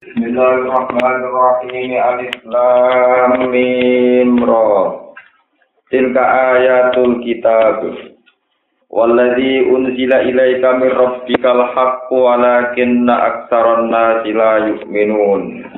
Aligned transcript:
Bismillahirrahmanirrahim. 0.00 1.92
Alif 1.92 2.40
Lam 2.48 3.52
Mim 3.52 4.40
Ra. 4.48 4.96
Tilka 5.92 6.24
ayatul 6.56 7.20
kitab. 7.20 7.84
Walladzi 8.88 9.60
unzila 9.68 10.24
ilaika 10.24 10.80
min 10.80 10.88
rabbikal 10.88 11.68
haqqu 11.76 12.16
walakinna 12.16 13.12
aktsaran 13.12 13.92
nasi 13.92 14.32
la 14.32 14.72
yu'minun. 14.72 15.68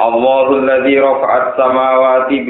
Allahu 0.00 0.64
alladzi 0.64 0.96
rafa'at 0.96 1.60
samawati 1.60 2.48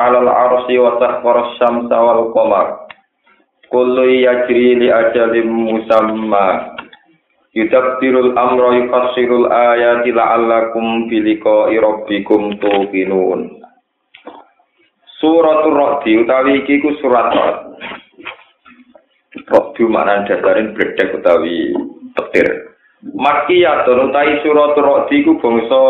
'alal 0.00 0.32
'arsyi 0.32 0.80
wa 0.80 0.96
sakhkhara 0.96 1.52
asy-syamsa 1.52 1.92
wal 1.92 2.32
musamma. 5.44 6.73
Yudabdirul 7.54 8.34
amra 8.34 8.74
yufassirul 8.82 9.46
ayati 9.46 10.10
la'allakum 10.10 11.06
biliqa'i 11.06 11.78
rabbikum 11.78 12.58
tuqinun. 12.58 13.62
Suratul 15.22 15.78
Ra'di 15.78 16.18
utawi 16.18 16.66
iki 16.66 16.82
ku 16.82 16.98
surat 16.98 17.30
Ra'd. 17.30 17.58
Ra'd 19.46 19.76
maknane 19.86 20.26
dasarin 20.26 20.74
bledek 20.74 21.14
utawi 21.14 21.70
petir. 22.18 22.74
Makkiyatun 23.14 24.10
utawi 24.10 24.42
suratul 24.42 24.84
Ra'di 24.84 25.22
ku 25.22 25.38
bangsa 25.38 25.80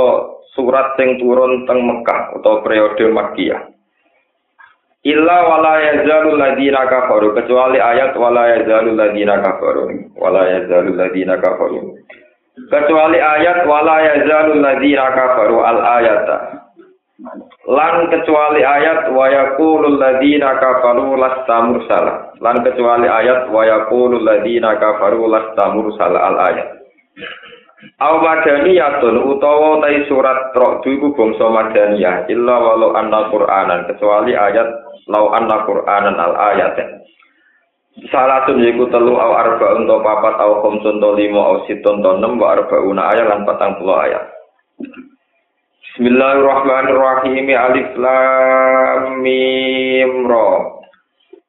surat 0.53 1.01
sing 1.01 1.17
turun 1.17 1.65
teng 1.65 1.81
Mekah 1.81 2.37
utawa 2.37 2.61
periode 2.61 3.09
Makkiyah. 3.09 3.74
Illa 5.05 5.37
wala 5.45 5.85
yazalu 5.85 6.41
ladina 6.41 6.89
kafaru. 6.89 7.37
Kecuali 7.37 7.77
ayat 7.77 8.17
wala 8.17 8.57
yazalu 8.57 8.97
ladina 8.97 9.37
kafaru. 9.45 10.09
Wala 10.17 10.49
yazalu 10.49 10.97
ladina 10.97 11.37
kafaru. 11.37 11.93
Kecuali 12.73 13.21
ayat 13.21 13.69
wala 13.69 14.01
yazalu 14.01 14.65
ladina 14.65 15.13
kafaru. 15.13 15.61
Al 15.61 15.81
ayata. 16.01 16.37
Lan 17.69 18.09
kecuali 18.09 18.65
ayat 18.65 19.13
wa 19.13 19.29
yaqulul 19.29 20.01
ladina 20.01 20.57
kafaru 20.57 21.21
lasta 21.21 21.57
mursala. 21.69 22.33
Lan 22.41 22.65
kecuali 22.65 23.05
ayat 23.05 23.53
wa 23.53 23.61
yaqulul 23.61 24.25
ladina 24.25 24.81
kafaru 24.81 25.29
lasta 25.29 25.69
mursala. 25.69 26.33
Al 26.33 26.37
ayat. 26.49 26.69
Aw 28.01 28.15
madaniyatun 28.25 29.21
utawa 29.21 29.85
tai 29.85 30.01
surat 30.09 30.57
Ra'd 30.57 30.81
iku 30.89 31.13
bangsa 31.13 31.47
madaniyah. 31.53 32.25
Illa 32.33 32.57
walau 32.57 32.97
anna 32.97 33.29
Qur'anan. 33.29 33.85
Kecuali 33.93 34.33
ayat 34.33 34.84
lau 35.09 35.33
anna 35.33 35.65
Qur'anan 35.65 36.17
al 36.17 36.35
ayat. 36.55 36.77
Salatun 38.11 38.59
yiku 38.59 38.91
telu 38.91 39.15
aw 39.15 39.33
arba 39.39 39.79
untuk 39.79 40.03
papat 40.03 40.35
aw 40.43 40.67
khamsun 40.67 40.99
to 40.99 41.11
lima 41.15 41.39
aw 41.39 41.57
siton 41.71 42.03
to 42.03 42.11
enam 42.11 42.43
wa 42.43 42.59
arbauna 42.59 43.15
ayat 43.15 43.27
lan 43.31 43.47
patang 43.47 43.79
puluh 43.79 43.95
ayat. 44.03 44.25
Bismillahirrahmanirrahim 45.95 47.47
Alif 47.55 47.91
Lam 47.95 49.23
Mim 49.23 50.27
Ra. 50.27 50.75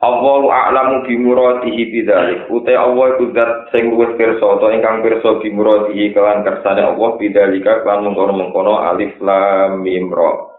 Allahu 0.06 0.54
a'lamu 0.54 1.02
bi 1.10 1.18
muradihi 1.18 1.90
bidzalik. 1.90 2.46
Uta 2.54 2.78
Allah 2.78 3.18
iku 3.18 3.34
zat 3.34 3.74
sing 3.74 3.90
luwih 3.90 4.14
pirsa 4.14 4.46
utawa 4.46 4.70
ingkang 4.70 5.02
pirsa 5.02 5.42
bi 5.42 5.50
muradihi 5.50 6.14
kelan 6.14 6.46
kersane 6.46 6.86
Allah 6.86 7.10
bidzalika 7.18 7.82
kan 7.82 8.06
mengkono-mengkono 8.06 8.86
alif 8.86 9.18
lam 9.18 9.82
mim 9.82 10.14
ra. 10.14 10.55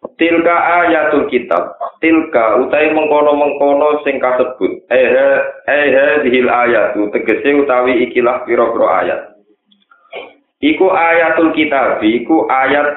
Tilka 0.00 0.56
ayatul 0.80 1.28
kitab. 1.28 1.76
Tilka 2.00 2.56
utai 2.64 2.88
mengkono-mengkono 2.96 4.00
sing 4.00 4.16
kasebut. 4.16 4.88
Eh 4.88 5.08
eh 5.68 6.24
dihil 6.24 6.48
ayat 6.48 6.96
tegese 6.96 7.52
utawi 7.60 8.08
ikilah 8.08 8.48
pira-pira 8.48 8.88
ayat. 9.04 9.20
Iku 10.60 10.92
ayatul 10.92 11.56
kitab, 11.56 12.04
iku 12.04 12.48
ayat 12.48 12.88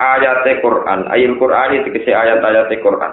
ayat 0.00 0.44
Quran. 0.60 1.08
Ayat 1.08 1.32
Quran 1.36 1.80
tegese 1.84 2.12
ayat-ayat 2.12 2.72
Quran. 2.80 3.12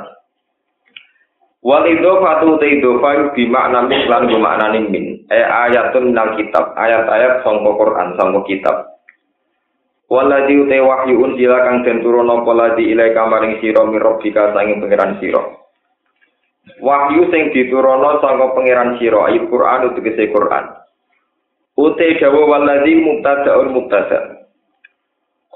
Wal 1.60 1.84
idhofatu 1.92 2.56
te 2.64 2.80
idhofa 2.80 3.36
bi 3.36 3.44
makna 3.48 3.84
min 3.84 4.08
lan 4.08 4.32
maknane 4.32 4.80
min. 4.88 5.24
E 5.28 5.40
ayatun 5.44 6.16
nal 6.16 6.40
kitab, 6.40 6.72
ayat-ayat 6.80 7.44
sangka 7.44 7.72
Quran, 7.76 8.16
sangka 8.16 8.40
kitab. 8.48 8.99
Waladhi 10.10 10.58
ute 10.58 10.78
wahyu 10.82 11.22
unjila 11.22 11.70
kang 11.70 11.86
den 11.86 12.02
turuna 12.02 12.42
apa 12.42 12.52
ladhi 12.58 12.90
ilai 12.90 13.14
kamaring 13.14 13.62
sira 13.62 13.86
mirobika 13.86 14.58
sanging 14.58 14.82
pangeran 14.82 15.22
sira. 15.22 15.42
Wahyu 16.82 17.30
sing 17.30 17.54
dituruna 17.54 18.18
sangka 18.18 18.58
pangeran 18.58 18.98
sira 18.98 19.30
ayat 19.30 19.46
Quran 19.46 19.94
utegese 19.94 20.34
Quran. 20.34 20.66
Ute 21.78 22.18
dawa 22.18 22.42
waladhi 22.58 22.98
mubtada'un 22.98 23.70
mubtada'. 23.70 24.40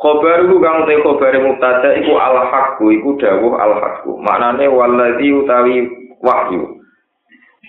Khobar 0.03 0.43
iku 0.43 0.59
kang 0.59 0.83
te 0.83 0.99
khobar 0.99 1.31
mubtada 1.39 1.95
iku 1.95 2.19
al 2.19 2.43
haqqu 2.51 2.91
iku 2.91 3.15
dawuh 3.23 3.55
al 3.55 3.73
haqqu. 3.79 4.19
Maknane 4.19 4.67
waladzi 4.67 5.31
utawi 5.31 5.87
wahyu. 6.19 6.82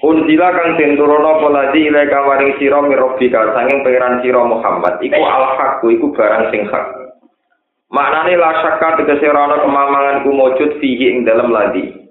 Unjila 0.04 0.52
kang 0.52 0.76
den 0.76 1.00
turuna 1.00 1.40
apa 1.40 1.48
ladzi 1.48 1.88
ila 1.88 2.04
kawaring 2.04 2.60
sira 2.60 2.76
mirobika 2.84 3.56
sanging 3.56 3.80
pangeran 3.80 4.20
sira 4.20 4.44
Muhammad 4.44 5.00
iku 5.00 5.16
al 5.16 5.56
haqqu 5.56 5.96
iku 5.96 6.12
barang 6.12 6.52
sing 6.52 6.68
hak. 6.68 6.86
Maknane 7.88 8.36
la 8.36 8.52
syakka 8.60 9.00
tegese 9.00 9.32
ora 9.32 9.48
ana 9.48 9.64
kemamangan 9.64 10.20
ku 10.28 10.36
mujud 10.36 10.76
fihi 10.76 11.08
ing 11.08 11.24
dalam 11.24 11.48
ladzi. 11.48 12.04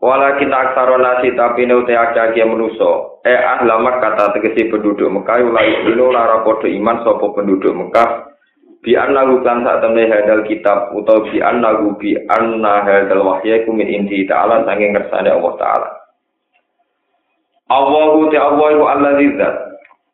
Wala 0.00 0.40
kita 0.40 0.54
aksara 0.54 0.96
nasi 0.96 1.36
tapi 1.36 1.68
ne 1.68 1.76
ute 1.76 1.92
akeh 1.92 2.48
manusa. 2.48 3.20
Eh 3.20 3.36
ahlamat 3.36 4.00
kata 4.00 4.40
tegese 4.40 4.72
penduduk 4.72 5.12
Mekah 5.12 5.44
ulai 5.44 5.84
dino 5.84 6.08
lara 6.08 6.40
padha 6.40 6.72
iman 6.72 7.04
sapa 7.04 7.26
penduduk 7.36 7.74
Mekah 7.74 8.32
bi 8.80 8.96
anna 8.96 9.26
lan 9.28 9.66
sak 9.66 9.84
temne 9.84 10.08
hadal 10.08 10.46
kitab 10.46 10.94
utawa 10.96 11.26
bi 11.26 11.42
anna 11.42 11.76
bi 11.98 12.16
anna 12.32 12.86
hadal 12.86 13.26
wahya 13.26 13.60
iku 13.60 13.74
min 13.74 13.90
inti 13.90 14.24
ta'ala 14.24 14.64
sanging 14.64 14.94
ngersane 14.94 15.34
Allah 15.34 15.54
taala 15.58 15.97
Allahu 17.68 18.32
ta 18.32 18.48
Allah 18.48 18.66
iku 18.72 18.84
allazi 18.88 19.28
zat 19.36 19.68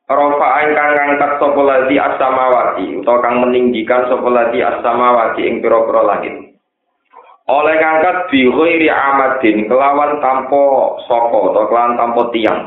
Rafa 0.04 0.48
ingkang 0.68 0.90
ngangkat 1.00 1.40
sapa 1.40 1.60
lati 1.64 1.96
as-samawati 1.96 3.00
utawa 3.00 3.24
kang 3.24 3.40
meninggikan 3.40 4.04
sapa 4.04 4.28
lati 4.28 4.60
as-samawati 4.60 5.48
ing 5.48 5.64
pira-pira 5.64 6.04
langit. 6.04 6.60
Oleh 7.48 7.74
ngangkat 7.80 8.28
bi 8.28 8.44
ghairi 8.44 8.92
amadin 8.92 9.64
kelawan 9.64 10.20
tanpa 10.20 10.64
saka 11.08 11.36
utawa 11.40 11.68
kelawan 11.72 11.96
tanpa 11.96 12.22
tiang. 12.36 12.60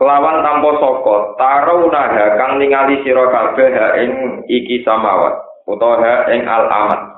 Kelawan 0.00 0.40
tanpa 0.40 0.70
saka 0.80 1.16
tarunaha 1.36 2.24
kang 2.40 2.52
ningali 2.56 3.04
sira 3.04 3.28
kabeh 3.28 3.72
ing 4.00 4.10
iki 4.48 4.80
samawat 4.88 5.44
utawa 5.68 6.24
ing 6.32 6.48
al 6.48 6.72
amat 6.72 7.17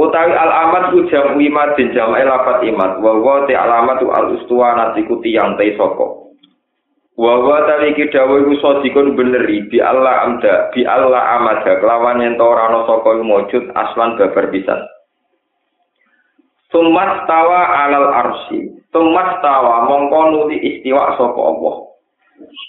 utawi 0.00 0.32
al 0.32 0.52
amat 0.68 0.84
ku 0.96 1.04
jam 1.12 1.36
imat 1.36 1.76
din 1.76 1.92
jam 1.92 2.16
lafat 2.16 2.64
imat 2.64 2.96
wa 3.04 3.12
wa 3.20 3.44
te 3.44 3.52
alamat 3.52 4.00
al 4.00 4.40
ustuwa 4.40 4.96
iku 4.96 5.20
tiyang 5.20 5.60
te 5.60 5.76
saka 5.76 6.06
wa 7.20 7.32
wa 7.44 7.58
tali 7.68 7.92
iki 7.92 8.08
dawuh 8.08 8.40
iku 8.40 8.54
sadikun 8.64 9.12
beneri 9.12 9.68
bi 9.68 9.76
Allah 9.84 10.24
amda 10.24 10.72
bi 10.72 10.88
Allah 10.88 11.36
amada 11.36 11.76
kelawan 11.76 12.24
yen 12.24 12.40
ora 12.40 12.72
ana 12.72 12.88
saka 12.88 13.20
mujud 13.20 13.68
aslan 13.76 14.16
babar 14.16 14.48
pisan 14.48 14.80
Sumat 16.70 17.26
tawa 17.26 17.66
alal 17.86 18.08
arsi. 18.14 18.70
Sumat 18.94 19.42
tawa 19.42 19.90
mongko 19.90 20.20
nuli 20.30 20.54
istiwa 20.62 21.18
sapa 21.18 21.34
Allah. 21.42 21.74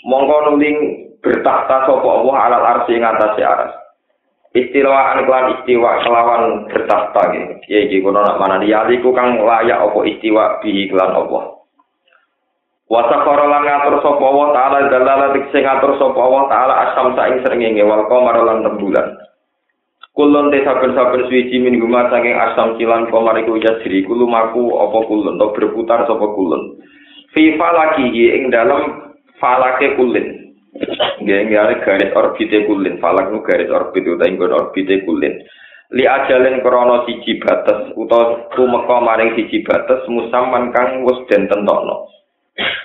Mongko 0.10 0.38
nuli 0.50 0.70
bertahta 1.22 1.86
sapa 1.86 2.02
Allah 2.10 2.36
alal 2.50 2.66
arsi 2.66 2.98
ing 2.98 3.06
atase 3.06 3.42
aras. 3.46 3.74
Istilawaan 4.52 5.24
kelan 5.24 5.56
istiwa 5.56 6.04
kelawan 6.04 6.68
bertahta 6.68 7.32
gitu. 7.32 7.56
Ya 7.72 7.88
iki 7.88 8.04
kono 8.04 8.20
nak 8.20 8.36
mana 8.36 8.60
ku 9.00 9.16
kang 9.16 9.40
layak 9.40 9.80
apa 9.80 10.00
istiwa 10.04 10.60
bihi 10.60 10.92
kelan 10.92 11.16
Allah. 11.16 11.56
Wa 12.92 13.08
sakhara 13.08 13.48
lan 13.48 13.64
ngatur 13.64 14.04
sapa 14.04 14.20
Allah 14.20 14.48
taala 14.52 14.78
dalala 14.92 15.28
sing 15.32 15.64
ngatur 15.64 15.96
sapa 15.96 16.20
Allah 16.20 16.44
taala 16.52 16.74
asam 16.84 17.16
ing 17.16 17.40
srengenge 17.48 17.84
wal 17.88 18.04
qamar 18.12 18.44
lan 18.44 18.68
rembulan. 18.68 19.16
Kulon 20.12 20.52
te 20.52 20.60
saben-saben 20.68 21.32
suci 21.32 21.56
min 21.56 21.80
guma 21.80 22.12
saking 22.12 22.36
asam 22.36 22.76
cilan 22.76 23.08
komar 23.08 23.40
iku 23.40 23.56
yasri 23.56 24.04
kulumaku 24.04 24.76
apa 24.76 25.00
kulon 25.08 25.40
to 25.40 25.48
berputar 25.56 26.04
sapa 26.04 26.28
kulon. 26.36 26.84
Fi 27.32 27.56
falaki 27.56 28.12
ing 28.12 28.52
dalam 28.52 29.16
falake 29.40 29.96
kulin. 29.96 30.41
Nggih 31.22 31.40
nggih 31.48 31.80
garis 31.86 32.16
orbite 32.16 32.66
kulin. 32.66 32.98
Falak 32.98 33.30
nu 33.30 33.42
garis 33.46 33.70
orbit 33.70 34.06
utawa 34.06 34.28
ing 34.28 34.42
orbite 34.42 35.06
kulin. 35.06 35.42
Li 35.92 36.08
ajalen 36.08 36.64
krana 36.64 37.04
siji 37.06 37.40
batas 37.44 37.92
utawa 37.94 38.50
tumeka 38.56 38.98
maring 39.04 39.36
siji 39.36 39.64
batas 39.64 40.02
musamman 40.08 40.72
kang 40.74 41.04
wis 41.06 41.20
den 41.30 41.48
tentokno. 41.52 42.08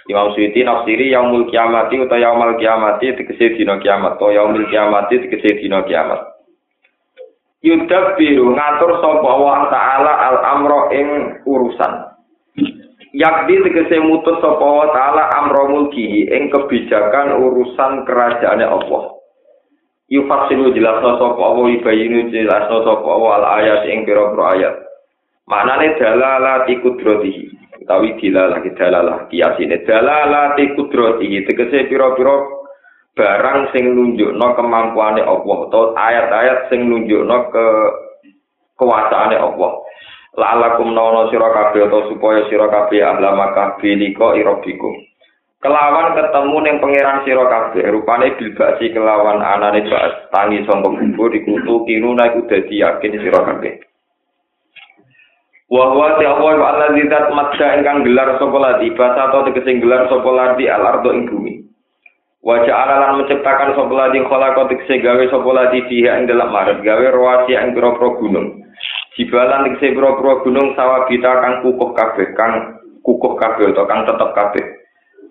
Imam 0.06 0.30
Suyuti 0.34 0.62
nafsiri 0.62 1.10
yaumul 1.10 1.50
kiamati 1.50 1.98
utawa 1.98 2.22
yaumul 2.22 2.54
kiamati 2.58 3.14
tegese 3.16 3.56
dina 3.58 3.78
kiamat 3.82 4.18
utawa 4.18 4.34
yaumul 4.34 4.66
kiamati 4.70 5.22
tegese 5.22 5.58
dina 5.62 5.82
kiamat. 5.82 6.36
yudab 7.66 8.14
biru 8.14 8.54
ngatur 8.54 9.02
sapa 9.02 9.30
wa 9.42 9.66
taala 9.74 10.12
al 10.30 10.36
amro 10.54 10.86
ing 10.94 11.40
urusan 11.42 12.14
yakdi 13.10 13.58
tegese 13.66 13.98
mutus 14.06 14.38
sapa 14.38 14.62
wa 14.62 14.86
taala 14.94 15.25
mulkihi 15.86 16.26
ing 16.26 16.50
kebijakan 16.50 17.38
urusan 17.38 18.02
kerajaane 18.02 18.66
Allah. 18.66 19.14
Yufasilu 20.10 20.74
jelasno 20.74 21.18
sapa 21.18 21.38
Allah 21.38 21.66
ibayinu 21.78 22.30
jelasno 22.34 22.82
sapa 22.82 23.06
Allah 23.06 23.32
al 23.38 23.46
ayat 23.62 23.80
ing 23.90 24.02
pira-pira 24.02 24.44
ayat. 24.58 24.74
Maknane 25.46 25.94
dalalati 25.94 26.74
kudratihi 26.82 27.44
utawi 27.86 28.18
dilalah 28.18 28.58
dalalah 28.74 29.30
kiasine 29.30 29.86
dalalati 29.86 30.74
kudratihi 30.74 31.46
tegese 31.46 31.86
pira-pira 31.86 32.34
barang 33.14 33.70
sing 33.70 33.94
nunjukno 33.94 34.46
kemampuane 34.58 35.22
Allah 35.22 35.56
atau 35.70 35.94
ayat-ayat 35.94 36.66
sing 36.68 36.90
nunjukno 36.90 37.36
ke 37.54 37.66
kekuasaane 38.74 39.38
Allah. 39.38 39.72
La'alakum 40.36 40.92
nawana 40.92 41.32
sira 41.32 41.48
kabeh 41.48 41.88
utawa 41.88 42.12
supaya 42.12 42.44
sira 42.52 42.68
kabeh 42.68 43.00
ahlama 43.00 43.56
kabeh 43.56 43.96
liko 43.96 44.36
irabikum 44.36 45.05
kelawan 45.66 46.14
ketemu 46.14 46.56
ning 46.62 46.76
pangeran 46.78 47.26
sira 47.26 47.44
kabeh. 47.50 47.84
Rupane 47.90 48.38
bilbasi 48.38 48.94
kelawan 48.94 49.42
anane 49.42 49.82
bas 49.90 50.14
tangi 50.30 50.62
sangka 50.62 50.94
kubur 50.94 51.34
ikutu 51.34 51.82
kiruna 51.82 52.30
iku 52.30 52.46
dadi 52.46 52.78
yakin 52.78 53.18
sira 53.18 53.42
kabeh. 53.42 53.82
Wa 55.66 55.90
huwa 55.90 56.14
ta'ala 56.22 56.62
wa 56.62 56.66
allazi 56.78 57.10
zat 57.10 57.26
madda 57.34 57.82
ingkang 57.82 58.06
gelar 58.06 58.38
sapa 58.38 58.54
ladi? 58.54 58.94
Basa 58.94 59.34
atau 59.34 59.42
tegese 59.50 59.82
gelar 59.82 60.06
sapa 60.06 60.30
ladi 60.30 60.70
al 60.70 60.86
ardo 60.86 61.10
ing 61.10 61.26
bumi? 61.26 61.58
Wa 62.38 62.62
ja'ala 62.62 63.18
menciptakan 63.18 63.74
sapa 63.74 63.90
ladi 63.90 64.22
khalaqa 64.22 64.70
tegese 64.70 65.02
gawe 65.02 65.24
sapa 65.26 65.50
ladi 65.50 65.82
fiha 65.90 66.22
ing 66.22 66.30
dalam 66.30 66.54
maret 66.54 66.86
gawe 66.86 67.06
rawasi 67.10 67.58
ing 67.58 67.74
pira-pira 67.74 68.14
gunung. 68.14 68.62
Jibalan 69.18 69.66
tegese 69.66 69.98
pira-pira 69.98 70.32
gunung 70.46 70.78
sawabita 70.78 71.32
kang 71.42 71.54
kukuh 71.66 71.90
kabeh, 71.98 72.30
kang 72.38 72.78
kukuh 73.02 73.34
kabeh 73.34 73.74
atau 73.74 73.90
kang 73.90 74.06
tetep 74.06 74.30
kabeh. 74.38 74.85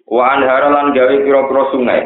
Wa 0.05 0.37
anhara 0.37 0.69
lan 0.69 0.93
gawe 0.93 1.15
pira-pira 1.25 1.63
sungai. 1.73 2.01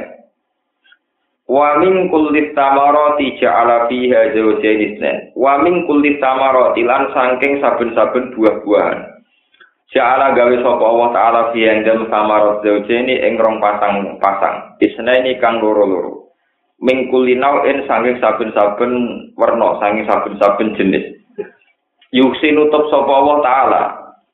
Wa 1.49 1.81
min 1.81 2.07
kulli 2.13 2.53
tamarati 2.53 3.35
ja'ala 3.41 3.89
fiha 3.89 4.31
zawjayn 4.31 4.79
isnan. 4.93 5.17
Wa 5.35 5.59
min 5.59 5.83
kulli 5.89 6.21
tamarati 6.21 6.85
lan 6.85 7.11
saking 7.11 7.59
saben-saben 7.59 8.37
buah-buahan. 8.37 8.99
Ja'ala 9.91 10.37
gawe 10.37 10.55
sapa 10.61 10.83
Allah 10.85 11.09
taala 11.11 11.41
fiha 11.51 11.69
ing 11.75 11.81
dalem 11.83 12.05
samarat 12.07 12.61
zawjayn 12.63 13.09
ing 13.09 13.35
rong 13.41 13.57
pasang-pasang. 13.59 14.79
Isnaini 14.79 15.41
kang 15.41 15.59
loro-loro. 15.59 16.29
Min 16.79 17.11
kulli 17.11 17.35
nau'in 17.35 17.83
saking 17.89 18.21
saben-saben 18.23 18.93
werna, 19.35 19.81
saking 19.81 20.05
saben-saben 20.07 20.77
jenis. 20.79 21.19
yuksi 22.11 22.51
nutup 22.53 22.89
sapa 22.89 23.11
Allah 23.11 23.37
taala 23.45 23.81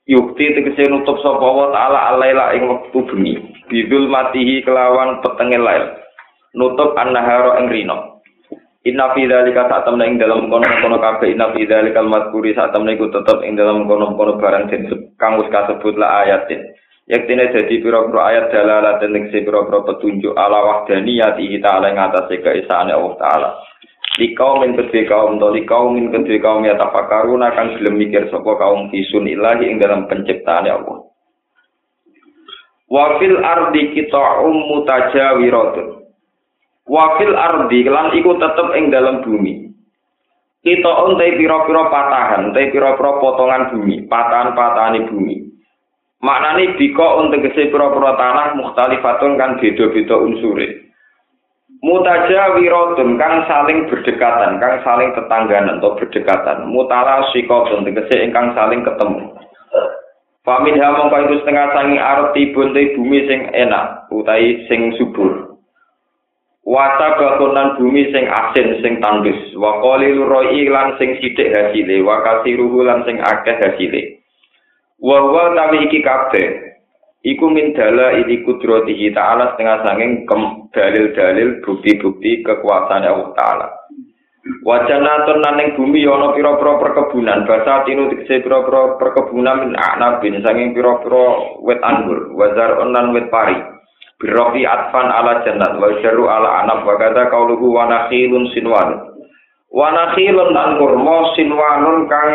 yukti 0.07 0.55
tegese 0.55 0.87
nutup 0.87 1.19
sapa 1.19 1.43
Allah 1.43 1.67
taala 1.75 1.99
alaila 2.15 2.45
ing 2.55 2.63
wektu 2.71 3.03
bengi 3.11 3.35
bidul 3.67 4.07
matihi 4.07 4.65
kelawan 4.65 5.21
petenge 5.21 5.59
lail 5.59 5.97
nutup 6.55 6.95
annahara 6.95 7.61
ing 7.61 7.69
rino 7.69 8.15
Inna 8.85 9.17
fi 9.17 9.25
dzalika 9.25 9.65
satamna 9.65 10.05
ing 10.05 10.21
dalam 10.21 10.45
kono-kono 10.45 11.01
kabeh. 11.01 11.33
Inna 11.33 11.49
fi 11.57 11.65
dzalika 11.65 12.05
al-madhkuri 12.05 12.53
satamna 12.53 12.93
iku 12.93 13.09
tetep 13.09 13.41
ing 13.41 13.57
dalam 13.57 13.89
kono-kono 13.89 14.37
barang 14.37 14.69
sing 14.69 14.85
kang 15.17 15.41
wis 15.41 15.49
kasebut 15.49 15.97
la 15.97 16.21
ayatin. 16.21 16.61
Yaktine 17.09 17.49
dadi 17.49 17.81
pira-pira 17.81 18.29
ayat 18.29 18.53
dalalah 18.53 19.01
dan 19.01 19.17
ing 19.17 19.33
pira-pira 19.33 19.81
petunjuk 19.89 20.37
ala 20.37 20.85
wahdaniyati 20.85 21.57
ta'ala 21.65 21.89
ing 21.89 21.97
atase 21.97 22.37
keesaane 22.45 22.93
Allah 22.93 23.17
taala. 23.17 23.49
di 24.15 24.31
kaum 24.31 24.63
min 24.63 24.79
kedue 24.79 25.03
kaum 25.11 25.35
to 25.39 25.51
di 25.51 25.67
kaum 25.67 25.91
min 25.91 26.07
kedue 26.07 26.39
kaum 26.39 26.63
ya 26.63 26.79
tafakarun 26.79 27.43
akan 27.43 27.75
gelem 27.75 27.99
mikir 27.99 28.31
sapa 28.31 28.47
kaum 28.55 28.87
fisun 28.87 29.27
ilahi 29.27 29.67
ing 29.67 29.77
dalam 29.83 30.07
penciptaan 30.07 30.71
Allah 30.71 31.03
wa 32.91 33.17
fil 33.17 33.37
ardi 33.41 33.93
qita'um 33.93 34.55
mutajawiratun 34.69 35.87
wa 36.85 37.05
fil 37.17 37.35
ardi 37.35 37.79
lan 37.85 38.13
iku 38.17 38.37
tetep 38.37 38.67
ing 38.77 38.93
dalam 38.93 39.25
bumi 39.25 39.65
kita 40.65 40.89
ontai 40.89 41.37
pira-pira 41.37 41.93
patahan, 41.93 42.49
ontai 42.49 42.73
pira-pira 42.73 43.21
potongan 43.21 43.69
bumi, 43.69 44.09
patahan-patahan 44.09 45.13
bumi. 45.13 45.45
Maknane 46.25 46.73
bika 46.73 47.21
untuk 47.21 47.45
kese 47.45 47.69
pira-pira 47.69 48.17
tanah 48.17 48.57
mukhtalifatun 48.57 49.37
kan 49.37 49.61
beda-beda 49.61 50.17
unsure. 50.17 50.85
mutaja 51.85 52.57
wirodun 52.57 53.13
kang 53.21 53.45
saling 53.45 53.85
berdekatan 53.85 54.57
kang 54.57 54.81
saling 54.81 55.13
tetangganan 55.13 55.77
atau 55.77 55.93
berdekatan 55.93 56.65
mutara 56.65 57.29
sikotun 57.29 57.85
tegese 57.85 58.25
ingkang 58.25 58.57
saling 58.57 58.81
ketemu 58.81 59.29
Famin 60.45 60.77
ha 60.77 60.93
mongko 60.93 61.17
iku 61.25 61.35
setengah 61.41 61.73
sangi 61.73 61.97
arti 61.97 62.53
bunte 62.53 62.93
bumi 62.93 63.25
sing 63.25 63.49
enak 63.49 64.05
utai 64.13 64.61
sing 64.69 64.93
subur. 64.93 65.57
Wata 66.61 67.17
bakunan 67.17 67.81
bumi 67.81 68.13
sing 68.13 68.29
asin 68.29 68.77
sing 68.85 69.01
tandus. 69.01 69.41
Wa 69.57 69.81
qalil 69.81 70.21
roi 70.29 70.69
sing 71.01 71.17
sithik 71.17 71.49
hasile 71.49 72.05
wa 72.05 72.21
kasiruhu 72.21 72.85
lan 72.85 73.01
sing 73.09 73.17
akeh 73.25 73.57
hasile. 73.57 74.21
Wa 75.01 75.17
wa 75.33 75.57
tawi 75.57 75.89
iki 75.89 76.05
kabeh 76.05 76.77
iku 77.25 77.49
min 77.49 77.73
dala 77.73 78.13
ini 78.13 78.45
kudratihi 78.45 79.17
ta'ala 79.17 79.57
setengah 79.57 79.81
sanging 79.81 80.29
dalil-dalil 80.69 81.65
bukti-bukti 81.65 82.45
kekuasaan 82.45 83.01
Allah 83.01 83.33
Ta'ala. 83.33 83.67
Wajanatun 84.45 85.41
naning 85.41 85.73
bumi 85.73 86.05
yono 86.05 86.37
pira-pira 86.37 86.77
perkebunan. 86.77 87.49
Basa 87.49 87.81
tinu 87.81 88.13
dikse 88.13 88.45
pira-pira 88.45 88.93
perkebunan 89.01 89.65
min 89.65 89.71
a'nabin 89.73 90.37
sanging 90.45 90.77
pira-pira 90.77 91.57
wet 91.65 91.81
anggur 91.81 92.29
wazar 92.37 92.77
onan 92.77 93.09
wet 93.17 93.33
pari. 93.33 93.57
Birofi 94.21 94.63
atfan 94.63 95.09
ala 95.09 95.41
jannat 95.41 95.81
wa 95.81 95.89
jaru 95.99 96.29
ala 96.29 96.61
anab 96.61 96.85
wa 96.85 96.93
kata 96.93 97.27
kauluhu 97.33 97.73
wa 97.73 97.89
nakhilun 97.89 98.45
sinwan. 98.53 99.17
Wa 99.73 99.89
nakhilun 99.89 100.53
lan 100.53 100.77
kurma 100.77 101.33
sinwanun 101.33 102.05
kang 102.05 102.29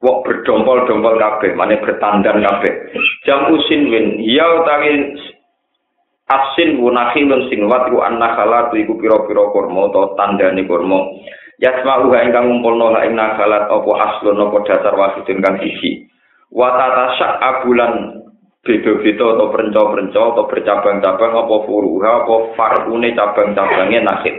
wok 0.00 0.24
berdompol-dompol 0.24 1.14
kabeh, 1.20 1.52
mane 1.54 1.76
bertandan 1.78 2.40
kabeh. 2.40 2.72
Jam 3.28 3.52
usin 3.52 3.92
win, 3.92 4.18
ya 4.24 4.44
utawi 4.60 5.14
asin 6.30 6.78
wunakhilun 6.78 7.50
sing 7.50 7.66
wat 7.66 7.90
ku 7.90 7.98
annakhalat 7.98 8.70
iku 8.78 8.94
pira-pira 8.94 9.50
kurma 9.50 9.90
utawa 9.90 10.14
tandane 10.14 10.62
kurma. 10.64 11.10
Yasma 11.60 12.08
uga 12.08 12.24
ingkang 12.24 12.48
ngumpulno 12.48 12.94
la 12.94 13.04
ing 13.04 13.18
nakhalat 13.18 13.68
apa 13.68 13.90
aslun 13.90 14.40
apa 14.40 14.56
dasar 14.64 14.94
wasidun 14.96 15.42
kang 15.44 15.60
siji. 15.60 16.08
Wa 16.48 16.72
tatasyak 16.72 17.36
abulan 17.36 17.92
beda-beda 18.64 19.24
atau 19.36 19.50
perenco-perenco 19.52 20.20
atau 20.36 20.48
bercabang-cabang 20.48 21.32
apa 21.36 21.56
furuha 21.68 22.10
apa 22.24 22.34
farune 22.56 23.12
cabang-cabange 23.12 24.00
nakhil. 24.00 24.36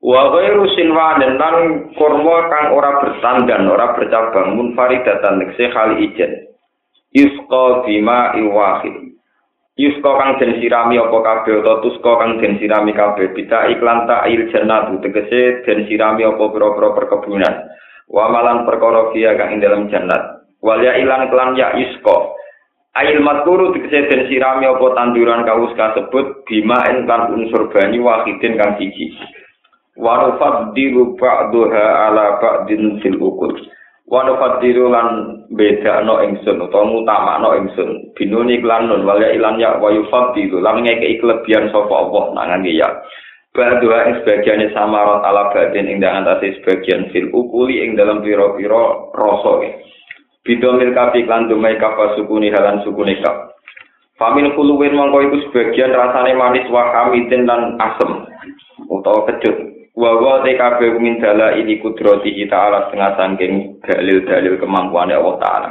Wa 0.00 0.32
ghairu 0.32 0.64
sinwanin 0.74 1.36
lan 1.36 1.56
kurma 1.94 2.36
kang 2.48 2.66
ora 2.72 2.90
bertandan, 3.04 3.68
ora 3.68 3.92
bercabang 3.94 4.56
munfaridatan 4.56 5.44
nekse 5.44 5.68
khali 5.70 6.10
ijen. 6.10 6.32
Yusqa 7.12 7.84
bima 7.86 8.34
iwahid. 8.38 9.09
Yusqa 9.78 10.10
kang 10.18 10.38
den 10.42 10.58
sirami 10.58 10.98
apa 10.98 11.14
kabeh 11.14 11.62
utawa 11.62 11.82
tusqa 11.82 12.12
kang 12.18 12.42
den 12.42 12.58
sirami 12.58 12.90
kabeh 12.90 13.30
bita 13.36 13.70
iklan 13.70 14.06
ta'il 14.10 14.50
jannatu 14.50 14.98
tegese 15.04 15.62
den 15.62 15.86
sirami 15.86 16.26
apa 16.26 16.42
pira-pira 16.50 16.94
perkebunan. 16.96 17.54
Wa 18.10 18.26
malan 18.30 18.66
perkara 18.66 19.14
kang 19.14 19.50
ing 19.54 19.60
dalam 19.62 19.86
jannat. 19.86 20.42
Wal 20.60 20.82
ya 20.82 20.98
ilan 20.98 21.30
kelan 21.30 21.54
ya 21.54 21.76
yusqa. 21.78 22.34
Ail 22.98 23.22
matkuru 23.22 23.70
tegese 23.76 24.10
den 24.10 24.26
sirami 24.26 24.66
apa 24.66 24.86
tanduran 24.98 25.46
kawus 25.46 25.72
kasebut 25.78 26.42
bima 26.50 26.82
kan 27.06 27.30
unsur 27.30 27.70
banyu 27.70 28.02
wahidin 28.02 28.58
kang 28.58 28.74
siji. 28.76 29.14
wa 30.00 30.16
nufaddilu 30.26 31.14
ba'daha 31.20 32.08
ala 32.08 32.40
ba'din 32.40 33.04
fil 33.04 33.20
wa 34.10 34.26
nufaddilu 34.26 34.90
lan 34.90 35.08
bedakno 35.54 36.20
ingsun 36.26 36.58
utawa 36.58 36.84
ngutamakno 36.90 37.48
ingsun. 37.62 37.90
Binuni 38.18 38.58
lan 38.60 38.90
nun 38.90 39.06
wal 39.06 39.22
ilan 39.22 39.62
ya 39.62 39.78
wa 39.78 39.94
yufaddilu. 39.94 40.58
Lan 40.58 40.82
ngekeki 40.82 41.22
kelebihan 41.22 41.70
sapa 41.70 41.94
Allah 41.94 42.24
nang 42.34 42.66
ya. 42.66 42.90
Ba'dua 43.50 44.06
ing 44.06 44.14
sebagiannya 44.22 44.70
samarat 44.70 45.26
ala 45.26 45.50
ba'din 45.50 45.90
ing 45.90 45.98
dengan 45.98 46.22
tasi 46.22 46.54
sebagian 46.62 47.10
fil 47.10 47.34
ukuli 47.34 47.82
ing 47.82 47.98
dalam 47.98 48.22
piro-piro 48.22 49.10
rasa 49.10 49.66
Bidomil 50.46 50.94
kapi 50.94 51.26
klan 51.26 51.50
dumai 51.50 51.74
kafa 51.76 52.14
sukuni 52.14 52.54
halan 52.54 52.78
sukuni 52.86 53.18
kap 53.18 53.58
Famin 54.16 54.54
kuluwin 54.54 54.94
mongko 54.94 55.18
iku 55.26 55.36
sebagian 55.48 55.90
rasane 55.90 56.36
manis 56.38 56.68
wa 56.70 56.94
hamidin 56.94 57.42
lan 57.48 57.74
asem 57.82 58.22
utawa 58.86 59.26
kejut 59.32 59.56
wa 60.00 60.16
wa 60.16 60.40
TKB 60.40 60.96
min 60.96 61.20
dala 61.20 61.52
ini 61.60 61.76
kudrati 61.84 62.32
kita 62.32 62.56
ala 62.56 62.88
setengah 62.88 63.20
sangking 63.20 63.84
dalil-dalil 63.84 64.56
kemampuan 64.56 65.12
Allah 65.12 65.36
Ta'ala 65.36 65.70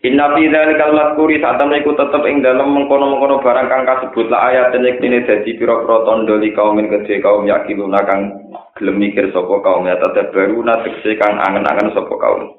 Inna 0.00 0.32
fi 0.32 0.48
dzalikal 0.48 0.96
mazkuri 0.96 1.38
satam 1.44 1.70
iku 1.76 1.92
tetep 1.92 2.24
ing 2.24 2.40
dalem 2.40 2.72
mengkono-mengkono 2.72 3.44
barang 3.44 3.68
kang 3.68 3.84
kasebut 3.84 4.32
la 4.32 4.48
ayat 4.48 4.72
yektine 4.74 5.22
dadi 5.28 5.54
pira-pira 5.60 6.08
tandha 6.08 6.40
li 6.40 6.50
kaum 6.56 6.80
kedhe 6.80 7.20
kaum 7.20 7.44
yakiluna 7.44 8.00
kang 8.08 8.32
gelem 8.80 8.96
mikir 8.96 9.28
sapa 9.30 9.60
kaum 9.60 9.84
ya 9.84 10.00
tetep 10.00 10.32
baru 10.32 10.64
tegese 10.88 11.20
kang 11.20 11.36
angen-angen 11.36 11.92
sapa 11.92 12.16
kaum 12.16 12.58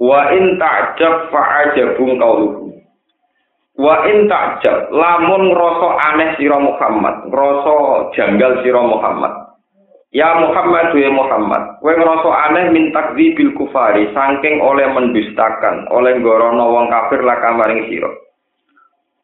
Wa 0.00 0.32
in 0.32 0.56
ta'jab 0.56 1.28
fa'ajabun 1.28 2.16
qauluhu. 2.16 2.69
Wa 3.80 4.04
in 4.04 4.28
ta'jab 4.28 4.92
lamun 4.92 5.56
ngrasa 5.56 5.88
aneh 6.12 6.36
sira 6.36 6.60
Muhammad, 6.60 7.32
ngrasa 7.32 7.76
janggal 8.12 8.60
sira 8.60 8.84
Muhammad. 8.84 9.32
Ya 10.12 10.36
Muhammad 10.36 10.92
ya 10.92 11.08
Muhammad, 11.08 11.80
kowe 11.80 11.88
ngrasa 11.88 12.30
aneh 12.50 12.76
min 12.76 12.92
takdzibil 12.92 13.56
kufari 13.56 14.12
saking 14.12 14.60
oleh 14.60 14.84
mendustakan, 14.92 15.88
oleh 15.88 16.20
gorono 16.20 16.76
wong 16.76 16.92
kafir 16.92 17.24
lah 17.24 17.40
kamaring 17.40 17.88
sira. 17.88 18.12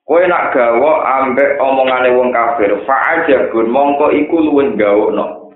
Kowe 0.08 0.25
nak 0.25 0.56
gawa 0.56 1.04
ambek 1.20 1.60
omongane 1.60 2.16
wong 2.16 2.32
kafir, 2.32 2.80
fa'ajabun 2.88 3.68
mongko 3.68 4.08
iku 4.08 4.40
luwih 4.40 4.72
gawokno. 4.72 5.52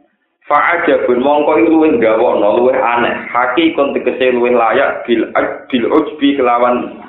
Fa'aja 0.51 1.07
bun 1.07 1.23
mongko 1.23 1.63
iku 1.63 1.69
luwih 1.79 1.95
gawokno 2.03 2.59
luwih 2.59 2.75
aneh. 2.75 3.15
Haki 3.31 3.71
kon 3.79 3.95
tegese 3.95 4.35
luwih 4.35 4.51
layak 4.51 5.07
bil 5.07 5.31
bil 5.71 5.85
ujbi 5.89 6.35
kelawan 6.35 7.01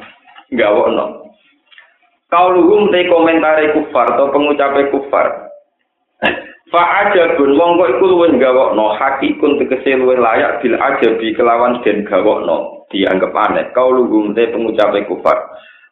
gawokno. 0.53 1.21
Kauluhum 2.32 2.96
te 2.96 3.12
komentare 3.12 3.76
kufar 3.76 4.16
atau 4.16 4.32
pengucape 4.32 4.88
kufar. 4.88 5.52
Fa'aja 6.72 7.36
bun 7.36 7.60
mongko 7.60 7.84
iku 7.92 8.06
luwih 8.08 8.40
gawokno. 8.40 8.96
Haki 8.96 9.36
kon 9.36 9.60
tegese 9.60 10.00
luwih 10.00 10.16
layak 10.16 10.64
bil 10.64 10.80
ajabi 10.80 11.36
kelawan 11.36 11.84
den 11.84 12.08
gawokno. 12.08 12.88
Dianggap 12.88 13.36
aneh. 13.36 13.68
Kauluhum 13.76 14.32
te 14.32 14.48
pengucape 14.48 15.04
kufar. 15.12 15.36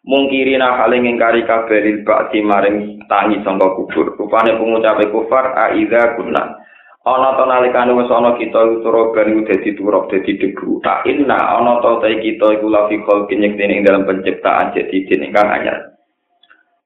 Mungkirina 0.08 0.79
haling 0.79 1.12
ingkari 1.12 1.43
kabaril 1.43 2.08
bakti 2.08 2.39
maring 2.39 3.03
tangi 3.12 3.43
sangka 3.43 3.75
kubur. 3.75 4.15
Rupane 4.15 4.55
pengucape 4.55 5.12
kufar 5.12 5.51
aida 5.60 6.15
kunna. 6.15 6.55
ana 7.03 7.36
to 7.36 7.43
nalikane 7.48 7.91
wis 7.96 8.12
ana 8.12 8.36
kita 8.39 8.60
utara 8.60 9.12
ben 9.15 9.43
dadi 9.48 9.72
turok 9.75 10.12
dadi 10.12 10.36
debu 10.36 10.84
tak 10.84 11.08
inna 11.08 11.58
ana 11.58 11.79
to 11.79 12.00
ta 12.03 12.12
kita 12.12 12.48
iku 12.60 12.67
la 12.67 12.91
fi 12.91 13.00
khalqin 13.08 13.43
ing 13.43 13.81
dalam 13.88 14.03
penciptaan 14.03 14.75
jadi 14.75 15.08
jeneng 15.08 15.31
kang 15.31 15.48
anyar 15.48 15.98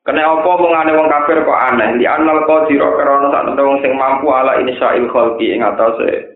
kene 0.04 0.20
apa 0.20 0.52
mengane 0.60 0.92
wong 1.00 1.08
kafir 1.08 1.40
kok 1.48 1.62
aneh? 1.72 1.96
Li 1.96 2.06
anal 2.08 2.44
qadir 2.44 2.84
karena 2.84 3.32
sak 3.32 3.56
wong 3.56 3.80
sing 3.80 3.96
mampu 3.96 4.28
ala 4.32 4.60
insya'il 4.60 5.08
khalqi 5.08 5.56
ing 5.56 5.64
atase 5.64 6.34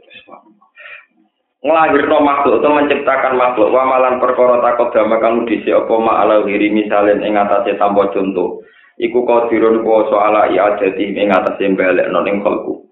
nglahirno 1.67 2.17
makhluk 2.23 2.63
atau 2.63 2.71
menciptakan 2.71 3.35
makhluk. 3.35 3.75
Wa 3.75 3.83
malan 3.83 4.23
perkara 4.23 4.63
takut 4.63 4.95
dama 4.95 5.19
kang 5.19 5.43
dhisik 5.43 5.75
apa 5.75 5.93
ma 5.99 6.23
ala 6.23 6.47
wiri 6.47 6.71
misalen 6.71 7.19
ing 7.25 7.35
atase 7.35 7.75
tanpa 7.75 8.07
contoh. 8.15 8.63
Iku 8.97 9.27
qadirun 9.27 9.83
kuwasa 9.85 10.15
ala 10.15 10.41
i'adati 10.49 11.13
ing 11.13 11.29
atase 11.29 11.67
balekno 11.75 12.23
ning 12.23 12.39
khalqu. 12.41 12.87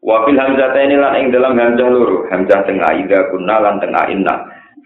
Wa 0.00 0.24
fil 0.24 0.38
hamzataini 0.38 0.94
lan 0.94 1.14
ing 1.18 1.26
dalam 1.34 1.58
hamzah 1.58 1.90
loro, 1.90 2.24
hamzah 2.30 2.62
teng 2.64 2.78
aida 2.80 3.28
kunna 3.28 3.60
lan 3.60 3.82
teng 3.82 3.92
inna. 4.08 4.34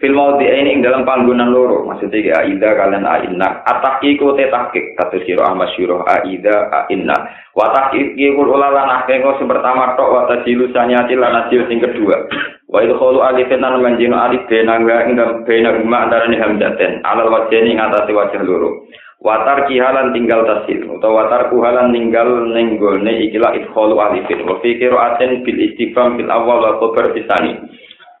Fil 0.03 0.11
maudi 0.11 0.43
ini 0.43 0.75
ing 0.75 0.79
dalam 0.83 1.07
panggonan 1.07 1.47
loro, 1.47 1.87
maksudnya 1.87 2.19
ya 2.19 2.35
aida 2.43 2.75
kalian 2.75 3.07
inna. 3.23 3.63
Ataki 3.63 4.19
ku 4.19 4.35
te 4.35 4.51
tahkik, 4.51 4.99
kata 4.99 5.23
siro 5.23 5.47
ahmad 5.47 5.71
syuroh 5.79 6.03
aida 6.03 6.67
inna. 6.91 7.15
Wa 7.55 7.71
tahkiki 7.71 8.35
kul 8.35 8.51
ulalan 8.51 8.99
ahkengo 8.99 9.39
pertama 9.47 9.95
tok 9.95 10.27
tajilu 10.27 10.67
sanyati 10.75 11.15
lan 11.15 11.47
asil 11.47 11.63
sing 11.71 11.79
kedua. 11.79 12.19
Wa 12.67 12.83
itu 12.83 12.99
kholu 12.99 13.23
alifin 13.23 13.63
nan 13.63 13.79
manjino 13.79 14.19
alif 14.19 14.43
benangga 14.51 15.07
ing 15.07 15.15
dalam 15.15 15.47
benaguma 15.47 16.03
antara 16.03 16.27
ni 16.27 16.35
hamzaten. 16.35 16.99
Alal 17.07 17.31
wajeni 17.31 17.79
ngatasi 17.79 18.11
wajah 18.11 18.43
loro. 18.43 18.83
watar 19.23 19.71
kihalan 19.71 20.11
tinggal 20.11 20.43
tasil 20.43 20.83
atau 20.99 21.15
watar 21.15 21.47
kuhalan 21.47 21.95
tinggal 21.95 22.27
nenggone 22.51 23.23
ikilah 23.31 23.55
idkholu 23.55 23.95
alifin 23.95 24.43
wa 24.43 24.59
fi 24.59 24.75
qira'atin 24.75 25.47
bil 25.47 25.59
istifham 25.63 26.19
bil 26.19 26.27
awal 26.27 26.59
wa 26.59 26.75
khabar 26.83 27.15
bisani 27.15 27.55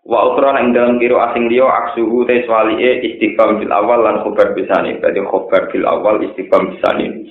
wa 0.03 0.19
ukra 0.31 0.59
ing 0.59 0.75
dalam 0.75 0.99
kiro 0.99 1.19
asing 1.19 1.47
liya 1.47 1.67
aksuhu 1.67 2.27
te 2.27 2.43
swali'e 2.43 3.03
istifham 3.07 3.59
bil 3.59 3.71
awal 3.71 4.03
lan 4.03 4.19
khabar 4.23 4.51
bisani 4.51 4.99
berarti 4.99 5.21
khabar 5.23 5.61
bil 5.71 5.85
awal 5.87 6.15
istifham 6.23 6.75
bisani 6.75 7.27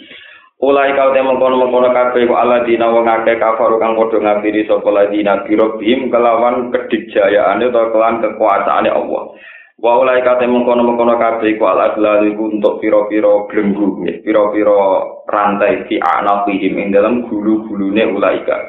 Ulai 0.62 0.94
kau 0.94 1.10
temong 1.10 1.42
kono 1.42 1.58
mengkono 1.58 1.90
kafe 1.90 2.22
ku 2.22 2.38
ala 2.38 2.62
dina 2.62 2.86
wong 2.86 3.10
akeh 3.10 3.34
kafaru 3.34 3.82
kang 3.82 3.98
padha 3.98 4.22
ngabiri 4.22 4.62
sapa 4.70 4.94
ladina 4.94 5.42
biro 5.42 5.74
bihim 5.74 6.06
kelawan 6.06 6.70
kedikjayaane 6.70 7.66
utawa 7.66 7.90
kelan 7.90 8.22
kekuasaane 8.22 8.86
Allah. 8.86 9.34
wa 9.82 9.98
ulai 9.98 10.22
kate 10.22 10.46
mengkono 10.46 10.86
mengkono 10.86 11.18
kabeh 11.18 11.58
iku 11.58 11.66
ala 11.66 11.98
glali 11.98 12.30
untuk 12.38 12.78
piro-piro 12.78 13.50
belenggu 13.50 14.06
piro-piro 14.22 14.78
rantai 15.26 15.90
fi 15.90 15.98
anafihim 15.98 16.78
ing 16.78 16.88
dalam 16.94 17.26
gulu-gulune 17.26 18.14
ulaika 18.14 18.62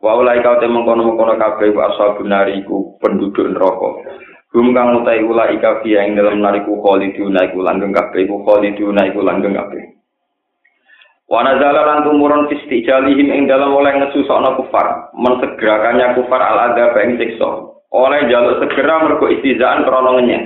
wa 0.00 0.16
ulai 0.16 0.40
kate 0.40 0.66
mengkono 0.66 1.04
mengkono 1.04 1.36
kabeh 1.36 1.70
iku 1.70 1.80
ashabun 1.84 2.28
nari 2.28 2.64
iku 2.64 2.96
penduduk 3.00 3.46
neraka 3.48 3.90
Hum 4.50 4.74
kang 4.74 4.98
utai 4.98 5.22
ulaika 5.22 5.78
fi 5.78 5.94
ing 5.94 6.18
dalam 6.18 6.42
nariku 6.42 6.82
khaliduna 6.82 7.46
iku 7.46 7.62
langgeng 7.62 7.94
kabeh 7.94 8.26
iku 8.26 8.42
khaliduna 8.42 9.06
iku 9.06 9.22
langgeng 9.22 9.54
kabeh 9.54 9.94
Wa 11.30 11.46
nazala 11.46 11.86
lan 11.86 12.02
tumurun 12.02 12.50
fi 12.50 12.58
istijalihim 12.58 13.30
ing 13.30 13.46
dalam 13.46 13.70
oleh 13.70 13.94
ngesusokno 13.94 14.58
kufar 14.58 15.14
mensegerakannya 15.14 16.18
kufar 16.18 16.42
al 16.42 16.74
adab 16.74 16.98
ing 16.98 17.14
siksa 17.22 17.70
oleh 17.90 18.26
jaluk 18.30 18.58
segera 18.62 19.02
mergo 19.02 19.26
istizaan 19.30 19.82
krono 19.82 20.18
ngenyek. 20.18 20.42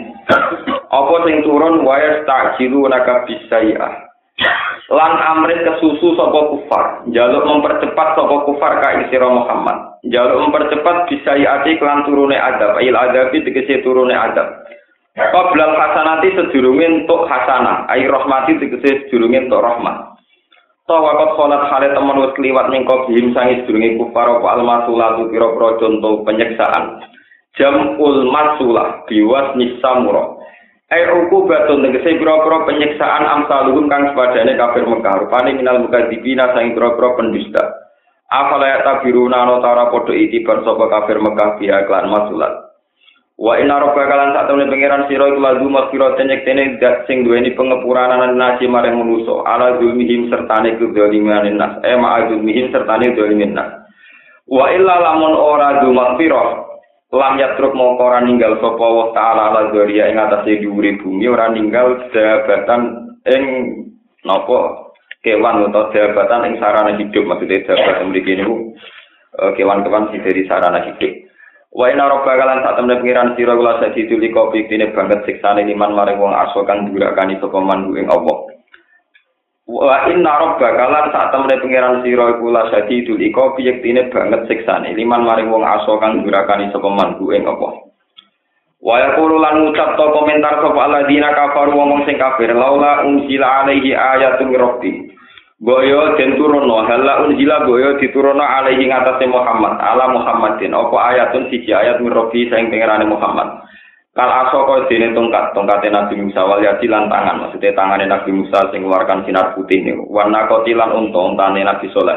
Apa 0.89 1.15
sing 1.29 1.45
turun 1.45 1.85
waya 1.85 2.25
tak 2.25 2.57
jilu 2.57 2.89
naka 2.89 3.25
bisai'ah. 3.29 3.93
Lan 4.93 5.17
amrit 5.17 5.65
kesusu 5.65 6.13
sapa 6.13 6.53
kufar, 6.53 7.09
jaluk 7.09 7.49
mempercepat 7.49 8.09
sapa 8.21 8.37
kufar 8.45 8.85
ka 8.85 9.01
isira 9.01 9.33
Muhammad. 9.33 9.97
Jaluk 10.13 10.45
mempercepat 10.45 11.09
bisai'ati 11.09 11.81
kelan 11.81 12.05
turune 12.05 12.37
adab, 12.37 12.77
il 12.85 12.93
adabi 12.93 13.41
tegese 13.49 13.81
turune 13.81 14.13
adab. 14.13 14.61
Qoblal 15.17 15.73
hasanati 15.73 16.37
sedurunge 16.37 16.85
entuk 16.85 17.25
hasanah, 17.25 17.89
ai 17.89 18.05
rahmati 18.05 18.61
tegese 18.61 19.09
sedurunge 19.09 19.49
entuk 19.49 19.65
rahmat. 19.65 20.21
Tawa 20.85 21.01
wakot 21.01 21.41
sholat 21.41 21.65
hale 21.73 21.89
temen 21.97 22.21
wis 22.21 22.37
kliwat 22.37 22.69
mingko 22.69 23.09
bihim 23.09 23.33
sangi 23.33 23.65
sedurunge 23.65 23.97
kufar 23.97 24.37
apa 24.37 24.49
almasulatu 24.53 25.33
pira-pira 25.33 25.81
penyeksaan. 26.29 27.01
jamul 27.55 28.27
masulah 28.35 29.07
biwas 29.07 29.55
nisamuro 29.55 30.34
ai 30.95 31.11
ukubatun 31.11 31.83
tegese 31.83 32.23
pira-pira 32.23 32.63
penyiksaan 32.71 33.27
amsaluhum 33.27 33.91
kang 33.91 34.15
sepadane 34.15 34.55
kafir 34.55 34.87
Mekah. 34.87 35.27
Rupane 35.27 35.51
minal 35.59 35.83
mukadzibina 35.83 36.55
sang 36.55 36.71
pira-pira 36.71 37.19
pendusta. 37.19 37.63
Afala 38.31 38.71
ya 38.71 38.79
tabiruna 38.87 39.43
no 39.43 39.59
tara 39.59 39.91
padha 39.91 40.15
itibar 40.15 40.63
kafir 40.63 41.19
Mekah 41.19 41.59
biha 41.59 41.83
klan 41.91 42.15
masulat. 42.15 42.71
Wa 43.35 43.59
inna 43.59 43.83
rabbaka 43.83 44.15
lan 44.15 44.31
sak 44.31 44.47
temene 44.47 44.71
pangeran 44.71 45.11
sira 45.11 45.27
iku 45.27 45.67
maghfirah 45.67 46.15
tenyek 46.15 46.47
tene 46.47 46.79
dat 46.79 47.03
sing 47.11 47.27
duweni 47.27 47.51
pengepuranan 47.59 48.39
nasi 48.39 48.71
mareng 48.71 48.95
manusa. 48.95 49.43
Ala 49.43 49.75
zulmihim 49.83 50.31
sertane 50.31 50.79
kedzaliman 50.79 51.51
nas. 51.59 51.83
E 51.83 51.99
ma 51.99 52.23
zulmihim 52.31 52.71
sertane 52.71 53.11
dzalimin 53.11 53.59
nas. 53.59 53.91
Wa 54.47 54.71
illa 54.71 55.03
lamun 55.03 55.35
ora 55.35 55.83
du 55.83 55.91
lam 57.15 57.39
yatruk 57.39 57.79
mongko 57.79 58.03
ora 58.11 58.21
ninggal 58.21 58.59
sapa 58.59 58.87
wa 58.87 59.07
taala 59.15 59.45
la 59.55 59.63
dzuriya 59.71 60.11
ing 60.11 60.19
atase 60.19 60.59
dhuwure 60.59 60.99
bumi 60.99 61.31
ora 61.31 61.47
ninggal 61.55 62.11
jabatan 62.11 63.15
ing 63.31 63.43
napa 64.27 64.91
kewan 65.23 65.71
utawa 65.71 65.95
jabatan 65.95 66.51
ing 66.51 66.55
sarana 66.59 66.99
hidup 66.99 67.25
maksudnya 67.25 67.63
jabatan 67.71 68.11
mriki 68.11 68.35
niku 68.35 68.75
eh, 69.39 69.51
kewan-kewan 69.55 70.11
sing 70.11 70.27
dari 70.27 70.43
sarana 70.51 70.91
hidup 70.91 71.25
Wa 71.75 71.91
inna 71.91 72.07
robba 72.07 72.39
kalan 72.39 72.63
sak 72.63 72.79
temne 72.79 73.03
pengiran 73.03 73.35
sira 73.35 73.59
kula 73.59 73.83
sadi 73.83 74.07
tuli 74.07 74.31
kopi 74.31 74.71
dene 74.71 74.95
banget 74.95 75.27
siksane 75.27 75.67
liman 75.67 75.91
maring 75.91 76.23
wong 76.23 76.31
aso 76.31 76.63
kang 76.63 76.87
durakani 76.87 77.35
sapa 77.43 77.59
mandu 77.59 77.99
ing 77.99 78.07
Allah. 78.07 78.54
Wa 79.65 80.13
inna 80.13 80.29
rabba 80.29 80.77
kalan 80.77 81.09
sak 81.09 81.33
temene 81.33 81.57
pangeran 81.57 82.05
sira 82.05 82.37
iku 82.37 82.53
la 82.53 82.69
sadidul 82.69 83.17
iqabi 83.17 83.65
yektine 83.65 84.13
banget 84.13 84.45
siksane 84.45 84.93
liman 84.93 85.25
maring 85.25 85.49
wong 85.49 85.65
aso 85.65 85.97
kang 85.97 86.21
durakani 86.21 86.69
sapa 86.69 86.85
manbu 86.85 87.33
ing 87.33 87.49
apa. 87.49 87.89
Wa 88.85 89.01
yaqulu 89.01 89.41
lan 89.41 89.65
ngucap 89.65 89.97
to 89.97 90.05
komentar 90.13 90.61
sapa 90.61 90.81
alladzina 90.85 91.33
kafaru 91.33 91.81
wong 91.81 92.05
sing 92.05 92.21
kafir 92.21 92.53
laula 92.53 93.09
unzila 93.09 93.65
alaihi 93.65 93.97
ayatun 93.97 94.53
rabbi. 94.53 95.09
Boyo 95.65 96.13
den 96.21 96.37
turunno 96.37 96.85
hala 96.85 97.25
unzila 97.25 97.65
boyo 97.65 97.97
diturunno 97.97 98.45
alaihi 98.45 98.85
ngatasé 98.85 99.25
Muhammad 99.25 99.81
ala 99.81 100.13
Muhammadin 100.13 100.77
apa 100.77 100.97
ayatun 101.09 101.49
siji 101.49 101.73
ayat 101.73 102.05
mirrobi 102.05 102.53
sing 102.53 102.69
pangerane 102.69 103.09
Muhammad. 103.09 103.64
Kal 104.15 104.31
aso 104.31 104.63
kau 104.63 104.87
dene 104.87 105.11
tongkat, 105.11 105.59
tongkatnya 105.59 106.07
Nabi 106.07 106.23
Musa 106.23 106.47
wal 106.47 106.63
yadi 106.63 106.87
lan 106.87 107.11
tangan, 107.11 107.35
maksudnya 107.43 107.75
tangannya 107.75 108.07
Nabi 108.07 108.31
Musa 108.31 108.71
sing 108.71 108.87
mengeluarkan 108.87 109.27
sinar 109.27 109.59
putih 109.59 109.83
nih. 109.83 109.99
Warna 110.07 110.47
kotilan 110.47 110.95
untung, 110.95 111.35
untane 111.35 111.67
Nabi 111.67 111.91
Soleh. 111.91 112.15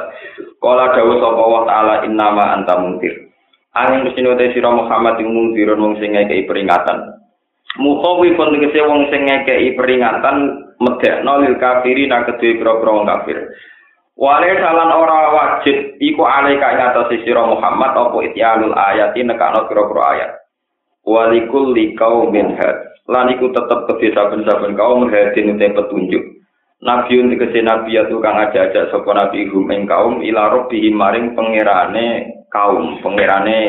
Kala 0.62 0.94
dawu 0.94 1.18
sapa 1.18 1.42
wa 1.42 1.66
taala 1.66 2.06
innama 2.06 2.54
anta 2.54 2.78
muntir. 2.78 3.34
Angin 3.74 4.06
kesini 4.06 4.30
utai 4.30 4.54
sira 4.54 4.70
Muhammad 4.70 5.18
yang 5.18 5.34
muntirun 5.34 5.82
wong 5.82 5.94
sing 5.98 6.14
ngekei 6.14 6.46
peringatan. 6.46 7.18
Mukhawi 7.82 8.38
pun 8.38 8.54
tegese 8.54 8.82
wong 8.86 9.10
sing 9.10 9.26
ngekei 9.26 9.74
peringatan 9.74 10.70
medekno 10.78 11.34
lil 11.42 11.58
kafiri 11.58 12.06
nak 12.06 12.30
kedue 12.30 12.62
pira-pira 12.62 12.94
wong 12.94 13.10
kafir. 13.10 13.42
Wale 14.18 14.50
salan 14.62 14.94
ora 14.94 15.34
wajib 15.34 15.98
iku 15.98 16.26
alaika 16.26 16.74
ing 16.74 16.82
atase 16.94 17.26
sira 17.26 17.42
Muhammad 17.42 17.94
apa 17.94 18.18
ityalul 18.22 18.74
ayati 18.78 19.26
nekano 19.26 19.66
pira-pira 19.66 20.04
ayat. 20.14 20.32
Walikul 21.08 21.72
likau 21.72 22.28
minhat 22.28 23.00
lan 23.08 23.32
iku 23.32 23.56
tetep 23.56 23.88
kedhe 23.88 24.12
saben-saben 24.12 24.76
kaum 24.76 25.08
hadin 25.08 25.56
utek 25.56 25.80
petunjuk. 25.80 26.24
Nabi 26.78 27.18
untuk 27.18 27.42
kese 27.42 27.66
nabi 27.66 27.98
ya 27.98 28.06
tukang 28.06 28.38
aja-aja 28.38 28.94
sapa 28.94 29.10
nabi 29.10 29.50
hum 29.50 29.66
ing 29.74 29.90
kaum 29.90 30.22
ila 30.22 30.54
rabbihim 30.54 30.94
maring 30.94 31.34
pangerane 31.34 32.38
kaum 32.54 33.02
pangerane 33.02 33.60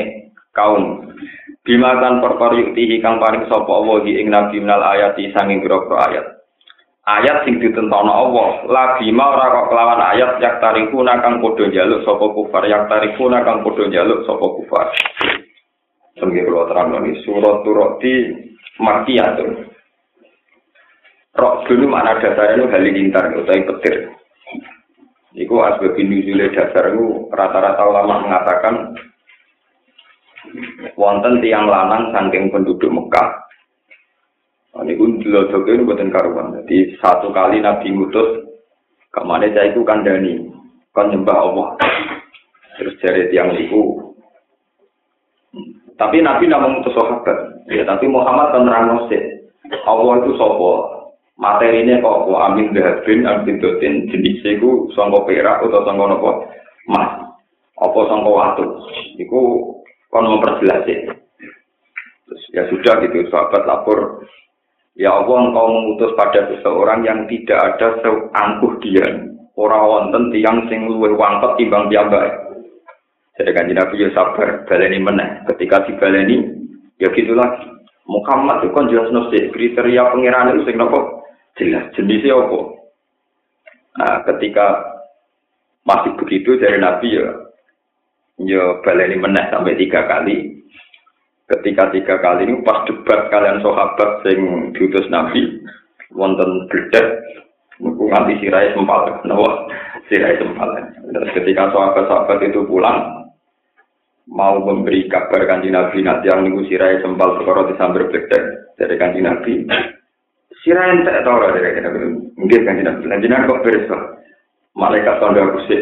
kaum. 0.53 1.09
Bimakan 1.65 2.21
perkara 2.21 2.69
kang 3.01 3.17
paring 3.17 3.49
sapa 3.49 3.71
Allah 3.71 4.05
ing 4.05 4.29
nabi 4.29 4.61
minal 4.61 4.85
ayati 4.85 5.33
sanging 5.33 5.65
grogro 5.65 5.97
ayat. 5.97 6.27
Ayat 7.09 7.49
sing 7.49 7.57
ditentono 7.57 8.13
Allah 8.13 8.69
la 8.69 8.85
bima 9.01 9.33
ora 9.33 9.57
kok 9.57 9.69
kelawan 9.73 10.03
ayat 10.13 10.45
yak 10.45 10.61
tariku 10.61 11.01
kang 11.01 11.41
padha 11.41 11.65
njaluk 11.65 12.05
sapa 12.05 12.27
kufar 12.37 12.69
yak 12.69 12.93
tariku 12.93 13.33
kang 13.33 13.65
padha 13.65 13.89
njaluk 13.89 14.29
sapa 14.29 14.47
kufar 14.53 14.93
Sengge 16.19 16.43
kula 16.43 16.67
terang 16.67 16.99
ini 17.03 17.23
surat 17.23 17.63
turati 17.63 18.15
makiyatun 18.83 19.69
Rok 21.39 21.71
dulu 21.71 21.87
mana 21.87 22.19
dasarnya 22.19 22.59
itu 22.59 22.67
halilintar 22.67 23.31
utawi 23.31 23.63
petir. 23.63 24.11
Iku 25.39 25.55
asbab 25.63 25.95
nuzule 25.95 26.51
dasar 26.51 26.91
itu 26.91 27.31
rata-rata 27.31 27.79
ulama 27.87 28.27
mengatakan 28.27 28.75
wonten 30.99 31.39
tiang 31.39 31.71
lanang 31.71 32.11
saking 32.11 32.51
penduduk 32.51 32.91
Mekah. 32.91 33.29
Nah, 34.75 34.83
ini 34.83 34.99
pun 34.99 35.23
dilodoke 35.23 35.71
ini 35.71 35.87
buatan 35.87 36.11
karuan. 36.11 36.59
Jadi 36.59 36.99
satu 36.99 37.31
kali 37.31 37.63
Nabi 37.63 37.87
ngutus 37.87 38.43
ke 39.15 39.21
mana 39.23 39.47
saya 39.55 39.71
itu 39.71 39.87
kandani, 39.87 40.43
kan 40.91 41.15
nyembah 41.15 41.39
Allah. 41.39 41.69
Terus 42.83 42.99
cari 42.99 43.31
tiang 43.31 43.55
itu. 43.55 44.08
Tapi 45.99 46.23
Nabi 46.23 46.47
tidak 46.47 46.63
mengutus 46.63 46.95
sahabat. 46.95 47.39
Ya, 47.67 47.83
tapi 47.83 48.07
Muhammad 48.07 48.55
kan 48.55 48.63
nerang 48.65 49.11
Allah 49.85 50.15
itu 50.23 50.33
sopo? 50.39 50.97
Materinya 51.39 52.03
kok 52.03 52.27
kok 52.27 52.43
amin 52.51 52.75
dahabin 52.75 53.23
amin 53.23 53.63
dotin 53.63 54.11
jenis 54.11 54.43
itu 54.43 54.91
sangka 54.99 55.23
perak 55.23 55.63
atau 55.63 55.87
sangka 55.87 56.05
nopo 56.11 56.31
mas. 56.91 57.31
Apa 57.79 57.99
sangka 58.11 58.31
watu 58.31 58.65
itu 59.23 59.39
kon 60.11 60.27
memperjelas 60.27 60.83
ya 62.51 62.63
sudah 62.67 62.95
gitu 63.07 63.31
sahabat 63.31 63.63
lapor. 63.71 64.27
Ya 64.99 65.15
Allah 65.15 65.47
engkau 65.47 65.67
mengutus 65.71 66.11
pada 66.19 66.51
seseorang 66.51 67.07
yang 67.07 67.31
tidak 67.31 67.79
ada 67.79 68.03
seangkuh 68.03 68.83
dia. 68.83 69.07
Orang 69.55 69.87
wonten 69.87 70.35
tiang 70.35 70.67
sing 70.67 70.91
luwih 70.91 71.15
wangkot 71.15 71.55
timbang 71.55 71.87
piyambak 71.87 72.48
jadi 73.39 73.51
kan 73.55 73.71
Nabi 73.71 74.03
ya 74.03 74.11
sabar 74.13 74.67
baleni 74.67 74.99
meneh 74.99 75.47
ketika 75.55 75.87
dibaleni 75.87 76.43
ya 76.99 77.07
gitu 77.15 77.39
lagi 77.39 77.79
Muhammad 78.09 78.65
itu 78.65 78.73
kan 78.75 78.89
jelas 78.91 79.13
nasi 79.15 79.53
kriteria 79.53 80.11
pengiran 80.11 80.57
itu 80.57 80.65
sing 80.65 80.77
nopo 80.81 81.23
jelas 81.61 81.93
jenisnya 81.93 82.39
apa. 82.39 82.61
Nah, 83.99 84.17
ketika 84.33 84.67
masih 85.85 86.17
begitu 86.17 86.57
dari 86.57 86.79
Nabi 86.81 87.19
ya, 87.19 87.29
ya 88.41 88.65
baleni 88.81 89.19
meneh 89.21 89.45
sampai 89.53 89.77
tiga 89.77 90.09
kali. 90.09 90.57
Ketika 91.49 91.89
tiga 91.93 92.21
kali 92.21 92.45
ini 92.45 92.61
pas 92.61 92.85
debat 92.85 93.33
kalian 93.33 93.65
sahabat 93.65 94.21
sing 94.25 94.71
diutus 94.77 95.09
Nabi, 95.09 95.61
wonten 96.13 96.69
Muku 97.79 98.11
nganti 98.11 98.43
sirai 98.43 98.75
sempal, 98.75 99.23
nawa 99.23 99.71
sirai 100.11 100.35
sempal. 100.35 100.67
Terus 101.15 101.31
ketika 101.31 101.71
sahabat-sahabat 101.71 102.51
itu 102.51 102.67
pulang, 102.67 103.28
mau 104.29 104.61
memberi 104.61 105.09
kabar 105.09 105.49
kanji 105.49 105.73
Nabi. 105.73 106.05
Nanti 106.05 106.29
yang 106.29 106.45
nunggu 106.45 106.69
sirai 106.69 107.01
sempal 107.01 107.41
perkara 107.41 107.73
disambar 107.73 108.13
bedet 108.13 108.77
dari 108.77 108.95
kanji 109.01 109.21
Nabi. 109.25 109.53
Sira 110.63 110.91
entek 110.93 111.25
ta 111.25 111.31
ora 111.33 111.55
dene 111.55 111.71
kene 111.71 111.89
mungkin 112.35 112.67
kan 112.67 112.77
jenengan 112.77 113.07
lan 113.07 113.23
jenengan 113.23 113.47
kok 113.47 113.63
beres 113.63 113.87
malaikat 114.75 115.17
tanda 115.23 115.55
kusik 115.55 115.81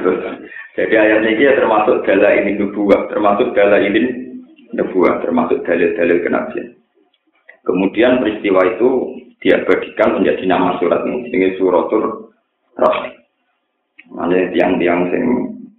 jadi 0.76 0.94
ayat 0.96 1.20
ini 1.28 1.44
ya 1.44 1.52
termasuk 1.60 2.00
dala 2.08 2.28
ini 2.32 2.56
nubuah 2.56 3.12
termasuk 3.12 3.52
dala 3.52 3.80
ini 3.84 4.32
nubuah 4.72 5.20
termasuk 5.20 5.60
dalil-dalil 5.68 6.18
kenabian. 6.24 6.72
Kemudian 7.68 8.24
peristiwa 8.24 8.64
itu 8.64 8.88
diabadikan 9.44 10.16
menjadi 10.16 10.44
nama 10.48 10.80
surat 10.80 11.04
ini 11.04 11.60
suratul 11.60 12.32
rahmi 12.80 13.12
mana 14.12 14.48
tiang-tiang 14.52 15.08
sing 15.12 15.24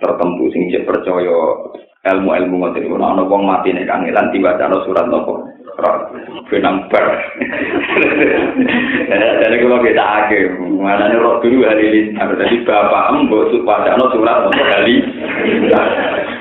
tertentu 0.03 0.51
sing 0.51 0.67
percaya 0.83 1.39
ilmu-ilmu 2.03 2.55
ngoten 2.59 2.83
iku 2.83 2.99
ana 2.99 3.23
wong 3.23 3.47
mati 3.47 3.71
nek 3.71 3.87
kangelan 3.87 4.27
diwacana 4.35 4.83
surat 4.83 5.07
nopo? 5.07 5.47
Benang 6.51 6.85
bar. 6.91 7.05
Jadi 9.41 9.55
kalau 9.57 9.81
kita 9.81 10.05
ake, 10.05 10.53
mana 10.77 11.09
nih 11.09 11.17
roh 11.17 11.41
dulu 11.41 11.65
hari 11.65 11.89
ini, 11.89 12.13
tadi 12.13 12.61
bapak 12.61 13.09
embo 13.09 13.49
pada 13.65 13.97
no 13.97 14.11
surat 14.13 14.45
untuk 14.45 14.61
kali, 14.69 15.01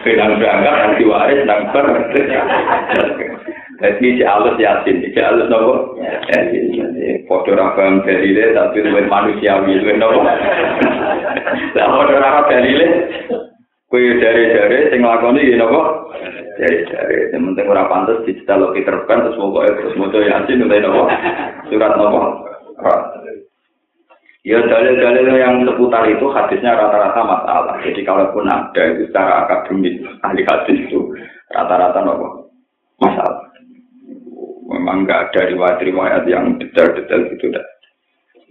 benang 0.04 0.36
berangkat 0.36 0.74
nanti 0.76 1.02
waris 1.08 1.40
nang 1.48 1.70
bar. 1.72 1.86
Jadi 3.82 4.14
si 4.14 4.22
alus 4.22 4.54
yasin, 4.62 5.02
si 5.02 5.18
alus 5.18 5.50
nopo, 5.50 5.98
foto 7.26 7.50
rakam 7.50 8.06
dalile 8.06 8.54
tapi 8.54 8.78
luwih 8.78 9.10
manusiawi 9.10 9.80
luwih 9.80 9.96
nopo. 9.98 10.22
Lah 11.78 11.86
foto 11.90 12.14
rakam 12.14 12.46
dalile, 12.46 12.86
kue 13.92 14.16
dari-dari 14.16 14.88
sing 14.88 15.04
lakoni 15.04 15.52
nopo. 15.52 16.08
Jadi 16.56 16.88
dari 16.88 17.28
yang 17.28 17.52
penting 17.52 17.68
ora 17.68 17.84
pantas 17.92 18.24
digital 18.24 18.64
lo 18.64 18.68
Peter 18.72 19.04
Pan 19.04 19.20
terus 19.20 19.36
mau 19.36 19.52
terus 19.60 19.92
mau 20.00 20.08
yasin 20.08 20.64
udah 20.64 20.80
nopo 20.80 21.02
surat 21.68 21.92
nopo. 22.00 22.20
Ya 24.48 24.58
dalil-dalil 24.64 25.28
yang 25.36 25.60
seputar 25.68 26.08
itu 26.08 26.24
hadisnya 26.32 26.72
rata-rata 26.72 27.20
masalah. 27.20 27.76
Jadi 27.84 28.00
kalaupun 28.02 28.48
ada 28.48 28.82
itu 28.96 29.06
secara 29.12 29.44
akademis 29.44 30.00
ahli 30.24 30.42
hadis 30.48 30.88
itu 30.88 31.12
rata-rata 31.52 32.00
nopo 32.00 32.48
masalah. 32.96 33.44
Memang 34.72 35.04
nggak 35.04 35.36
ada 35.36 35.52
riwayat-riwayat 35.52 36.24
yang 36.32 36.56
detail-detail 36.56 37.28
gitu 37.36 37.52
dah. 37.52 37.66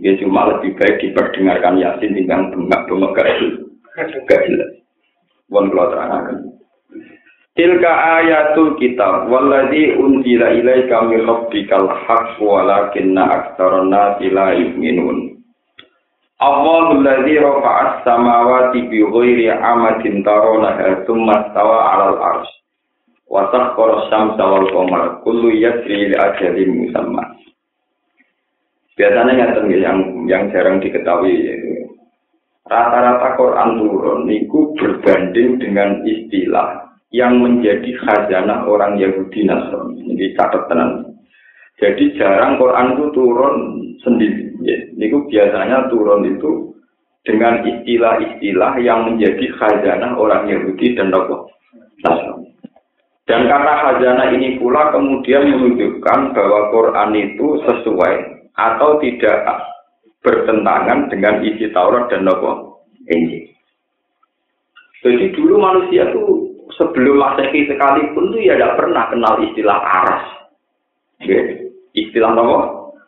Ya 0.06 0.14
cuma 0.22 0.54
lebih 0.54 0.78
baik 0.78 1.02
diperdengarkan 1.02 1.82
yasin 1.82 2.14
tinggal 2.14 2.46
bengak-bengak 2.54 3.18
gak 3.18 4.46
jelas. 4.46 4.81
Bukan 5.52 5.68
kalau 5.76 5.92
terangkan. 5.92 6.38
Tilka 7.52 7.92
ayatul 8.24 8.80
kitab 8.80 9.28
walladzi 9.28 10.00
unzila 10.00 10.56
ilaika 10.56 11.04
min 11.12 11.28
rabbikal 11.28 11.92
haqq 12.08 12.40
walakinna 12.40 13.28
aktsaran 13.28 13.92
nasi 13.92 14.32
la 14.32 14.56
yu'minun. 14.56 15.36
Allahul 16.40 17.04
ladzi 17.04 17.36
rafa'as 17.38 18.08
samawati 18.08 18.88
bi 18.88 19.04
ghairi 19.04 19.52
amadin 19.52 20.24
tarawnaha 20.24 21.04
tsumma 21.04 21.52
stawa 21.52 21.92
'alal 21.92 22.18
'arsy. 22.24 22.56
Wa 23.28 23.52
sakhkhara 23.52 24.08
asy-syamsa 24.08 24.44
wal 24.48 24.68
qamara 24.72 25.20
kullu 25.28 25.52
yajri 25.52 26.08
li 26.08 26.16
ajalin 26.16 26.88
musamma. 26.88 27.36
Biasanya 28.96 29.60
yang 29.68 30.00
yang 30.32 30.44
jarang 30.56 30.80
diketahui 30.80 31.36
rata-rata 32.72 33.36
Quran 33.36 33.70
turun 33.84 34.20
niku 34.32 34.72
berbanding 34.80 35.60
dengan 35.60 36.00
istilah 36.08 36.96
yang 37.12 37.44
menjadi 37.44 37.92
khazanah 38.00 38.64
orang 38.64 38.96
Yahudi 38.96 39.44
Nasrani. 39.44 40.00
Ini 40.08 40.32
catatan. 40.40 41.12
Jadi 41.76 42.16
jarang 42.16 42.56
Quran 42.56 42.96
itu 42.96 43.06
turun 43.12 43.56
sendiri. 44.00 44.56
Ya. 44.64 44.80
Ini 44.96 45.12
biasanya 45.28 45.92
turun 45.92 46.24
itu 46.24 46.72
dengan 47.28 47.60
istilah-istilah 47.68 48.80
yang 48.80 49.12
menjadi 49.12 49.46
khazanah 49.60 50.16
orang 50.16 50.48
Yahudi 50.48 50.96
dan 50.96 51.12
Nasrani. 51.12 52.56
Dan 53.28 53.52
karena 53.52 53.74
khazanah 53.84 54.28
ini 54.32 54.56
pula 54.64 54.96
kemudian 54.96 55.52
menunjukkan 55.52 56.20
bahwa 56.32 56.72
Quran 56.72 57.12
itu 57.20 57.48
sesuai 57.68 58.16
atau 58.56 59.00
tidak 59.04 59.71
bertentangan 60.22 61.10
dengan 61.10 61.42
isi 61.42 61.70
Taurat 61.74 62.10
dan 62.14 62.30
Injil. 63.10 63.50
Jadi 65.02 65.34
dulu 65.34 65.58
manusia 65.58 66.06
itu 66.14 66.54
sebelum 66.78 67.18
masehi 67.18 67.66
sekalipun 67.66 68.30
tuh 68.30 68.42
ya 68.42 68.54
tidak 68.54 68.78
pernah 68.78 69.10
kenal 69.10 69.34
istilah 69.42 69.80
aras. 69.82 70.26
Istilah 71.98 72.32
apa? 72.38 72.60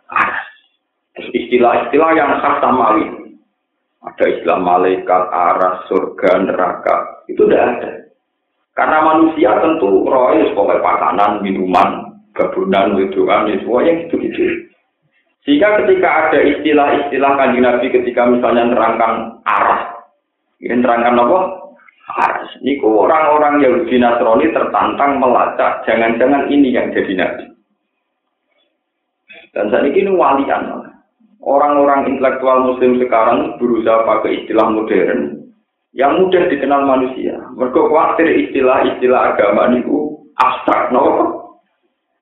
Aras. 0.10 0.42
Istilah-istilah 1.14 2.10
yang 2.18 2.42
khas 2.42 2.58
samawi. 2.66 3.06
Ada 4.04 4.26
istilah 4.36 4.60
malaikat, 4.60 5.24
aras, 5.32 5.86
surga, 5.88 6.44
neraka. 6.44 7.24
Itu 7.30 7.48
tidak 7.48 7.62
ada. 7.78 7.92
Karena 8.74 9.00
manusia 9.06 9.54
tentu 9.62 10.02
itu 10.04 10.46
sebagai 10.52 10.82
makanan, 10.82 11.46
minuman, 11.46 12.20
gabunan, 12.34 12.98
wedoan, 12.98 13.54
ya 13.54 13.62
semuanya 13.62 13.92
gitu-gitu. 14.04 14.73
Sehingga 15.44 15.84
ketika 15.84 16.08
ada 16.08 16.40
istilah-istilah 16.40 17.32
kanji 17.36 17.60
Nabi 17.60 17.88
ketika 17.92 18.24
misalnya 18.32 18.72
nerangkan 18.72 19.44
aras, 19.44 19.92
ini 20.64 20.80
nerangkan 20.80 21.20
apa? 21.20 21.40
Ars. 22.04 22.48
Niku 22.64 23.04
orang-orang 23.04 23.60
Yahudi 23.64 24.00
Nasrani 24.00 24.48
tertantang 24.56 25.20
melacak, 25.20 25.84
jangan-jangan 25.84 26.48
ini 26.48 26.72
yang 26.72 26.92
jadi 26.96 27.14
nabi. 27.16 27.46
Dan 29.52 29.72
saat 29.72 29.88
ini 29.88 30.12
walian. 30.12 30.92
Orang-orang 31.44 32.08
intelektual 32.08 32.64
muslim 32.72 33.04
sekarang 33.04 33.60
berusaha 33.60 34.08
pakai 34.08 34.44
istilah 34.44 34.72
modern 34.72 35.44
yang 35.92 36.24
mudah 36.24 36.48
dikenal 36.48 36.88
manusia. 36.88 37.36
Mereka 37.60 37.84
khawatir 37.92 38.32
istilah-istilah 38.48 39.36
agama 39.36 39.76
itu 39.76 40.24
abstrak, 40.40 40.96
no? 40.96 41.04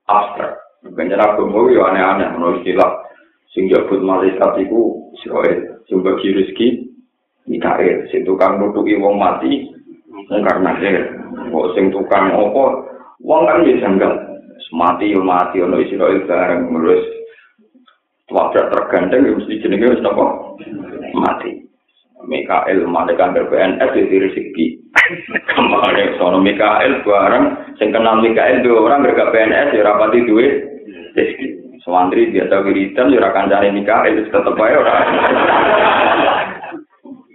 Abstrak. 0.10 0.58
Bukan 0.82 1.14
agama 1.14 1.70
ya 1.70 1.82
aneh-aneh, 1.94 2.30
no 2.42 2.58
istilah 2.58 2.90
sing 3.52 3.68
jabut 3.68 4.00
malaikat 4.00 4.64
itu 4.64 5.12
Israel, 5.20 5.84
sing 5.88 6.00
bagi 6.04 6.32
rezeki 6.32 6.68
Mikael, 7.50 8.08
sing 8.14 8.24
tukang 8.24 8.62
nutuki 8.62 8.96
wong 8.96 9.20
mati 9.20 9.68
karena 10.32 10.72
kok 11.52 11.70
sing 11.76 11.92
tukang 11.92 12.32
opo 12.32 12.88
wong 13.20 13.42
kan 13.48 13.68
ya 13.68 13.82
janggal. 13.82 14.14
Mati 14.72 15.12
yo 15.12 15.20
mati 15.20 15.60
ono 15.60 15.84
Israel 15.84 16.24
bareng 16.24 16.72
terus 16.72 17.04
wabrak 18.32 18.72
terganteng 18.72 19.28
ya 19.28 19.36
mesti 19.36 19.60
jenenge 19.60 19.92
wis 19.92 20.00
napa? 20.00 20.56
Mati. 21.12 21.68
Mikael 22.24 22.88
malaikat 22.88 23.36
PNS 23.36 23.92
jadi 23.92 24.32
rezeki 24.32 24.66
kemarin 25.52 26.16
sono 26.16 26.40
Mikael 26.40 27.04
bareng 27.04 27.76
sing 27.76 27.92
kenal 27.92 28.24
Mikael 28.24 28.64
dua 28.64 28.88
orang 28.88 29.12
gak 29.12 29.34
PNS 29.36 29.76
ya 29.76 29.84
rapati 29.84 30.24
duit 30.24 30.54
rezeki 31.18 31.61
Sewantri 31.82 32.30
biasa 32.30 32.62
wiridan, 32.62 33.10
cari 33.10 33.70
nikah, 33.74 34.06
itu 34.06 34.30
tetap 34.30 34.54
aja 34.54 34.78
orang. 34.78 35.08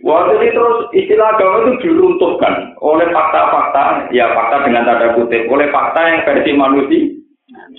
Waktu 0.06 0.38
itu 0.38 0.54
terus 0.54 0.78
istilah 0.94 1.34
agama 1.34 1.66
itu 1.66 1.90
diruntuhkan 1.90 2.78
oleh 2.78 3.10
fakta-fakta, 3.10 4.06
ya 4.14 4.30
fakta 4.38 4.62
dengan 4.62 4.86
tanda 4.86 5.18
kutip, 5.18 5.50
oleh 5.50 5.66
fakta 5.74 5.98
yang 5.98 6.22
versi 6.22 6.50
manusia. 6.54 7.10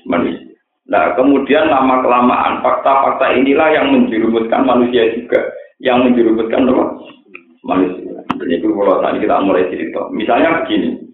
manusia. 0.04 0.44
Nah, 0.92 1.16
kemudian 1.16 1.72
lama 1.72 2.04
kelamaan 2.04 2.60
fakta-fakta 2.60 3.32
inilah 3.32 3.72
yang 3.72 3.96
menjerumuskan 3.96 4.68
manusia 4.68 5.08
juga, 5.16 5.40
yang 5.80 6.04
menjerumuskan 6.04 6.68
apa? 6.68 6.86
manusia. 7.64 8.12
Jadi 8.44 8.54
itu 8.60 8.76
kalau 8.76 9.00
tadi 9.00 9.24
kita 9.24 9.36
mulai 9.44 9.68
cerita. 9.72 10.02
Misalnya 10.12 10.64
begini, 10.64 11.07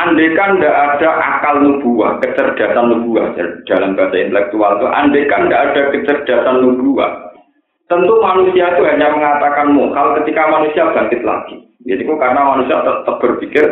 Andaikan 0.00 0.56
tidak 0.56 0.96
ada 0.96 1.10
akal 1.20 1.60
nubuah, 1.60 2.16
kecerdasan 2.24 2.88
nubuah 2.88 3.36
dalam 3.68 3.92
bahasa 3.92 4.16
intelektual 4.16 4.80
itu, 4.80 4.86
andaikan 4.88 5.44
tidak 5.44 5.60
ada 5.60 5.82
kecerdasan 5.92 6.56
nubuah, 6.64 7.36
tentu 7.84 8.14
manusia 8.24 8.72
itu 8.72 8.82
hanya 8.88 9.12
mengatakan 9.12 9.76
mukal 9.76 10.16
ketika 10.20 10.48
manusia 10.48 10.88
bangkit 10.96 11.20
lagi. 11.20 11.68
Jadi 11.84 12.00
kok 12.08 12.16
karena 12.16 12.40
manusia 12.48 12.80
tetap 12.80 13.16
berpikir 13.20 13.64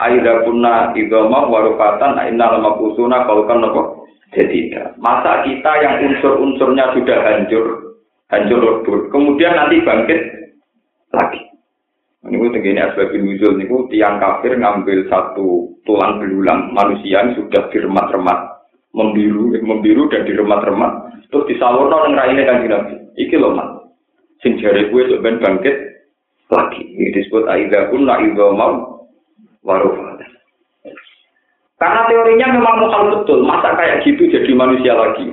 aida 0.00 0.44
punna 0.44 0.92
idoma 0.92 1.48
warufatan 1.48 2.20
inna 2.28 2.46
lama 2.52 2.76
kusuna 2.76 3.24
kalau 3.24 3.48
kan 3.48 3.64
nopo 3.64 4.04
jadi 4.36 4.92
masa 5.00 5.46
kita 5.48 5.72
yang 5.80 5.94
unsur-unsurnya 6.04 6.92
sudah 6.92 7.18
hancur 7.24 7.96
hancur 8.28 8.60
lebur 8.60 8.98
kemudian 9.08 9.56
nanti 9.56 9.80
bangkit 9.80 10.20
lagi 11.16 11.40
ini 12.26 12.42
gue 12.42 12.50
tenggine 12.54 12.80
asbabin 12.82 13.22
nuzul 13.22 13.54
niku 13.54 13.86
tiang 13.88 14.18
kafir 14.18 14.58
ngambil 14.58 15.06
satu 15.06 15.78
tulang 15.86 16.18
belulang 16.18 16.74
manusia 16.74 17.22
yang 17.22 17.38
sudah 17.38 17.70
diremat-remat 17.70 18.38
membiru 18.90 19.54
membiru 19.62 20.10
dan 20.10 20.26
diremat-remat 20.26 20.92
terus 21.30 21.46
disalurno 21.50 22.02
nang 22.02 22.14
raine 22.18 22.42
kan 22.42 22.62
Nabi. 22.66 22.94
Iki 23.16 23.36
lho 23.40 23.50
mat. 23.56 23.68
Sing 24.44 24.60
jare 24.60 24.92
gue 24.92 25.02
sok 25.08 25.22
ben 25.24 25.40
bangkit 25.40 25.76
lagi. 26.52 26.82
Ini 26.84 27.14
disebut 27.16 27.48
aida 27.48 27.88
kun 27.88 28.04
la 28.04 28.20
mau 28.52 29.08
warufa. 29.64 30.16
Karena 31.76 32.08
teorinya 32.08 32.56
memang 32.56 32.76
mukal 32.80 33.02
betul, 33.12 33.44
masa 33.44 33.76
kayak 33.76 34.00
gitu 34.08 34.32
jadi 34.32 34.48
manusia 34.56 34.96
lagi. 34.96 35.28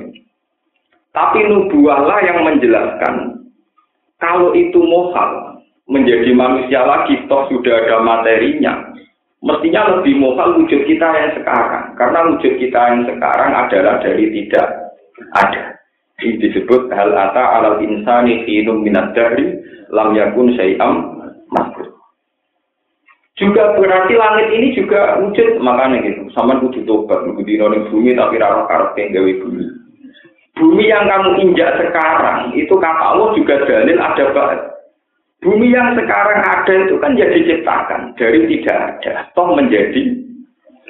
Tapi 1.15 1.39
nubuahlah 1.47 2.19
yang 2.19 2.43
menjelaskan 2.43 3.47
kalau 4.19 4.51
itu 4.51 4.75
mohal, 4.75 5.52
menjadi 5.87 6.31
manusia 6.31 6.83
lagi, 6.83 7.19
toh 7.27 7.47
sudah 7.51 7.87
ada 7.87 7.99
materinya. 8.03 8.93
Mestinya 9.43 9.99
lebih 9.99 10.15
mohal 10.23 10.55
wujud 10.55 10.87
kita 10.87 11.03
yang 11.03 11.35
sekarang. 11.35 11.91
Karena 11.99 12.19
wujud 12.31 12.53
kita 12.55 12.79
yang 12.79 13.03
sekarang 13.03 13.51
adalah 13.51 13.99
dari 13.99 14.31
tidak 14.31 14.67
ada. 15.35 15.75
Ini 16.23 16.39
disebut 16.39 16.87
hal 16.95 17.11
ata 17.11 17.59
alal 17.59 17.83
insani 17.83 18.47
khinum 18.47 18.87
minat 18.87 19.11
dari 19.11 19.59
lam 19.91 20.15
yakun 20.15 20.55
syai'am 20.55 21.19
makhluk. 21.51 21.91
Juga 23.35 23.75
berarti 23.75 24.13
langit 24.15 24.47
ini 24.55 24.71
juga 24.77 25.19
wujud 25.19 25.59
makanya 25.59 26.05
gitu. 26.07 26.31
Sama 26.31 26.63
kudu 26.63 26.85
tobat, 26.87 27.27
kudu 27.27 27.43
dino 27.43 27.67
bumi 27.91 28.15
tapi 28.15 28.39
rara 28.39 28.63
karep 28.69 28.95
gawe 28.95 29.31
bumi. 29.43 29.65
Bumi 30.53 30.85
yang 30.85 31.09
kamu 31.09 31.41
injak 31.41 31.81
sekarang 31.81 32.53
itu 32.53 32.71
kata 32.77 33.17
Allah 33.17 33.33
juga 33.33 33.65
dalil 33.65 33.97
ada 33.97 34.25
Bumi 35.43 35.75
yang 35.75 35.99
sekarang 35.99 36.39
ada 36.39 36.73
itu 36.87 36.95
kan 37.03 37.19
jadi 37.19 37.37
ciptakan 37.43 38.15
dari 38.15 38.47
tidak 38.47 38.79
ada, 38.79 39.27
toh 39.35 39.51
menjadi 39.51 40.01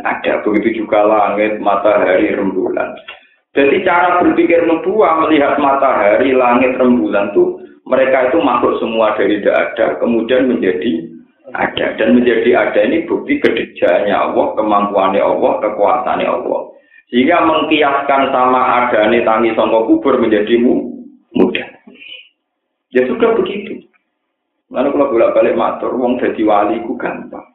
ada. 0.06 0.46
Begitu 0.46 0.86
juga 0.86 1.02
langit, 1.02 1.58
matahari, 1.58 2.30
rembulan. 2.38 2.94
Jadi 3.54 3.86
cara 3.86 4.22
berpikir 4.22 4.66
nubuah 4.66 5.26
melihat 5.26 5.58
matahari, 5.58 6.34
langit, 6.34 6.78
rembulan 6.78 7.34
tuh 7.34 7.62
mereka 7.90 8.30
itu 8.30 8.40
makhluk 8.42 8.78
semua 8.78 9.18
dari 9.18 9.42
tidak 9.42 9.74
ada, 9.74 9.86
kemudian 9.98 10.50
menjadi 10.50 11.14
ada 11.54 11.94
dan 12.00 12.18
menjadi 12.18 12.50
ada 12.56 12.80
ini 12.82 13.06
bukti 13.06 13.38
kedejanya 13.38 14.30
Allah, 14.30 14.58
kemampuannya 14.58 15.22
Allah, 15.22 15.54
kekuasaannya 15.62 16.30
Allah. 16.30 16.62
Sehingga 17.14 17.46
mengkiaskan 17.46 18.34
sama 18.34 18.62
ada 18.86 19.06
nih 19.12 19.22
tangi 19.22 19.54
songkok 19.54 19.86
kubur 19.86 20.18
menjadi 20.18 20.58
mudah. 21.38 21.68
Ya 22.90 23.06
sudah 23.06 23.38
begitu. 23.38 23.86
Lalu 24.74 24.90
kalau 24.90 25.12
bolak 25.14 25.34
balik 25.38 25.54
matur, 25.54 25.94
wong 25.94 26.18
jadi 26.18 26.42
wali 26.42 26.82
ku 26.82 26.98
gampang. 26.98 27.46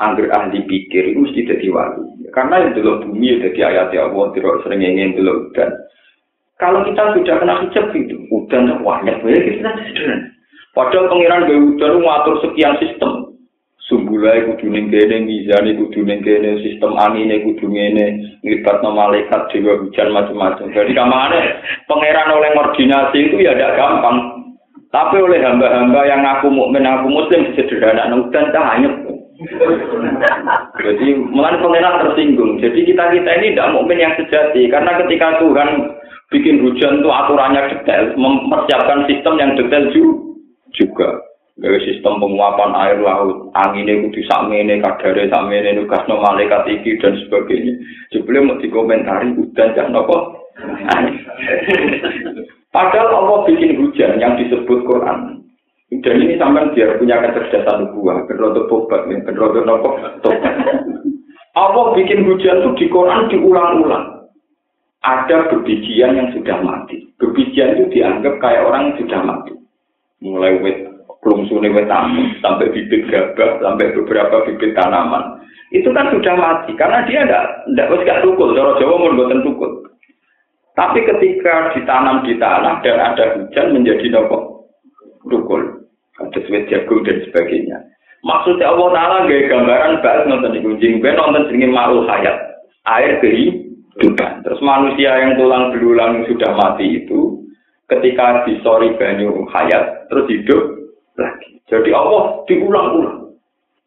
Angger 0.00 0.32
ahli 0.32 0.64
pikir 0.64 1.12
itu 1.12 1.20
mesti 1.20 1.44
jadi 1.44 1.68
wali. 1.68 2.08
Karena 2.32 2.64
yang 2.64 2.72
dulu 2.72 3.04
bumi 3.04 3.36
ya 3.36 3.36
jadi 3.48 3.60
ayat 3.68 3.88
ya 3.92 4.08
Allah, 4.08 4.32
tidak 4.32 4.64
sering 4.64 4.80
ingin 4.80 5.12
dulu 5.12 5.52
udan. 5.52 5.70
Kalau 6.56 6.82
kita 6.88 7.14
sudah 7.14 7.36
kena 7.38 7.54
hijab 7.68 7.92
itu, 7.92 8.16
udan 8.32 8.80
banyak 8.80 9.20
banyak 9.20 9.42
kita 9.44 9.70
sederhana. 9.76 10.32
Padahal 10.72 11.10
pengiran 11.10 11.46
gue 11.50 11.58
udan 11.76 11.92
ngatur 12.00 12.34
sekian 12.44 12.74
sistem. 12.80 13.34
Sumbulai 13.88 14.44
kudu 14.44 14.68
ning 14.68 14.92
kene, 14.92 15.24
mizani 15.24 15.72
kudu 15.72 16.04
ning 16.04 16.20
kene, 16.20 16.60
sistem 16.60 16.92
angine 17.00 17.40
kudu 17.40 17.72
ngene, 17.72 18.36
nglibatno 18.44 18.92
malaikat 18.92 19.48
dewa 19.48 19.80
hujan 19.80 20.12
macam-macam. 20.12 20.68
Jadi 20.76 20.92
kamane 20.92 21.40
pangeran 21.88 22.36
oleh 22.36 22.52
koordinasi 22.52 23.16
itu 23.16 23.36
ya 23.40 23.56
tidak 23.56 23.80
gampang. 23.80 24.37
Tapi 24.88 25.16
oleh 25.20 25.44
hamba-hamba 25.44 26.00
yang 26.08 26.24
aku 26.24 26.48
mukmin, 26.48 26.88
aku 26.88 27.12
muslim 27.12 27.52
sederhana 27.52 28.08
dan 28.32 28.46
tak 28.56 28.66
hanya. 28.72 28.88
Jadi 30.80 31.14
mulai 31.28 31.60
pengenalan 31.60 32.10
tersinggung. 32.10 32.58
Jadi 32.58 32.88
kita 32.88 33.12
kita 33.12 33.30
ini 33.38 33.54
tidak 33.54 33.70
mukmin 33.76 34.02
yang 34.02 34.16
sejati 34.18 34.66
karena 34.66 34.98
ketika 35.04 35.38
Tuhan 35.38 35.94
bikin 36.32 36.64
hujan 36.64 37.04
itu 37.04 37.08
aturannya 37.12 37.70
detail, 37.70 38.16
mempersiapkan 38.16 39.06
sistem 39.06 39.34
yang 39.38 39.52
detail 39.54 39.84
juga. 40.74 41.10
Gawe 41.58 41.78
sistem 41.82 42.22
penguapan 42.22 42.70
air 42.70 43.02
laut, 43.02 43.50
anginnya 43.58 43.98
kudu 44.06 44.22
sakmene, 44.30 44.78
kadare 44.78 45.26
sakmene, 45.26 45.74
nugasno 45.74 46.22
malaikat 46.22 46.70
iki 46.70 47.02
dan 47.02 47.18
sebagainya. 47.26 47.74
Sebelum 48.14 48.54
mau 48.54 48.62
dikomentari 48.62 49.34
hujan 49.34 49.74
jangan 49.74 49.98
apa. 50.06 50.16
Padahal 52.68 53.24
Allah 53.24 53.38
bikin 53.48 53.80
hujan 53.80 54.20
yang 54.20 54.36
disebut 54.36 54.84
Quran. 54.84 55.40
Dan 55.88 56.20
ini 56.20 56.36
sampai 56.36 56.68
biar 56.76 57.00
punya 57.00 57.16
kecerdasan 57.16 57.88
nubuah, 57.88 58.28
berrotok 58.28 58.68
tobat, 58.68 59.08
berrotok 59.08 59.64
nopo 59.64 59.96
tobat. 60.20 60.54
Allah 61.64 61.84
bikin 61.96 62.28
hujan 62.28 62.60
itu 62.60 62.70
di 62.76 62.86
Quran 62.92 63.32
diulang-ulang. 63.32 64.28
Ada 65.00 65.48
bebijian 65.48 66.20
yang 66.20 66.28
sudah 66.36 66.60
mati. 66.60 67.08
Bebijian 67.16 67.80
itu 67.80 67.98
dianggap 67.98 68.36
kayak 68.42 68.68
orang 68.68 68.92
yang 68.92 68.96
sudah 69.00 69.20
mati. 69.24 69.52
Mulai 70.20 70.60
wet 70.60 70.78
suni 71.24 71.72
wet 71.72 71.88
sampai 72.44 72.70
bibit 72.70 73.08
gabah, 73.08 73.58
sampai 73.64 73.94
beberapa 73.94 74.44
bibit 74.44 74.76
tanaman. 74.76 75.40
Itu 75.72 75.92
kan 75.92 76.08
sudah 76.12 76.34
mati 76.36 76.72
karena 76.76 77.04
dia 77.04 77.24
tidak 77.24 77.44
tidak 77.68 77.88
gak 78.06 78.20
tukul. 78.24 78.56
Jawa 78.56 78.76
Jawa 78.80 78.94
mau 78.96 79.28
tukul. 79.44 79.77
Tapi 80.78 81.02
ketika 81.02 81.74
ditanam 81.74 82.22
di 82.22 82.38
tanah 82.38 82.78
dan 82.86 83.02
ada 83.02 83.34
hujan 83.34 83.74
menjadi 83.74 84.14
nopo 84.14 84.70
rukul, 85.26 85.82
ada 86.22 86.38
sweet 86.46 86.70
jagung 86.70 87.02
dan 87.02 87.18
sebagainya. 87.26 87.82
Maksudnya 88.22 88.70
Allah 88.70 88.88
Taala 88.94 89.18
gaya 89.26 89.50
gambaran 89.50 89.98
bahas 90.06 90.22
nonton 90.30 90.54
di 90.54 90.62
kucing, 90.62 91.02
gue 91.02 91.10
nonton 91.18 91.50
sini 91.50 91.66
malu 91.66 92.06
hayat, 92.06 92.62
air 92.94 93.18
kehidupan. 93.18 94.46
Terus 94.46 94.62
manusia 94.62 95.18
yang 95.18 95.34
tulang 95.34 95.74
belulang 95.74 96.22
sudah 96.30 96.54
mati 96.54 97.02
itu, 97.02 97.42
ketika 97.90 98.46
disori 98.46 98.94
banyu 98.94 99.50
hayat, 99.50 100.06
terus 100.14 100.30
hidup 100.30 100.62
lagi. 101.18 101.58
Jadi 101.66 101.90
Allah 101.90 102.46
diulang-ulang. 102.46 103.34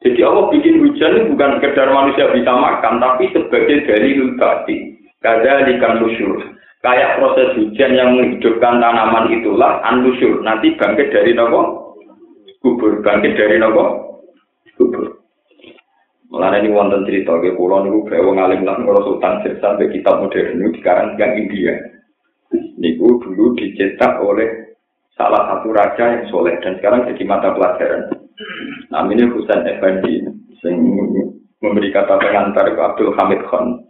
Jadi 0.04 0.19
Allah 0.27 0.51
bikin 0.51 0.84
hujan 0.84 1.32
bukan 1.32 1.56
sekedar 1.56 1.88
manusia 1.88 2.27
bisa 2.36 2.51
makan, 2.51 2.99
tapi 2.99 3.32
sebagai 3.32 3.88
dari 3.88 4.19
lubati. 4.19 4.77
Kada 5.21 5.63
ikan 5.69 6.01
lusyur. 6.01 6.60
Kayak 6.82 7.22
proses 7.22 7.54
hujan 7.62 7.94
yang 7.94 8.17
menghidupkan 8.17 8.82
tanaman 8.82 9.30
itulah 9.30 9.86
anusur. 9.86 10.41
Nanti 10.41 10.74
bangkit 10.74 11.13
dari 11.13 11.38
nopo 11.38 11.94
kubur, 12.58 13.06
bangkit 13.06 13.38
dari 13.38 13.62
nopo 13.62 14.17
kubur. 14.82 15.22
Mulane 16.34 16.65
ini 16.65 16.74
wonten 16.74 17.06
cerita 17.06 17.38
ke 17.38 17.54
pulau 17.54 17.86
niku 17.86 18.08
gawe 18.08 18.30
ngalim 18.34 18.65
ngurus 18.65 19.04
sultan 19.04 19.46
sampai 19.62 19.91
kitab 19.94 20.26
modern 20.26 20.58
niku 20.58 20.82
dikarang 20.82 21.20
yang 21.22 21.38
India. 21.38 21.76
Niku 22.82 23.20
dulu 23.20 23.54
dicetak 23.60 24.17
oleh 24.24 24.74
salah 25.13 25.54
satu 25.54 25.70
raja 25.76 26.17
yang 26.17 26.24
soleh 26.34 26.58
dan 26.65 26.80
sekarang 26.82 27.06
jadi 27.13 27.24
mata 27.30 27.54
pelajaran. 27.54 28.10
Namanya 28.89 29.30
Husain 29.38 29.67
Effendi, 29.70 30.24
yang 30.65 30.76
memberi 31.62 31.94
kata 31.94 32.17
pengantar 32.17 32.74
ke 32.74 32.82
Abdul 32.82 33.13
Hamid 33.20 33.44
Khan. 33.46 33.86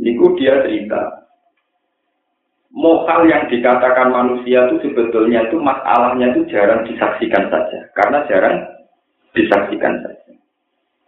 Niku 0.00 0.34
dia 0.40 0.64
cerita, 0.66 1.19
Mokal 2.70 3.26
yang 3.26 3.50
dikatakan 3.50 4.14
manusia 4.14 4.70
itu 4.70 4.78
sebetulnya 4.86 5.42
itu 5.50 5.58
masalahnya 5.58 6.30
itu 6.30 6.46
jarang 6.54 6.86
disaksikan 6.86 7.50
saja, 7.50 7.78
karena 7.98 8.22
jarang 8.30 8.62
disaksikan 9.34 9.98
saja. 10.06 10.32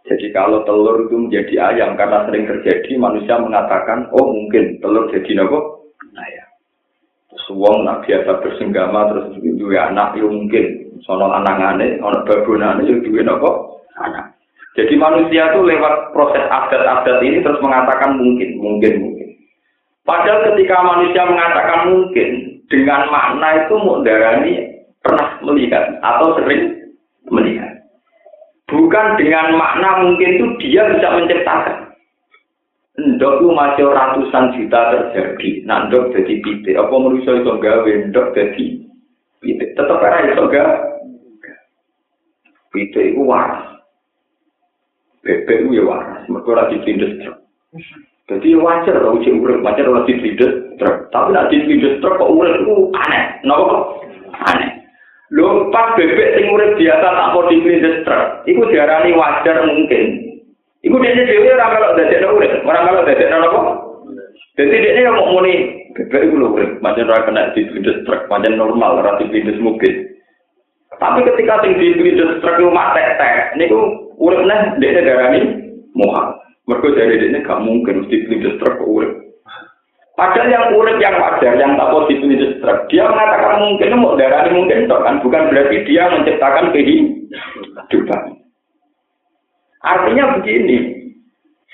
Jadi 0.03 0.35
kalau 0.35 0.67
telur 0.67 1.07
itu 1.07 1.15
menjadi 1.15 1.71
ayam 1.71 1.95
karena 1.95 2.27
sering 2.27 2.43
terjadi, 2.43 2.99
manusia 2.99 3.39
mengatakan, 3.39 4.11
oh 4.11 4.35
mungkin 4.35 4.75
telur 4.83 5.07
jadi 5.15 5.39
nopo 5.39 5.87
ayam. 6.19 6.47
Suwong 7.47 7.87
nak 7.87 8.03
biasa 8.03 8.43
bersenggama 8.43 9.07
terus 9.07 9.39
dua 9.55 9.87
anak, 9.87 10.19
ya 10.19 10.27
mungkin 10.27 10.99
sono 11.07 11.31
anangane, 11.31 12.03
ono 12.03 12.27
babonane, 12.27 12.83
ya 12.83 12.99
dua 12.99 13.23
nopo 13.23 13.79
anak. 13.95 14.35
Jadi 14.75 14.99
manusia 14.99 15.53
itu 15.53 15.63
lewat 15.63 16.11
proses 16.11 16.43
adat-adat 16.49 17.23
ini 17.23 17.39
terus 17.39 17.61
mengatakan 17.63 18.19
mungkin, 18.19 18.59
mungkin, 18.59 18.93
mungkin. 18.99 19.12
Padahal 20.03 20.51
ketika 20.51 20.77
manusia 20.83 21.23
mengatakan 21.23 21.79
mungkin, 21.95 22.59
dengan 22.67 23.07
makna 23.07 23.63
itu 23.63 23.75
mudarani 23.79 24.53
pernah 24.99 25.39
melihat 25.39 25.95
atau 26.03 26.35
sering 26.39 26.91
melihat. 27.31 27.87
Bukan 28.67 29.15
dengan 29.15 29.55
makna 29.55 30.03
mungkin 30.03 30.29
itu 30.35 30.45
dia 30.59 30.91
bisa 30.91 31.07
menciptakan. 31.07 31.95
Ndok 32.93 33.41
masih 33.57 33.89
ratusan 33.89 34.53
juta 34.53 34.81
terjadi. 34.93 35.65
Nah, 35.65 35.89
ndok 35.89 36.13
jadi 36.13 36.33
pitik. 36.45 36.77
Apa 36.77 36.93
manusia 36.93 37.41
itu 37.41 37.53
gawe 37.57 37.91
ndok 38.11 38.27
jadi 38.37 38.65
pitik. 39.41 39.69
Tetap 39.73 39.97
ada 39.97 40.29
itu 40.29 40.45
gawe. 40.45 40.77
Pitik 42.69 43.13
itu 43.13 43.21
waras. 43.23 43.81
Bebek 45.23 45.63
itu 45.63 45.79
ya 45.79 45.83
waras. 45.87 46.21
Mereka 46.27 46.51
lagi 46.53 46.77
tindas 46.83 47.13
Jadi 48.23 48.55
wajar 48.55 49.03
kalau 49.03 49.19
uji 49.19 49.35
urip, 49.35 49.59
wajar 49.67 49.83
kalau 49.83 50.07
di 50.07 50.15
truk. 50.79 51.11
Tapi 51.11 51.35
nak 51.35 51.51
di 51.51 51.59
truk 51.99 52.15
kok 52.15 52.31
urip 52.31 52.55
itu 52.63 52.87
aneh. 52.95 53.23
Kenapa 53.43 53.63
kok? 53.67 53.83
Aneh. 54.47 54.69
Lho 55.33 55.67
pas 55.73 55.97
bebek 55.97 56.37
sing 56.37 56.45
urip 56.53 56.77
biasa 56.77 57.03
tak 57.03 57.29
mau 57.33 57.43
di 57.49 57.59
truk, 58.05 58.23
itu 58.45 58.61
diarani 58.69 59.11
wajar 59.17 59.65
mungkin. 59.65 60.03
Iku 60.83 60.95
dia 60.99 61.25
dewi 61.25 61.47
orang 61.51 61.73
kalau 61.73 61.95
dadek 61.97 62.23
urip, 62.27 62.53
orang 62.63 62.83
kalau 62.85 63.07
dadek 63.07 63.31
apa? 63.33 63.59
Jadi 64.53 64.75
dia 64.77 65.09
yang 65.09 65.17
mau 65.17 65.33
muni 65.33 65.89
bebek 65.97 66.29
itu 66.29 66.35
urip, 66.37 66.71
macam 66.85 67.09
orang 67.09 67.25
kena 67.25 67.43
di 67.57 67.65
truk, 68.05 68.29
macam 68.29 68.53
normal, 68.53 69.01
orang 69.01 69.25
di 69.25 69.41
mungkin. 69.57 69.93
Tapi 71.01 71.25
ketika 71.25 71.65
sing 71.65 71.81
di 71.81 72.13
truk 72.13 72.55
itu 72.61 72.69
mati 72.69 73.01
tek, 73.17 73.57
niku 73.57 74.13
uripnya 74.21 74.77
dia 74.77 75.01
darani 75.01 75.41
muhal. 75.97 76.42
Mereka 76.63 76.95
dari 76.95 77.27
ini 77.27 77.43
gak 77.43 77.59
mungkin 77.59 78.07
mesti 78.07 78.23
beli 78.23 78.55
truk 78.55 78.79
urip. 78.87 79.11
Padahal 80.13 80.47
yang 80.47 80.65
urip 80.77 81.01
yang 81.01 81.19
wajar, 81.19 81.59
yang 81.59 81.75
tak 81.75 81.91
positif 81.91 82.23
beli 82.23 82.37
truk, 82.63 82.87
dia 82.87 83.03
mengatakan 83.09 83.59
mungkin 83.59 83.99
mau 83.99 84.15
darah 84.15 84.47
mungkin 84.47 84.87
toh 84.87 85.03
kan, 85.03 85.19
bukan 85.19 85.51
berarti 85.51 85.83
dia 85.83 86.07
menciptakan 86.07 86.71
kehidupan. 86.71 88.23
Artinya 89.83 90.39
begini, 90.39 91.11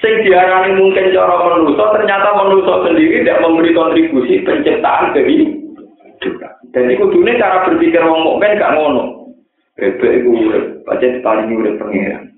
sing 0.02 0.14
diarani 0.26 0.74
mungkin 0.82 1.14
cara 1.14 1.36
manusia, 1.38 1.86
ternyata 1.94 2.30
manusia 2.34 2.76
sendiri 2.90 3.22
tidak 3.22 3.42
memberi 3.46 3.72
kontribusi 3.78 4.42
penciptaan 4.42 5.14
kehidupan. 5.14 6.54
Dan 6.74 6.86
itu 6.90 7.06
dunia 7.10 7.38
cara 7.38 7.66
berpikir 7.66 8.02
wong 8.02 8.22
mukmin 8.26 8.58
gak 8.58 8.74
ngono. 8.74 9.34
Bebek 9.78 10.22
itu 10.22 10.30
urip, 10.34 10.66
pancen 10.84 11.22
paling 11.24 11.50
urip 11.56 11.78
pengiran. 11.78 12.29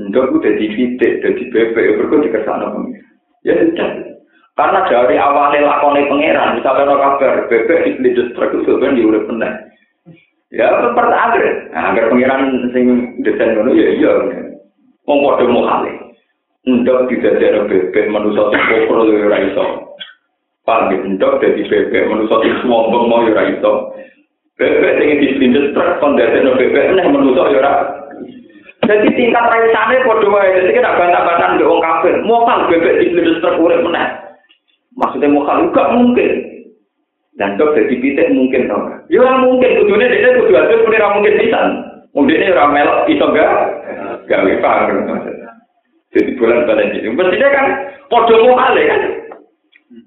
Ndok 0.00 0.40
udah 0.40 0.52
di 0.56 0.66
fitik, 0.72 1.20
di 1.20 1.44
bebek, 1.52 1.76
ya 1.76 1.92
berikut 2.00 2.24
dikersana 2.24 2.72
pengiran. 2.72 3.04
Ya 3.44 3.52
sudah. 3.60 3.90
Karena 4.56 4.80
dari 4.88 5.16
awalnya 5.20 5.60
lakonnya 5.64 6.08
pengiran, 6.08 6.56
misalnya 6.56 6.88
no 6.88 6.96
kabar, 6.96 7.48
bebek 7.52 7.84
di 7.84 7.90
beli 8.00 8.10
truk 8.32 8.52
itu 8.56 8.64
sebenarnya 8.64 8.96
diurut 8.96 9.24
benar. 9.28 9.52
Ya, 10.50 10.66
seperti 10.82 11.14
akhir. 11.14 11.44
Nah, 11.70 11.82
agar 11.94 12.04
pengiran 12.10 12.42
sing 12.72 12.84
desain 13.22 13.54
ngono 13.54 13.76
ya 13.76 13.88
iya. 13.92 14.12
Wong 15.04 15.18
padha 15.22 15.44
mau 15.46 15.68
kali. 15.68 15.92
Ndok 16.64 17.08
tidak 17.12 17.40
ada 17.40 17.64
bebek 17.68 18.10
manusia 18.10 18.42
sing 18.50 18.62
kokro 18.68 19.04
ya 19.08 19.30
ora 19.30 19.38
iso. 19.46 19.64
Paham 20.64 20.92
ya, 20.92 21.32
dadi 21.40 21.62
bebek 21.64 22.08
manusia 22.08 22.36
sing 22.42 22.52
sombong 22.64 23.04
mau 23.06 23.24
ya 23.24 23.36
ora 23.36 23.44
iso. 23.52 23.72
Bebek 24.58 24.96
sing 24.98 25.08
diselindes 25.22 25.72
truk 25.76 26.02
kon 26.02 26.18
dadi 26.18 26.40
bebek 26.42 26.98
nek 26.98 27.08
manusia 27.12 27.48
ya 27.52 27.58
ora 27.62 27.99
Jadi 28.90 29.06
tingkat 29.14 29.46
raisane 29.46 30.02
padha 30.02 30.26
wae. 30.26 30.50
Jadi 30.58 30.74
kena 30.74 30.98
bantah-bantahan 30.98 31.54
mbek 31.54 31.70
wong 31.70 31.78
kafir. 31.78 32.14
Mokal 32.26 32.66
bebek 32.66 32.98
di 32.98 33.14
bledus 33.14 33.38
terkurep 33.38 33.86
meneh. 33.86 34.06
Maksudnya 34.98 35.30
mokal 35.30 35.70
juga 35.70 35.94
mungkin. 35.94 36.30
Dan 37.38 37.54
dok 37.54 37.78
jadi 37.78 37.94
pitik 38.02 38.34
mungkin 38.34 38.66
tau. 38.66 38.82
Ya 39.06 39.22
mungkin 39.38 39.78
kudune 39.78 40.10
dene 40.10 40.42
kudu 40.42 40.58
adus 40.58 40.82
kudu 40.82 40.98
mungkin 40.98 41.38
pisan. 41.38 41.66
Mungkin 42.10 42.50
ora 42.50 42.66
melok 42.66 43.06
iso 43.06 43.26
gak? 43.30 43.50
Gawe 44.26 44.52
paham 44.58 45.06
Jadi 46.10 46.34
bulan 46.34 46.66
balik 46.66 46.90
ini. 46.90 47.14
Mestinya 47.14 47.48
kan 47.54 47.66
padha 48.10 48.36
mokal 48.42 48.74
kan. 48.74 49.02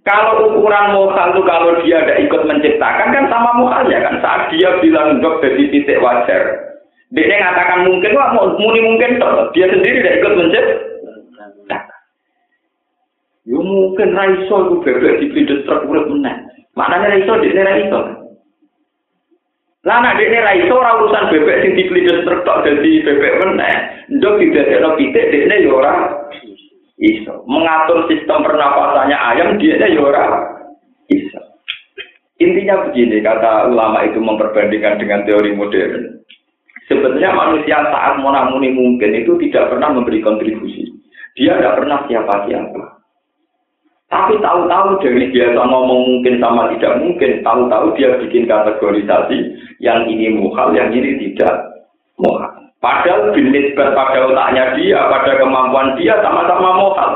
Kalau 0.03 0.59
ukuran 0.59 0.91
mokal 0.91 1.31
itu 1.31 1.41
kalau 1.47 1.71
dia 1.79 2.03
ada 2.03 2.19
ikut 2.19 2.43
menciptakan 2.43 3.15
kan 3.15 3.25
sama 3.31 3.55
mokalnya 3.55 4.03
kan. 4.03 4.19
Saat 4.19 4.51
dia 4.51 4.75
bilang 4.83 5.23
dok 5.23 5.39
jadi 5.39 5.71
titik 5.71 6.03
wajar. 6.03 6.72
Dia 7.13 7.29
mengatakan 7.29 7.85
mungkin, 7.85 8.11
wah 8.17 8.33
muni 8.33 8.81
mungkin 8.81 9.21
toh. 9.21 9.53
Dia 9.53 9.69
sendiri 9.69 10.01
tidak 10.01 10.17
ikut 10.17 10.33
mencet. 10.33 10.65
Yo 13.43 13.59
mungkin 13.59 14.15
raiso 14.15 14.55
itu 14.55 14.75
bebek 14.87 15.19
di 15.19 15.27
video 15.35 15.67
truk 15.67 15.83
urut 15.83 16.07
menang. 16.07 16.47
Maknanya 16.79 17.11
raiso 17.11 17.33
dia 17.43 17.59
raiso. 17.59 17.99
Lah 19.83 19.99
nak 19.99 20.15
dia 20.15 20.39
raiso 20.39 20.71
orang 20.79 21.03
urusan 21.03 21.27
bebek 21.27 21.59
sing 21.59 21.71
di 21.75 21.83
video 21.91 22.23
truk 22.23 22.47
tok 22.47 22.63
jadi 22.63 23.03
bebek 23.03 23.33
menang. 23.43 23.83
Ndok 24.15 24.39
tidak 24.39 24.71
ada 24.79 24.89
pitik 24.95 25.27
dia 25.27 25.59
yo 25.59 25.75
ora 25.75 26.23
iso. 26.95 27.43
Mengatur 27.43 28.07
sistem 28.07 28.47
pernapasannya 28.47 29.17
ayam 29.19 29.59
dia 29.59 29.91
yo 29.91 30.07
ora 30.07 30.55
iso. 31.11 31.43
Intinya 32.39 32.89
begini, 32.89 33.23
kata 33.23 33.71
ulama 33.71 34.03
itu 34.03 34.19
memperbandingkan 34.19 34.99
dengan 34.99 35.23
teori 35.23 35.53
modern. 35.53 36.25
Sebetulnya 36.93 37.33
manusia 37.33 37.81
saat 37.89 38.21
monamuni 38.21 38.69
mungkin 38.69 39.17
itu 39.17 39.33
tidak 39.49 39.73
pernah 39.73 39.97
memberi 39.97 40.21
kontribusi. 40.21 40.85
Dia 41.33 41.57
tidak 41.57 41.81
pernah 41.81 42.05
siapa-siapa. 42.05 42.83
Tapi 44.13 44.37
tahu-tahu 44.37 45.01
dari 45.01 45.25
biasa 45.33 45.57
ngomong 45.57 46.01
mungkin 46.05 46.37
sama 46.37 46.69
tidak 46.77 47.01
mungkin, 47.01 47.41
tahu-tahu 47.41 47.97
dia 47.97 48.13
bikin 48.21 48.45
kategorisasi 48.45 49.57
yang 49.81 50.05
ini 50.05 50.37
muhal, 50.37 50.69
yang 50.77 50.93
ini 50.93 51.17
tidak 51.17 51.81
muhal. 52.21 52.53
Padahal 52.77 53.33
jenis 53.33 53.73
pada 53.73 54.21
otaknya 54.21 54.77
dia, 54.77 55.01
pada 55.09 55.33
kemampuan 55.33 55.97
dia 55.97 56.13
sama-sama 56.21 56.77
muhal. 56.77 57.11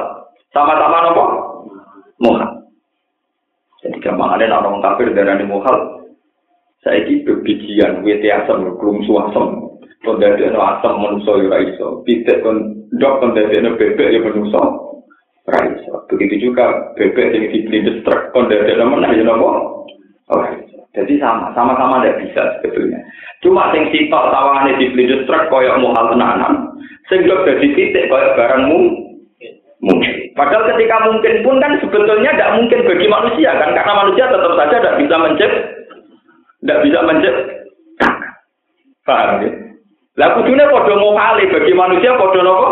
Sama-sama 0.49 1.13
apa? 1.13 1.25
Muhal. 2.17 2.49
Jadi 3.85 4.01
gampang 4.01 4.33
ada 4.33 4.57
orang 4.57 4.81
kafir 4.81 5.13
darah 5.13 5.37
muhal, 5.45 6.01
saya 6.87 7.03
ini 7.03 7.19
bebijian, 7.27 7.99
wete 7.99 8.31
asam, 8.31 8.63
suasem. 8.79 9.66
Kon 10.05 10.21
dari 10.21 10.45
no 10.49 10.61
asam 10.61 11.01
manusia 11.01 11.41
ya 11.41 11.47
raiso. 11.49 12.05
Pitek 12.05 12.45
kon 12.45 12.85
dok 12.97 13.17
kon 13.21 13.33
no 13.33 13.69
bebek 13.77 14.13
ya 14.13 14.19
manusia 14.21 14.61
raiso. 15.49 15.93
Begitu 16.13 16.49
juga 16.49 16.93
bebek 16.93 17.33
yang 17.33 17.45
dibeli 17.49 18.01
truk 18.05 18.29
kon 18.33 18.49
dari 18.51 18.77
no 18.77 18.93
mana 18.93 19.13
ya 19.13 19.23
nopo. 19.25 19.49
Oh, 20.27 20.43
jadi 20.91 21.13
sama, 21.23 21.55
sama-sama 21.55 22.03
tidak 22.03 22.19
bisa 22.27 22.41
sebetulnya. 22.59 22.99
Cuma 23.39 23.71
sing 23.71 23.87
sitok 23.95 24.27
tawangannya 24.33 24.81
dibeli 24.81 25.07
truk 25.23 25.47
koyok 25.49 25.79
muhal 25.79 26.11
tenanan, 26.13 26.73
sing 27.07 27.25
dok 27.25 27.47
dari 27.47 27.73
titik 27.73 28.09
koyok 28.11 28.35
barangmu 28.35 28.79
mungkin. 29.81 30.13
Padahal 30.37 30.69
ketika 30.73 31.01
mungkin 31.05 31.41
pun 31.41 31.57
kan 31.57 31.73
sebetulnya 31.81 32.33
tidak 32.33 32.53
mungkin 32.61 32.85
bagi 32.85 33.07
manusia 33.09 33.51
kan, 33.57 33.73
karena 33.73 33.93
manusia 33.93 34.25
tetap 34.29 34.53
saja 34.53 34.75
tidak 34.77 34.97
bisa 35.01 35.15
menciptakan 35.17 35.75
tidak 36.61 36.79
bisa 36.83 36.99
menciptakan. 37.05 38.13
Paham 39.07 39.39
ya? 39.39 39.51
Lah 40.17 40.33
kudune 40.33 40.65
padha 40.65 40.97
kali 40.97 41.43
bagi 41.53 41.73
manusia 41.77 42.17
padha 42.17 42.41
napa? 42.41 42.69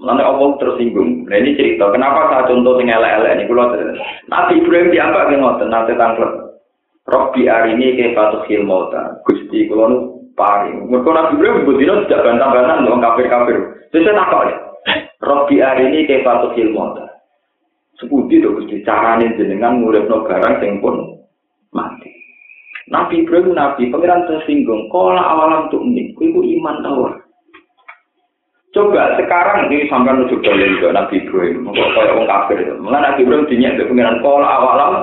Mulane 0.00 0.24
Allah 0.24 0.48
tersinggung. 0.56 1.28
Nah 1.28 1.36
ini 1.36 1.60
cerita, 1.60 1.92
kenapa 1.92 2.32
saya 2.32 2.48
contoh 2.48 2.80
sing 2.80 2.88
elek-elek 2.88 3.36
ini 3.36 3.44
kula 3.52 3.68
Nabi 4.32 4.52
Ibrahim 4.56 4.88
diambak 4.88 5.28
nggih 5.28 5.38
ngoten 5.44 5.68
nate 5.68 5.92
tanglet. 5.94 6.32
Robbi 7.04 7.52
arini 7.52 8.00
ke 8.00 8.16
fatuh 8.16 8.48
mauta. 8.64 9.20
Gusti 9.28 9.68
kula 9.68 9.92
nu 9.92 9.96
paring. 10.32 10.88
Mergo 10.88 11.12
Nabi 11.12 11.36
Ibrahim 11.36 11.68
budino 11.68 11.94
tidak 12.08 12.24
bantah-bantah 12.24 12.88
wong 12.88 13.04
kafir-kafir. 13.04 13.58
Saya 13.92 14.16
takok 14.16 14.46
ya. 14.48 14.56
Robbi 15.20 15.56
arini 15.60 16.08
ke 16.08 16.24
fatuh 16.24 16.56
mauta. 16.72 17.04
Sepundi 18.00 18.40
to 18.40 18.56
Gusti 18.56 18.80
carane 18.80 19.36
jenengan 19.36 19.84
nguripno 19.84 20.24
barang 20.24 20.64
sing 20.64 20.80
pun. 20.80 21.19
Nabi 22.90 23.22
Ibrahim 23.22 23.54
Nabi 23.54 23.88
pangeran 23.88 24.26
tersinggung. 24.26 24.90
Kala 24.90 25.22
awalam 25.22 25.70
tuh 25.70 25.82
ini, 25.86 26.10
iku 26.18 26.42
iman 26.42 26.82
tawar. 26.82 27.14
Coba 28.70 29.18
sekarang 29.18 29.66
ini 29.66 29.90
sampai 29.90 30.14
menuju 30.14 30.46
dalil 30.46 30.78
juga 30.78 30.94
Nabi 30.94 31.22
Ibrahim, 31.26 31.66
kok 31.70 31.90
kayak 31.90 32.14
orang 32.14 32.30
kafir 32.30 32.56
itu. 32.62 32.74
Nabi 32.78 33.20
Ibrahim 33.26 33.50
dinyak 33.50 33.74
ke 33.78 33.88
pengiran 33.90 34.22
pola 34.22 34.46
awalam. 34.46 34.94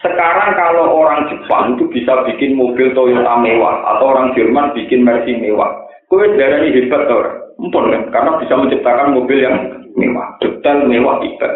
Sekarang 0.00 0.56
kalau 0.56 0.96
orang 0.96 1.28
Jepang 1.28 1.76
itu 1.76 1.84
bisa 1.92 2.24
bikin 2.24 2.56
mobil 2.56 2.96
Toyota 2.96 3.36
mewah 3.36 3.84
atau 3.84 4.16
orang 4.16 4.32
Jerman 4.32 4.72
bikin 4.72 5.04
Mercy 5.04 5.36
mewah, 5.36 5.76
kue 6.08 6.24
darah 6.40 6.64
ini 6.64 6.72
hebat 6.72 7.04
orang, 7.04 7.36
empun 7.60 7.92
kan? 7.92 8.02
Karena 8.08 8.40
bisa 8.40 8.56
menciptakan 8.56 9.12
mobil 9.12 9.44
yang 9.44 9.56
mewah, 9.92 10.40
detail 10.40 10.88
mewah 10.88 11.20
hebat. 11.20 11.52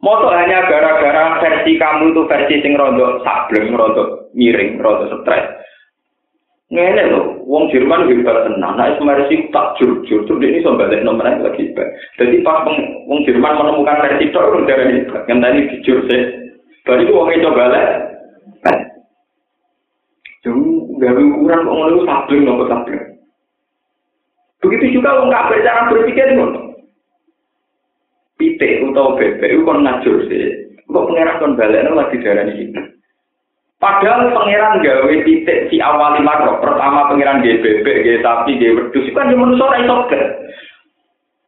Moto 0.00 0.32
hanya 0.32 0.64
gara-gara 0.64 1.44
versi 1.44 1.76
kamu 1.76 2.16
itu 2.16 2.24
versi 2.24 2.54
sing 2.64 2.72
rondo 2.72 3.20
sableng, 3.20 3.76
rondo 3.76 4.32
miring, 4.32 4.80
rondo 4.80 5.12
stres. 5.20 5.60
Ngene 6.70 7.10
lho, 7.10 7.44
wong 7.44 7.68
Jerman 7.68 8.06
hebat 8.06 8.46
tenang. 8.46 8.78
Nah, 8.78 8.94
Mercy 9.02 9.50
tak 9.50 9.74
jujur, 9.76 10.22
tuh 10.24 10.38
ini 10.38 10.62
so 10.62 10.78
balik 10.78 11.02
nomor 11.02 11.26
lagi 11.26 11.66
hebat. 11.66 11.90
Jadi 12.16 12.40
pas 12.46 12.62
wong 12.64 13.26
Jerman 13.26 13.58
menemukan 13.58 14.00
versi 14.06 14.30
itu, 14.30 14.38
udah. 14.38 14.76
Yang 15.26 15.38
tadi 15.42 15.58
jujur 15.74 15.98
sih. 16.08 16.22
Baru 16.86 17.02
itu 17.04 17.12
wongnya 17.12 17.44
coba 17.50 17.64
lah. 17.68 17.86
Jadi 20.40 20.62
gak 20.96 21.16
ukuran 21.20 21.66
kok 21.68 21.74
ngono 21.76 22.00
sabling 22.08 22.42
nopo 22.48 22.64
sabling. 22.64 23.04
Begitu 24.64 25.00
juga 25.00 25.20
wong 25.20 25.28
kafir 25.28 25.60
cara 25.60 25.92
berpikir 25.92 26.32
ngono. 26.32 26.69
Pitik 28.40 28.80
utawa 28.88 29.20
bebek 29.20 29.52
itu 29.52 29.68
kon 29.68 29.84
ngajur 29.84 30.24
sih. 30.32 30.72
Kok 30.88 31.12
pengerak 31.12 31.44
kon 31.44 31.60
balik 31.60 31.84
lagi 31.84 32.16
darah 32.24 32.48
ini. 32.48 32.72
Padahal 33.80 34.28
pangeran 34.32 34.84
gawe 34.84 35.14
titik 35.24 35.72
si 35.72 35.80
awal 35.80 36.16
lima 36.16 36.36
roh. 36.40 36.60
Pertama 36.60 37.08
pangeran 37.08 37.40
gawe 37.40 37.60
bebek, 37.64 38.00
gawe 38.04 38.18
sapi, 38.24 38.60
gawe 38.60 38.76
wedus. 38.76 39.08
Itu 39.08 39.16
kan 39.16 39.32
manusia 39.32 39.76
itu 39.80 40.16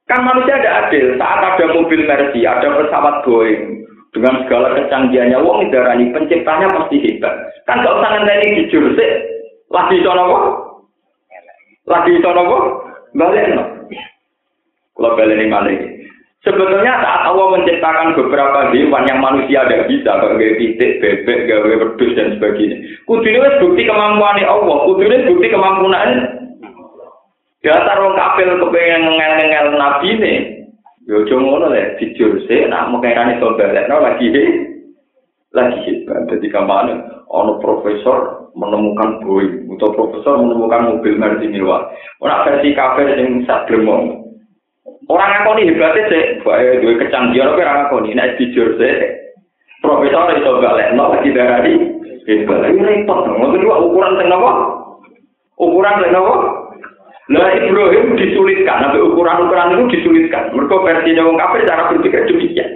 Kan 0.08 0.20
manusia 0.28 0.60
ada 0.60 0.88
adil. 0.88 1.16
Saat 1.16 1.40
ada 1.56 1.72
mobil 1.72 2.04
Mercy, 2.04 2.44
ada 2.44 2.68
pesawat 2.76 3.24
Boeing. 3.24 3.84
Dengan 4.12 4.44
segala 4.44 4.76
kecanggihannya, 4.76 5.40
wong 5.40 5.72
ini 5.72 6.12
penciptanya 6.12 6.68
pasti 6.68 7.00
hebat. 7.00 7.32
Kan 7.64 7.80
gak 7.80 7.96
usah 7.96 8.10
ngenteni 8.12 8.68
jujur 8.68 8.92
sih. 8.92 9.12
Lagi 9.72 10.04
iso 10.04 10.12
nopo? 10.12 10.36
Lagi 11.88 12.20
iso 12.20 12.28
nopo? 12.28 12.56
Balik 13.16 13.56
no. 13.56 13.64
Kalau 14.92 15.16
balik 15.16 15.40
ini 15.40 15.48
Sebetulnya 16.42 16.98
saat 16.98 17.22
Allah 17.30 17.54
menciptakan 17.54 18.18
beberapa 18.18 18.74
hewan 18.74 19.06
yang 19.06 19.22
manusia 19.22 19.62
tidak 19.62 19.86
bisa, 19.86 20.10
kayak 20.18 20.58
titik, 20.58 20.98
bebek, 20.98 21.46
gawe 21.46 21.70
wedus 21.70 22.18
dan 22.18 22.34
sebagainya. 22.34 22.82
Kudunya 23.06 23.62
bukti 23.62 23.86
kemampuan 23.86 24.42
Allah, 24.42 24.76
kudunya 24.90 25.22
bukti 25.30 25.46
kemampuan 25.46 26.42
Dasar 27.62 27.94
orang 27.94 28.18
kafir 28.18 28.58
kepengen 28.58 29.06
ngel-ngel 29.06 29.66
nabi 29.78 30.18
ini. 30.18 30.34
Yo 31.06 31.22
ngono 31.22 31.70
lah, 31.70 31.94
jujur 32.02 32.42
sih, 32.50 32.66
nak 32.66 32.90
mengenai 32.90 33.38
saudara, 33.38 33.86
no 33.86 34.02
lagi 34.02 34.34
lagi 35.54 35.78
hebat. 35.86 36.26
Jadi 36.26 36.50
ke 36.50 36.58
mana? 36.58 37.22
Ono 37.30 37.62
profesor 37.62 38.50
menemukan 38.58 39.22
boy, 39.22 39.46
atau 39.78 39.94
profesor 39.94 40.42
menemukan 40.42 40.90
mobil 40.90 41.14
Mercy 41.16 41.46
mewah. 41.54 41.86
Orang 42.18 42.50
versi 42.50 42.74
kafir 42.74 43.14
yang 43.14 43.46
sadremong. 43.46 44.21
Orang 45.10 45.30
ngakoni 45.34 45.66
hebatnya 45.66 46.02
sih, 46.06 46.24
bae 46.46 46.78
duwe 46.78 46.94
kecanggihan 47.02 47.54
orang 47.54 47.90
ngakoni 47.90 48.14
nek 48.14 48.38
jujur 48.38 48.78
sih. 48.78 48.94
Profesor 49.82 50.30
itu 50.30 50.52
balik, 50.62 50.94
no 50.94 51.10
lagi 51.10 51.34
darah 51.34 51.58
di 51.66 51.74
hebat. 52.30 52.70
Ini 52.70 53.02
repot, 53.02 53.26
ngomong 53.26 53.58
dua 53.58 53.82
ukuran 53.82 54.14
tengah 54.14 54.38
apa? 54.38 54.52
Ukuran 55.58 55.98
tengah 56.06 56.22
apa? 56.22 56.36
Lah 57.34 57.50
Ibrahim 57.54 58.14
disulitkan, 58.14 58.82
tapi 58.86 58.98
ukuran-ukuran 59.02 59.74
itu 59.74 59.84
disulitkan. 59.98 60.54
Mereka 60.54 60.76
versi 60.86 61.18
wong 61.18 61.38
kafir 61.38 61.66
cara 61.66 61.90
berpikir 61.90 62.30
demikian. 62.30 62.70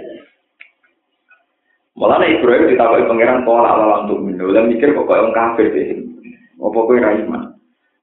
Malah 1.95 2.27
Ibrahim 2.27 2.75
ditapai 2.75 3.07
pangeran 3.07 3.47
pola 3.47 4.03
untuk 4.03 4.21
minum, 4.23 4.51
dan 4.51 4.67
mikir 4.67 4.91
kok 4.91 5.07
kayak 5.07 5.31
orang 5.31 5.35
kafir 5.35 5.67
sih. 5.73 5.87
Apa 6.59 6.79
kue 6.83 6.97
rahimah? 6.99 7.56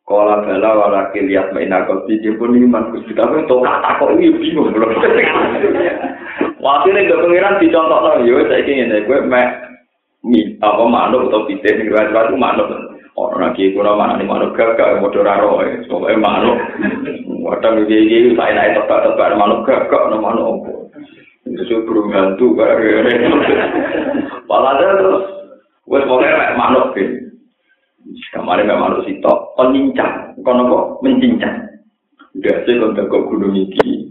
Kala 0.04 0.44
bala 0.44 0.70
walaki 0.76 1.24
lihat 1.24 1.56
maina 1.56 1.88
kopi 1.88 2.20
dia 2.20 2.36
pun 2.36 2.52
iman 2.52 2.92
gusti 2.92 3.16
tapi 3.16 3.40
untuk 3.40 3.64
kata 3.64 3.96
kok 3.96 4.12
ini 4.12 4.36
bingung 4.36 4.68
belum. 4.76 4.92
Wakilnya 6.64 7.08
ke 7.08 7.16
pangeran 7.24 7.56
dicontoh 7.56 7.98
no 8.04 8.20
yo 8.20 8.44
saya 8.44 8.60
ingin 8.68 8.92
ini 8.92 9.08
gue 9.08 9.18
mek 9.24 9.48
mi 10.20 10.60
apa 10.60 10.84
manuk 10.84 11.32
atau 11.32 11.48
pite 11.48 11.72
nih 11.72 11.88
gue 11.88 12.02
itu 12.04 12.36
manuk. 12.36 12.68
Orang 13.16 13.48
lagi 13.48 13.72
gue 13.72 13.80
mana 13.80 14.20
nih 14.20 14.28
manuk 14.28 14.52
gagak 14.52 15.00
mau 15.00 15.08
doraro 15.08 15.64
ya 15.64 15.80
soalnya 15.88 16.20
manuk. 16.20 16.58
Wadang 17.48 17.88
gigi 17.88 18.04
gigi 18.04 18.36
saya 18.36 18.52
naik 18.52 18.84
tebak 18.84 19.08
tebak 19.08 19.40
manuk 19.40 19.64
gagak 19.64 20.04
no 20.12 20.20
manuk. 20.20 20.84
Itu 21.48 21.80
burung 21.88 22.12
hantu 22.12 22.52
kayak 22.52 23.24
Malah 24.52 24.76
terus 24.76 25.24
gue 25.88 26.00
pokoknya 26.04 26.60
manuk 26.60 26.92
gitu. 26.92 27.23
Kemarin 28.34 28.66
memang 28.70 28.98
harus 28.98 29.06
itu 29.10 29.34
penincang, 29.58 30.34
kono 30.42 30.62
kok 30.66 30.84
mencincang. 31.02 31.64
Udah 32.34 32.56
sih 32.66 32.74
kalau 32.74 33.06
kok 33.06 33.26
gunung 33.30 33.54
iki, 33.54 34.10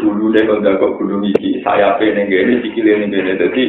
dulu 0.00 0.32
deh 0.32 0.48
kalau 0.48 0.80
kok 0.80 0.96
gunung 0.96 1.28
iki, 1.28 1.60
saya 1.60 2.00
pengen 2.00 2.32
gini, 2.32 2.64
sikilin 2.64 3.12
gini. 3.12 3.36
Jadi 3.36 3.62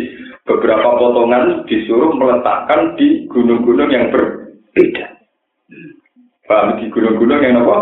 beberapa 0.47 0.95
potongan 0.95 1.67
disuruh 1.67 2.15
meletakkan 2.15 2.95
di 2.95 3.27
gunung-gunung 3.27 3.91
yang 3.91 4.07
berbeda. 4.15 5.05
Paham? 6.47 6.79
Di 6.79 6.87
gunung-gunung 6.87 7.43
yang 7.43 7.67
apa? 7.67 7.77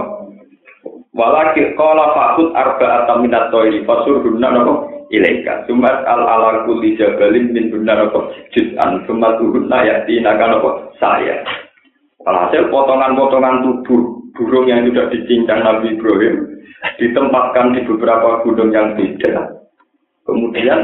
Walakir 1.14 1.74
kala 1.74 2.16
fakut 2.16 2.54
arba 2.54 3.04
atau 3.04 3.22
minat 3.22 3.50
toiri 3.50 3.82
fasur 3.84 4.22
guna 4.22 4.56
nopo 4.56 4.74
ilaika. 5.10 5.66
Sumat 5.66 6.06
al 6.06 6.22
ala 6.22 6.64
kulli 6.70 6.96
jabalin 6.96 7.50
min 7.50 7.74
guna 7.74 7.98
nopo 7.98 8.30
juz'an 8.54 9.04
sumat 9.10 9.42
guna 9.42 9.84
yakti 9.84 10.22
naga 10.22 10.54
nopo 10.54 10.94
saya 11.02 11.42
Alhasil 12.28 12.68
potongan-potongan 12.68 13.64
tubuh 13.64 14.20
burung 14.36 14.68
yang 14.68 14.84
sudah 14.88 15.08
dicincang 15.08 15.64
Nabi 15.64 15.96
Ibrahim 15.96 16.60
ditempatkan 17.00 17.76
di 17.76 17.84
beberapa 17.88 18.44
gunung 18.44 18.72
yang 18.76 18.96
beda. 18.96 19.64
Kemudian, 20.28 20.80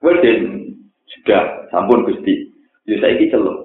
Wedin 0.00 0.72
sudah 1.18 1.68
sampun 1.74 2.06
gusti. 2.06 2.48
Jadi 2.86 2.96
saya 3.02 3.12
ini 3.18 3.26
celuk. 3.28 3.58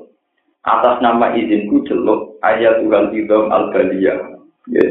Atas 0.65 0.97
nama 0.99 1.31
izinku 1.37 1.85
celuk 1.85 2.41
ayat 2.41 2.81
Tuhan 2.81 3.13
Idom 3.13 3.53
al 3.53 3.69
-Baliyah. 3.69 4.19
Ya. 4.73 4.85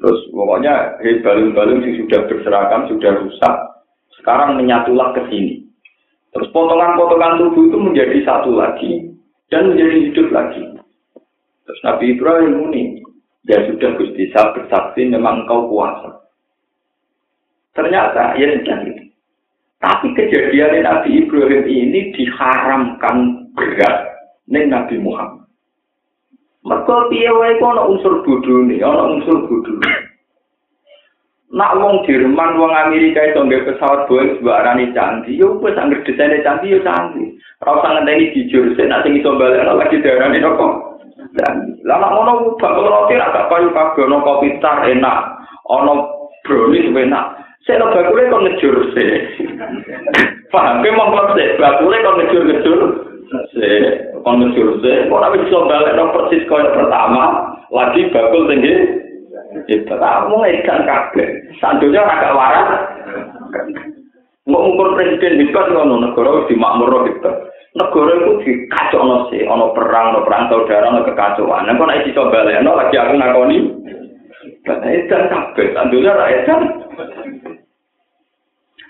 Terus 0.00 0.20
pokoknya 0.32 0.98
balung-balung 1.22 1.84
yang 1.84 1.96
sudah 2.02 2.26
berserakan, 2.26 2.88
sudah 2.90 3.12
rusak. 3.20 3.56
Sekarang 4.18 4.58
menyatulah 4.58 5.12
ke 5.12 5.22
sini. 5.28 5.64
Terus 6.34 6.50
potongan-potongan 6.50 7.38
tubuh 7.38 7.70
itu 7.70 7.78
menjadi 7.78 8.18
satu 8.26 8.50
lagi 8.58 9.12
dan 9.54 9.70
menjadi 9.70 10.10
hidup 10.10 10.28
lagi. 10.34 10.62
Terus 11.64 11.80
Nabi 11.80 12.04
Ibrahim 12.12 12.52
muni, 12.60 12.82
ya 13.48 13.64
sudah 13.64 13.96
Gusti 13.96 14.28
saya 14.32 14.52
bersaksi 14.52 15.08
memang 15.08 15.48
kau 15.48 15.68
kuasa. 15.68 16.28
Ternyata 17.72 18.36
ya 18.36 18.52
sudah 18.60 18.78
gitu. 18.84 19.04
Tapi 19.80 20.06
kejadian 20.16 20.84
Nabi 20.84 21.24
Ibrahim 21.24 21.64
ini 21.68 22.12
diharamkan 22.16 23.48
berat 23.52 23.96
ning 24.48 24.72
Nabi 24.72 24.96
Muhammad. 25.00 25.44
Mereka 26.64 26.96
piye 27.12 27.28
wae 27.28 27.60
ana 27.60 27.84
unsur 27.84 28.24
bodhone, 28.24 28.80
ana 28.80 29.04
unsur 29.12 29.44
bodhone. 29.44 29.92
Nak 31.54 31.76
wong 31.76 32.02
Jerman, 32.08 32.56
wong 32.56 32.72
Amerika 32.72 33.20
itu 33.20 33.38
nggak 33.38 33.68
pesawat 33.68 34.10
Boeing 34.10 34.40
sebuah 34.40 34.64
arani 34.64 34.90
canggih, 34.96 35.38
yo 35.38 35.60
wes 35.60 35.76
angger 35.78 36.02
desainnya 36.02 36.42
canggih 36.42 36.74
yo 36.74 36.80
canggih. 36.82 37.36
Usah 37.62 37.90
ngenteni 37.94 38.32
jujur, 38.34 38.74
sing 38.74 38.90
iso 38.90 39.30
balik 39.38 39.62
lagi 39.62 40.02
darane 40.02 40.40
kok. 40.40 40.93
Dan 41.34 41.82
lama 41.82 42.14
ngono 42.14 42.32
bakul 42.62 42.86
roti 42.86 43.18
ra 43.18 43.34
gak 43.34 43.50
payu 43.50 43.74
kabeh 43.74 44.06
ono 44.06 44.22
kopi 44.22 44.54
tar 44.62 44.86
enak, 44.86 45.34
ono 45.66 46.30
brownies 46.46 46.94
enak. 46.94 47.26
Saya 47.66 47.80
lo 47.80 47.90
bakule 47.90 48.28
kok 48.28 48.44
ngejur 48.44 48.76
sih. 48.92 49.10
Paham 50.52 50.84
ke 50.84 50.94
mau 50.94 51.10
sih, 51.34 51.58
bakule 51.58 51.96
kok 51.96 52.16
ngejur-ngejur. 52.20 52.80
Sih, 53.56 53.82
kok 54.20 54.36
ngejur 54.36 54.68
sih. 54.84 54.96
Ora 55.10 55.32
bisa 55.34 55.64
balik 55.64 55.96
no 55.96 56.12
persis 56.12 56.46
koyo 56.46 56.70
pertama, 56.70 57.56
lagi 57.72 58.06
bakul 58.12 58.46
tinggi 58.46 59.02
Itu 59.64 59.86
kamu 59.86 60.34
ngedan 60.44 60.82
kabeh. 60.86 61.28
Sandunya 61.62 62.02
agak 62.02 62.34
waras. 62.36 62.68
Mau 64.44 64.60
ngukur 64.60 64.92
presiden 64.92 65.40
hebat 65.40 65.72
ngono 65.72 66.04
negara 66.04 66.44
di 66.44 66.54
makmur 66.58 67.06
gitu. 67.08 67.32
Negara 67.74 68.12
itu 68.22 68.32
dikacau 68.46 69.34
sih, 69.34 69.42
ono 69.50 69.74
perang, 69.74 70.14
ono 70.14 70.22
perang 70.22 70.46
saudara, 70.46 70.94
ono 70.94 71.02
kekacauan. 71.02 71.66
Nah, 71.66 71.74
kok 71.74 71.88
naik 71.90 72.06
coba 72.14 72.46
no 72.62 72.78
lagi 72.78 72.94
aku 72.94 73.12
ngakoni. 73.18 73.58
Kata 74.62 74.86
edan 74.86 75.22
kabeh, 75.26 75.74
sandunya 75.74 76.14
ra 76.14 76.26
edan. 76.30 76.60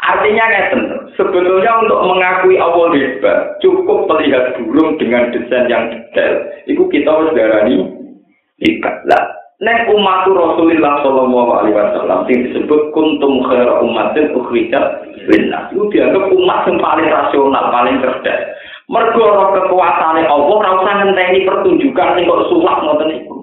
Artinya 0.05 0.45
ngeten, 0.53 0.83
sebetulnya 1.17 1.81
untuk 1.81 2.05
mengakui 2.05 2.61
Allah 2.61 2.93
hebat, 2.93 3.57
cukup 3.65 4.05
melihat 4.05 4.53
burung 4.61 5.01
dengan 5.01 5.33
desain 5.33 5.65
yang 5.65 5.89
detail. 5.89 6.45
Itu 6.69 6.85
kita 6.93 7.09
harus 7.09 7.33
darani 7.33 7.89
hebat. 8.61 9.01
Lah, 9.09 9.25
nek 9.65 9.89
umat 9.97 10.29
Rasulullah 10.29 11.01
Shallallahu 11.01 11.51
Alaihi 11.57 11.77
Wasallam 11.81 12.29
yang 12.29 12.41
disebut 12.53 12.93
kuntum 12.93 13.49
khaira 13.49 13.81
umatin 13.81 14.37
ukhrijat 14.37 15.09
linnas 15.25 15.73
itu 15.73 15.89
dianggap 15.89 16.29
umat 16.29 16.69
yang 16.69 16.77
paling 16.85 17.09
rasional, 17.09 17.65
paling 17.73 17.97
cerdas. 18.05 18.41
Mergo 18.85 19.49
kekuasaane 19.57 20.29
Allah 20.29 20.61
ora 20.61 20.71
usah 20.77 20.95
ngenteni 21.01 21.49
pertunjukan 21.49 22.21
sing 22.21 22.29
kok 22.29 22.45
sulak 22.53 22.85
ngoten 22.85 23.17
iku. 23.17 23.37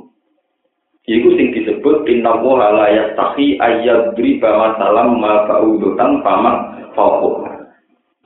Iku 1.10 1.34
sing 1.34 1.50
disebut 1.50 2.06
inna 2.06 2.38
wa 2.38 2.70
la 2.70 2.86
yastahi 2.94 3.58
ayyadri 3.58 4.38
ba 4.38 4.54
masalam 4.54 5.18
ma 5.18 5.50
fa'udutan 5.50 6.22
paman 6.22 6.86
fauq. 6.94 7.42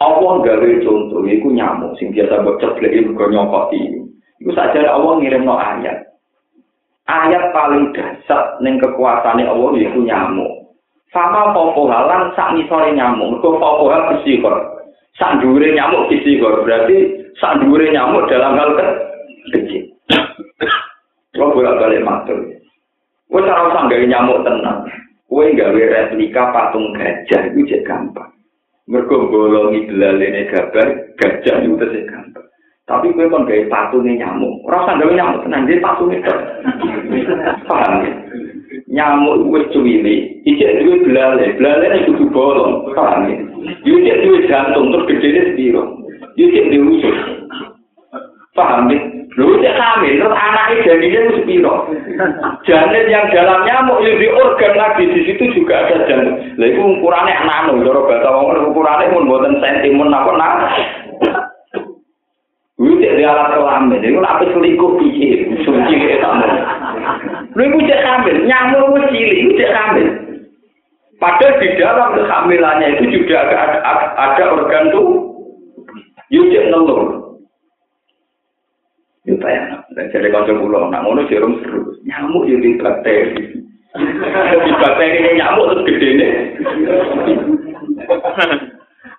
Allah 0.03 0.34
gawe 0.43 0.70
contoh 0.84 1.24
iku 1.24 1.47
nyamuk 1.55 1.95
sing 1.95 2.11
biasa 2.11 2.43
mbok 2.43 2.59
cebleki 2.59 3.07
mergo 3.07 3.32
nyokoti. 3.32 3.80
Iku 4.43 4.51
saja 4.51 4.84
Allah 4.91 5.16
ngirimno 5.16 5.55
ayat. 5.55 6.11
Ayat 7.07 7.55
paling 7.55 7.95
dasar 7.95 8.59
ning 8.59 8.76
kekuasaane 8.84 9.47
Allah 9.47 9.72
iku 9.80 10.03
nyamuk. 10.03 10.76
Sama 11.16 11.55
popo 11.55 11.88
halan 11.88 12.36
sak 12.36 12.59
nisore 12.59 12.91
nyamuk, 12.91 13.39
mergo 13.39 13.55
popo 13.55 13.88
hal 13.88 14.03
bersihor. 14.11 14.74
Sak 15.16 15.39
dhuwure 15.39 15.72
nyamuk 15.72 16.11
bersihor, 16.11 16.68
berarti 16.68 17.24
sak 17.39 17.63
dhuwure 17.63 17.88
nyamuk 17.88 18.28
dalam 18.28 18.59
hal 18.59 18.76
kecil. 19.55 19.88
Kalau 21.36 21.51
bolak-balik 21.55 22.03
matur. 22.03 22.39
Kowe 23.28 23.43
ora 23.43 23.68
usah 23.68 23.91
gawe 23.91 24.05
nyamuk 24.07 24.47
tenang. 24.47 24.88
Kowe 25.28 25.43
gawe 25.43 25.82
replika 25.91 26.55
patung 26.55 26.95
gajah 26.95 27.51
itu 27.51 27.68
cek 27.68 27.84
gampang. 27.84 28.32
Mergo 28.88 29.28
bolongi 29.28 29.84
belalene 29.91 30.47
gambar 30.47 30.88
gajah 31.20 31.55
itu 31.59 31.76
cek 31.76 32.07
gampang. 32.07 32.47
Tapi 32.88 33.11
kowe 33.11 33.28
kon 33.28 33.43
gawe 33.43 33.63
patunge 33.68 34.16
nyamuk. 34.16 34.63
Ora 34.63 34.88
usah 34.88 34.95
gawe 34.95 35.11
nyamuk 35.11 35.43
tenang, 35.43 35.68
dia 35.68 35.84
patunge 35.84 36.24
tok. 36.24 36.39
Paham? 37.68 38.03
Nyamuk 38.86 39.49
wis 39.49 39.65
cuwili, 39.73 40.45
iki 40.45 40.61
duwe 40.61 41.01
belale, 41.09 41.57
belalene 41.57 42.05
kudu 42.05 42.29
bolong. 42.29 42.93
Paham 42.93 43.25
ya? 43.25 43.36
Yo 43.81 43.97
cek 43.97 44.21
duwe 44.21 44.45
jantung 44.45 44.93
terus 44.93 45.09
gedene 45.09 45.41
sepiro. 45.49 46.05
Yo 46.38 46.45
cek 46.53 46.69
duwe 46.69 46.93
usus. 46.93 47.17
Paham 48.53 48.93
ya? 48.93 49.01
Lu 49.41 49.57
cek 49.57 49.73
hamil, 49.73 50.21
terus 50.21 50.38
anaknya 50.38 50.86
jadinya 50.86 51.33
sepiro. 51.33 51.73
Janin 52.69 53.09
yang 53.09 53.25
dalam 53.33 53.65
nyamuk, 53.65 54.05
yang 54.05 54.21
di 54.21 54.27
organ 54.29 54.73
lagi, 54.77 55.03
di 55.09 55.21
situ 55.33 55.43
juga 55.57 55.81
ada 55.81 56.05
jantung. 56.05 56.38
Lah 56.61 56.67
itu 56.69 56.81
ukurannya 56.86 57.41
nano, 57.41 57.81
kalau 57.81 58.05
bahasa 58.05 58.29
orang 58.29 58.69
ukurannya 58.69 59.11
pun 59.17 59.25
buatan 59.25 59.65
sentimen, 59.65 60.13
apa 60.13 60.31
nak. 60.38 60.53
Lu 62.77 63.01
cek 63.01 63.17
di 63.17 63.23
alat 63.25 63.49
kelamin, 63.49 63.97
itu 63.97 64.21
apa 64.21 64.45
selingkuh 64.45 64.93
piye, 65.01 65.57
suci 65.65 65.93
kayak 66.05 66.21
kamu. 66.21 66.47
Lu 67.56 67.64
itu 67.64 67.88
cek 67.88 68.03
hamil, 68.03 68.38
nyamuk 68.43 68.84
itu 68.84 68.99
cilik, 69.16 69.39
itu 69.39 69.51
cek 69.64 69.72
hamil. 69.72 70.08
Padahal 71.16 71.56
di 71.64 71.68
dalam 71.80 72.10
kehamilannya 72.20 72.88
itu 72.99 73.24
juga 73.24 73.47
ada, 73.47 73.80
ada 74.20 74.43
organ 74.60 74.91
tuh, 74.91 75.08
yuk 76.28 76.51
cek 76.51 76.68
nelur. 76.68 77.32
Itu 79.24 79.41
ya, 79.41 79.82
dan 79.95 80.12
jadi 80.12 80.30
konsep 80.30 80.60
pulau, 80.60 80.91
nak 80.91 81.01
ngono 81.01 81.26
jarum 81.32 81.58
seru, 81.64 81.95
nyamuk 82.03 82.45
jadi 82.45 82.78
bakteri. 82.78 83.64
Di 83.95 84.72
bakteri 84.76 85.18
ini 85.24 85.39
nyamuk 85.39 85.72
terus 85.72 85.86
gede 85.88 86.10
nih. 86.20 86.32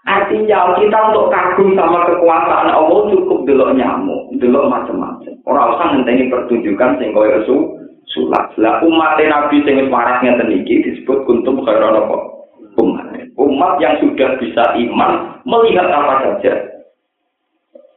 Artinya 0.07 0.79
kita 0.79 0.99
untuk 1.11 1.35
kagum 1.35 1.75
sama 1.75 2.07
kekuasaan 2.07 2.71
Allah 2.71 3.01
cukup 3.11 3.43
delok 3.49 3.75
nyamuk, 3.75 4.31
delok 4.39 4.71
macam-macam. 4.71 5.35
Orang 5.43 5.75
usah 5.75 5.87
ngenteni 5.91 6.31
pertunjukan 6.31 7.03
sing 7.03 7.11
koyo 7.11 7.43
sulak. 8.11 8.55
Lah 8.61 8.83
umat 8.85 9.19
Nabi 9.19 9.63
sing 9.63 9.83
wis 9.83 9.91
waras 9.91 10.23
ngeten 10.23 10.53
iki 10.63 10.85
disebut 10.87 11.27
kuntum 11.27 11.63
khairan 11.67 11.99
apa? 11.99 12.17
Umat. 12.79 13.07
Umat 13.37 13.73
yang 13.83 13.99
sudah 14.01 14.39
bisa 14.41 14.65
iman 14.77 15.43
melihat 15.45 15.89
apa 15.91 16.15
saja. 16.23 16.55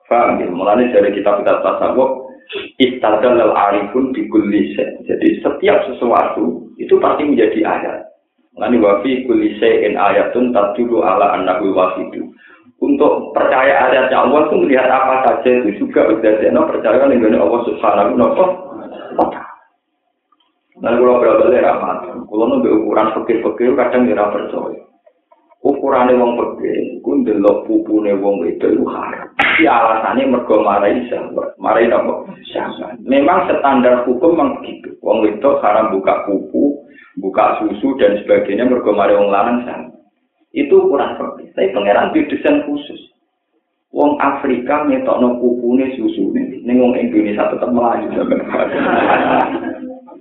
Paham 0.09 0.41
ya? 0.41 0.49
Mulanya 0.49 0.89
dari 0.89 1.13
kitab-kitab 1.13 1.61
tasawuf 1.61 2.33
istadal 2.81 3.37
al 3.37 3.53
arifun 3.53 4.09
di 4.11 4.25
Jadi 5.05 5.27
setiap 5.45 5.77
sesuatu 5.85 6.73
itu 6.81 6.97
pasti 6.97 7.23
menjadi 7.29 7.61
ayat. 7.61 8.09
Ngani 8.57 8.81
wafi 8.81 9.23
kulise 9.29 9.85
in 9.85 9.95
ayatun 9.95 10.51
tadulu 10.51 11.05
ala 11.05 11.37
annahu 11.37 11.71
wahidu. 11.71 12.33
Untuk 12.79 13.35
percaya 13.35 13.91
ayatnya 13.91 14.23
Allah 14.23 14.47
itu 14.47 14.55
melihat 14.55 14.87
apa 14.87 15.27
saja 15.27 15.51
itu 15.51 15.83
juga 15.83 16.07
sudah 16.09 16.63
percaya 16.63 17.11
dengan 17.11 17.43
Allah 17.43 17.61
Subhanahu 17.67 18.15
wa 18.15 18.31
taala. 18.33 19.48
Nah, 20.79 20.95
kalau 20.95 21.19
berapa 21.19 21.51
ramat, 21.51 22.23
kalau 22.23 22.45
nunggu 22.47 22.71
ukuran 22.71 23.11
fakir-fakir 23.11 23.75
kadang 23.75 24.07
tidak 24.07 24.31
percaya. 24.31 24.79
Ukurannya 25.59 26.15
wong 26.15 26.39
fakir, 26.39 27.03
ku 27.03 27.19
ndelok 27.19 27.67
pupune 27.67 28.15
wong 28.15 28.47
itu 28.47 28.63
itu 28.63 28.87
haram. 28.87 29.27
Si 29.59 29.67
alasannya 29.67 30.31
mergo 30.31 30.63
marai 30.63 31.03
sahabat, 31.11 31.51
marai 31.59 31.91
apa? 31.91 32.31
Sahabat. 32.55 32.95
Memang 33.03 33.51
standar 33.51 34.07
hukum 34.07 34.39
memang 34.39 34.63
begitu. 34.63 34.95
Wong 35.03 35.27
itu 35.27 35.51
haram 35.59 35.91
buka 35.91 36.23
pupu, 36.23 36.79
buka 37.19 37.59
susu 37.59 37.91
dan 37.99 38.23
sebagainya 38.23 38.71
mergo 38.71 38.95
mari 38.95 39.19
wong 39.19 39.35
lanang 39.35 39.67
sana. 39.67 39.91
Itu 40.55 40.87
ukuran 40.87 41.19
fakir. 41.19 41.51
Tapi 41.59 41.75
pangeran 41.75 42.15
di 42.15 42.23
desain 42.31 42.63
khusus. 42.63 43.11
Wong 43.91 44.15
Afrika 44.23 44.87
ngetokno 44.87 45.43
pupune 45.43 45.91
susune, 45.99 46.63
ning 46.63 46.79
wong 46.79 46.95
Indonesia 46.95 47.51
tetap 47.51 47.67
melayu 47.67 48.07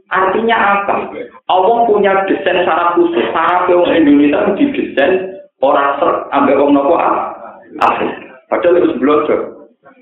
Artinya 0.08 0.56
apa? 0.56 1.12
Allah 1.52 1.78
punya 1.84 2.24
desain 2.24 2.64
secara 2.64 2.96
khusus. 2.96 3.28
Saraf 3.32 3.68
wong 3.68 3.92
Indonesia 3.92 4.56
didesain 4.56 5.36
orang 5.60 6.00
ser 6.00 6.10
ambek 6.32 6.56
wong 6.56 6.72
nopo 6.72 6.96
Afrika. 6.96 8.40
Padahal 8.48 8.80
itu 8.80 8.96
belajar. 8.96 9.40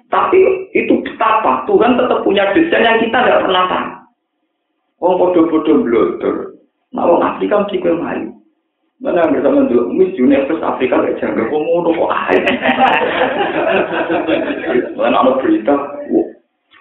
Tapi 0.07 0.39
itu 0.79 1.03
betapa 1.03 1.67
Tuhan 1.67 1.99
tetap 1.99 2.23
punya 2.23 2.47
desain 2.55 2.87
yang 2.87 3.03
kita 3.03 3.19
tidak 3.19 3.43
pernah 3.43 3.65
tahu. 3.67 3.89
Wong 5.03 5.15
bodoh-bodoh 5.19 5.83
belajar. 5.83 6.35
Nah, 6.95 7.05
wong 7.11 7.21
Afrika 7.27 7.67
mesti 7.67 7.83
kue 7.83 7.93
mari. 7.99 8.31
Mana 8.97 9.29
yang 9.29 9.37
bersama 9.37 9.69
dulu, 9.69 9.93
Miss 9.93 10.17
Universe 10.17 10.65
Afrika 10.65 10.97
gak 11.05 11.21
jaga, 11.21 11.45
kok 11.45 11.61
ngono 11.61 12.09
aja. 12.17 12.41
Mana 14.97 15.21
ada 15.21 15.37
berita, 15.37 15.75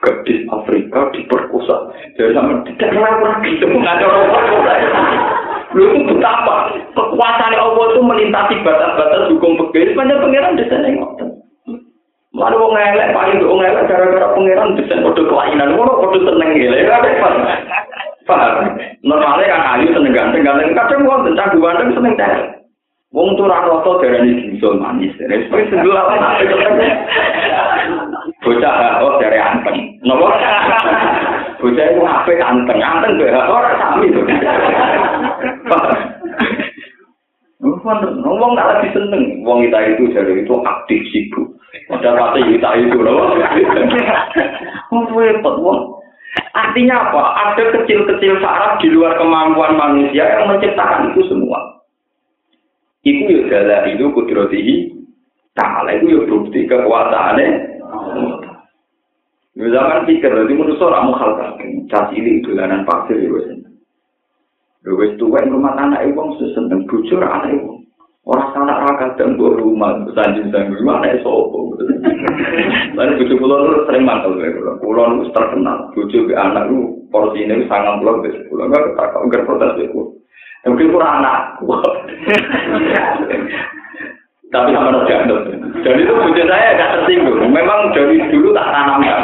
gadis 0.05 0.45
Afrika 0.53 1.09
diperkosa. 1.11 1.89
Jadi 2.15 2.37
sama 2.37 2.61
tidak 2.69 2.93
kenapa 2.93 3.41
gitu, 3.41 3.65
nggak 3.65 3.95
ada 3.97 4.05
orang 4.05 4.29
Lu 5.75 5.91
itu 5.91 6.07
betapa 6.07 6.71
kekuasaan 6.95 7.57
Allah 7.57 7.85
itu 7.91 7.99
melintasi 7.99 8.53
batas-batas 8.63 9.27
hukum 9.27 9.59
pegawai. 9.59 9.91
Sepanjang 9.91 10.21
pangeran 10.23 10.55
yang 10.55 10.93
ngotot. 11.03 11.29
Lalu 12.35 12.55
wong 12.59 12.73
elek 12.75 13.11
paling 13.11 13.43
wong 13.43 13.59
elek 13.59 13.87
gara-gara 13.87 14.31
pangeran 14.35 14.79
desain 14.79 15.03
kode 15.03 15.23
kelainan, 15.27 15.75
ngono 15.75 15.99
kode 15.99 16.19
seneng 16.23 16.55
gile, 16.55 16.79
ya 16.83 16.99
Paham? 18.25 18.73
Normalnya 19.05 19.45
kan 19.53 19.77
ayu 19.77 19.93
seneng 19.93 20.15
ganteng, 20.15 20.41
ganteng 20.41 20.73
kadang 20.73 21.05
wong 21.05 21.29
tentang 21.29 21.61
ganteng 21.61 21.93
seneng 21.93 22.13
teh. 22.17 22.33
Wong 23.13 23.37
tuh 23.39 23.47
rano 23.47 23.79
to 23.85 24.01
dari 24.03 24.27
ini 24.27 24.59
manis, 24.59 25.15
sebagai 25.15 25.71
sebelah 25.71 26.19
Bocah 28.45 29.01
oh 29.01 29.17
dari 29.17 29.41
anteng, 29.41 29.97
nopo? 30.05 30.29
Bocah 31.57 31.85
itu 31.89 32.01
apa 32.05 32.31
anteng, 32.45 32.77
anteng 32.77 33.17
gue 33.17 33.33
orang 33.33 33.73
sami 33.81 34.13
tuh. 34.13 34.21
Ngomong 38.21 38.51
nggak 38.53 38.69
lagi 38.69 38.89
seneng, 38.93 39.41
wong 39.41 39.65
kita 39.65 39.97
itu 39.97 40.13
dari 40.13 40.45
itu 40.45 40.53
aktif 40.61 41.01
sibuk. 41.09 41.57
Ada 41.89 42.13
kata 42.13 42.39
kita 42.45 42.69
itu 42.85 42.97
loh. 43.01 43.33
Wong 44.93 45.03
repot 45.09 45.55
wong. 45.57 45.79
Artinya 46.53 47.09
apa? 47.09 47.21
Ada 47.49 47.63
kecil-kecil 47.81 48.39
saraf 48.45 48.77
di 48.79 48.93
luar 48.93 49.17
kemampuan 49.17 49.75
manusia 49.75 50.23
yang 50.23 50.53
menciptakan 50.53 51.11
itu 51.11 51.25
semua. 51.27 51.81
Itu 53.01 53.27
ya 53.27 53.61
adalah 53.61 53.85
itu 53.89 54.05
kudrotihi 54.13 54.75
ta'ala 55.53 55.99
itu 55.99 56.15
ya 56.15 56.21
bukti 56.25 56.65
kekuasaannya. 56.65 57.74
Lu 59.55 59.71
zaman 59.71 60.03
pikir, 60.03 60.35
lu 60.35 60.51
dimana 60.51 60.75
seorang 60.75 61.15
mukhal 61.15 61.31
Cas 61.87 62.11
ini 62.11 62.43
itu 62.43 62.51
lanan 62.51 62.83
pasir 62.83 63.15
ya 63.15 63.31
bosan. 63.31 63.63
Lu 64.85 64.99
wes 64.99 65.15
tua 65.17 65.41
yang 65.41 65.57
rumah 65.57 65.73
tanah 65.79 66.03
ibu 66.05 66.17
mau 66.17 66.35
susun 66.37 66.69
dan 66.69 66.85
bujur 66.85 67.21
anak 67.23 67.55
ibu. 67.55 67.81
Orang 68.25 68.57
sana 68.57 68.81
raga 68.81 69.13
dan 69.21 69.37
rumah 69.37 70.01
bersanjung 70.01 70.49
dan 70.49 70.73
rumah 70.73 71.01
naik 71.01 71.21
sopo. 71.21 71.77
Lalu 72.97 73.21
bujur 73.21 73.37
pulau 73.37 73.69
lu 73.69 73.85
sering 73.85 74.03
mantel 74.05 74.37
gue 74.37 74.49
pulau. 74.59 74.75
Pulau 74.81 75.05
lu 75.13 75.29
terkenal. 75.29 75.93
Bujur 75.93 76.25
ke 76.25 76.33
anak 76.33 76.69
lu 76.73 77.05
porsi 77.13 77.45
ini 77.45 77.69
sangat 77.69 78.01
pulau 78.01 78.21
bes. 78.25 78.35
Pulau 78.49 78.69
gak 78.69 78.81
ketakau 78.93 79.29
gak 79.29 79.45
protes 79.45 79.77
ibu. 79.87 80.01
Mungkin 80.65 80.89
pura 80.89 81.07
anak. 81.21 81.41
Tapi 84.55 84.71
sama 84.71 85.03
jatuh. 85.03 85.39
Dan 85.83 85.99
itu 85.99 86.13
bojo 86.15 86.43
saya 86.47 86.79
agak 86.79 86.91
tersinggung. 86.95 87.51
Memang 87.51 87.91
dari 87.91 88.23
dulu 88.31 88.55
tak 88.55 88.71
tanamkan. 88.71 89.23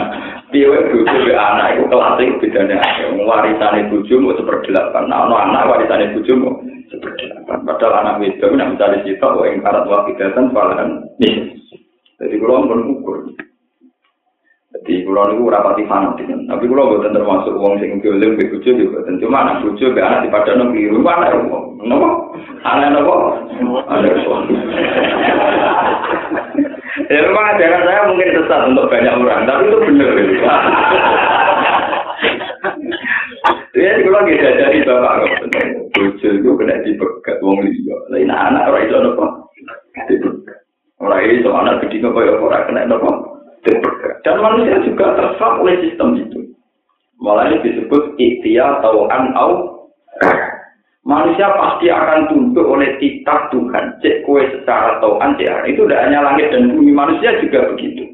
Dia 0.52 0.68
bojo 0.68 1.16
be 1.24 1.32
anak 1.32 1.80
itu 1.80 1.88
kelasnya 1.88 2.36
bedanya. 2.44 2.78
Warisannya 3.16 3.88
bojo 3.88 4.14
mau 4.20 4.36
seperdelapan. 4.36 5.08
Nah, 5.08 5.32
no 5.32 5.40
anak 5.40 5.72
warisannya 5.72 6.12
bojo 6.12 6.34
mau 6.36 6.54
seperdelapan. 6.92 7.64
Padahal 7.64 7.94
anak 8.04 8.28
itu 8.28 8.44
nak 8.52 8.76
mencari 8.76 9.00
cita, 9.08 9.32
wah 9.32 9.48
yang 9.48 9.64
karat 9.64 9.88
wakidatan, 9.88 10.52
malahan 10.52 11.08
nih. 11.24 11.56
Jadi 12.20 12.36
kalau 12.36 12.68
mengukur. 12.68 13.32
Jadi 14.82 15.06
kulo 15.06 15.22
niku 15.30 15.46
ora 15.46 15.62
pati 15.62 15.86
fanatik. 15.86 16.26
Tapi 16.26 16.66
kulo 16.66 16.98
boten 16.98 17.14
termasuk 17.14 17.54
wong 17.54 17.78
sing 17.78 18.02
dolen 18.02 18.34
mbek 18.34 18.50
bojo 18.50 18.70
yo 18.74 18.90
boten. 18.90 19.22
Cuma 19.22 19.46
anak 19.46 19.62
bojo 19.62 19.86
mbek 19.94 20.02
anak 20.02 20.26
dipadano 20.26 20.74
kliru 20.74 21.06
anak 21.06 21.38
wong. 21.46 21.66
Napa? 21.86 22.10
Anak 22.66 22.90
napa? 22.98 23.16
Anak 23.94 24.18
wong. 24.26 24.42
Ya 27.14 27.18
memang 27.22 27.46
ajaran 27.56 27.86
saya 27.86 28.02
mungkin 28.10 28.34
sesat 28.36 28.62
untuk 28.68 28.90
banyak 28.90 29.16
orang, 29.16 29.48
tapi 29.48 29.64
itu 29.70 29.78
benar. 29.80 30.12
Ya, 33.72 33.92
kalau 34.04 34.22
kita 34.28 34.50
dari 34.60 34.80
bapak 34.82 35.30
bojo 35.94 36.28
itu 36.34 36.50
kena 36.58 36.82
dipegat 36.82 37.38
wong 37.46 37.62
liya. 37.62 37.98
Lain 38.10 38.34
anak 38.34 38.66
ora 38.66 38.82
iso 38.82 38.98
napa? 38.98 39.26
Dipegat. 40.10 40.58
Ora 40.98 41.22
iso 41.22 41.54
anak 41.54 41.86
gede 41.86 42.02
kok 42.02 42.18
ora 42.18 42.66
kena 42.66 42.90
napa? 42.90 43.41
Dan 44.22 44.36
manusia 44.42 44.82
juga 44.86 45.14
terserap 45.18 45.62
oleh 45.62 45.78
sistem 45.86 46.18
itu. 46.18 46.40
Malah 47.22 47.54
ini 47.54 47.62
disebut 47.62 48.18
ikhtiar 48.18 48.82
tauan 48.82 49.34
au 49.38 49.82
Manusia 51.02 51.50
pasti 51.58 51.90
akan 51.90 52.30
tunduk 52.30 52.62
oleh 52.62 52.94
titah 53.02 53.50
Tuhan. 53.50 53.98
Cek 54.06 54.22
kue 54.22 54.46
secara 54.54 55.02
tauan 55.02 55.34
cek 55.34 55.66
itu 55.74 55.82
tidak 55.90 56.06
hanya 56.06 56.22
langit 56.22 56.54
dan 56.54 56.70
bumi 56.70 56.94
manusia 56.94 57.42
juga 57.42 57.74
begitu. 57.74 58.06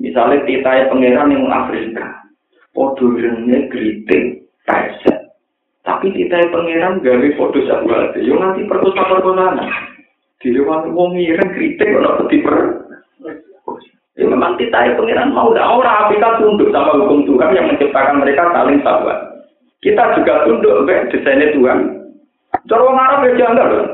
Misalnya 0.00 0.40
titah 0.48 0.88
pangeran 0.88 1.36
yang 1.36 1.44
Afrika, 1.52 2.24
podurnya 2.72 3.68
geriting, 3.68 4.48
peset. 4.64 5.28
Tapi 5.84 6.08
titah 6.16 6.48
pangeran 6.48 7.04
gawe 7.04 7.28
foto 7.36 7.60
sahabat, 7.68 8.16
yo 8.16 8.40
nanti 8.40 8.64
perkosa 8.64 9.04
perkosaan. 9.04 9.60
Di 10.40 10.56
luar 10.56 10.88
wong 10.88 11.20
ngiring 11.20 11.52
geriting, 11.52 12.00
kalau 12.00 12.24
peti. 12.24 12.36
Ya 14.14 14.30
memang 14.30 14.54
kita 14.54 14.78
ya 14.78 14.94
pengiran 14.94 15.34
mau 15.34 15.50
tidak 15.50 15.66
orang 15.66 16.06
kita 16.14 16.28
tunduk 16.38 16.70
sama 16.70 17.02
hukum 17.02 17.26
Tuhan 17.26 17.50
yang 17.50 17.66
menciptakan 17.66 18.22
mereka 18.22 18.46
saling 18.54 18.78
sahabat. 18.86 19.18
Kita 19.82 20.14
juga 20.14 20.46
tunduk 20.46 20.86
ke 20.86 20.94
desainnya 21.10 21.50
Tuhan. 21.50 21.78
Cara 22.70 22.86
Arab 22.86 23.26
ya 23.26 23.32
janggal 23.34 23.68
loh. 23.74 23.88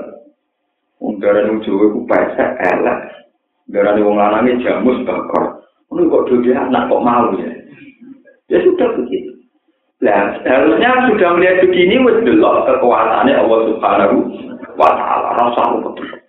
Yang 1.00 1.56
Jawa 1.64 1.84
itu 1.88 2.00
pesek, 2.04 2.50
elek. 2.60 2.98
Darah 3.72 3.94
yang 3.96 4.12
lanangnya 4.12 4.60
jamus, 4.60 5.00
bakor. 5.08 5.64
Ini 5.90 6.06
kok 6.06 6.26
dulu 6.28 6.50
anak 6.52 6.86
kok 6.90 7.02
mau 7.02 7.32
ya? 7.38 7.50
Ya 8.50 8.58
sudah 8.66 8.88
begitu. 8.98 9.30
Nah, 10.00 10.36
harusnya 10.42 11.12
sudah 11.12 11.28
melihat 11.36 11.64
begini, 11.64 12.02
wis 12.02 12.24
delok 12.24 12.66
kekuasaannya 12.66 13.36
Allah 13.36 13.60
Subhanahu 13.68 14.16
wa 14.74 14.90
Ta'ala. 14.96 15.28
Rasa 15.38 15.62
betul. 15.76 16.19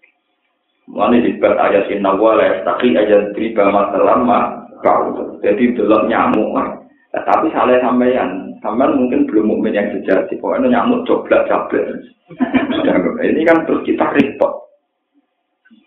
Mulane 0.92 1.24
dibat 1.24 1.56
ayat 1.56 1.88
inna 1.88 2.20
wa 2.20 2.36
la 2.36 2.52
yastaqi 2.52 3.00
ayat 3.00 3.32
riba 3.32 3.64
masalama 3.72 4.68
kau. 4.84 5.40
Jadi 5.40 5.72
delok 5.72 6.12
nyamuk. 6.12 6.52
Nah, 6.52 7.24
tapi 7.28 7.48
salah 7.56 7.80
sampeyan, 7.80 8.56
sampean 8.60 9.00
mungkin 9.00 9.24
belum 9.28 9.48
mukmin 9.48 9.76
yang 9.76 9.88
sejati. 9.96 10.36
Pokoknya 10.36 10.68
nyamuk 10.68 11.08
coblak 11.08 11.48
coblak. 11.48 11.88
ini 13.28 13.42
kan 13.48 13.64
terus 13.64 13.88
kita 13.88 14.04
repot. 14.16 14.68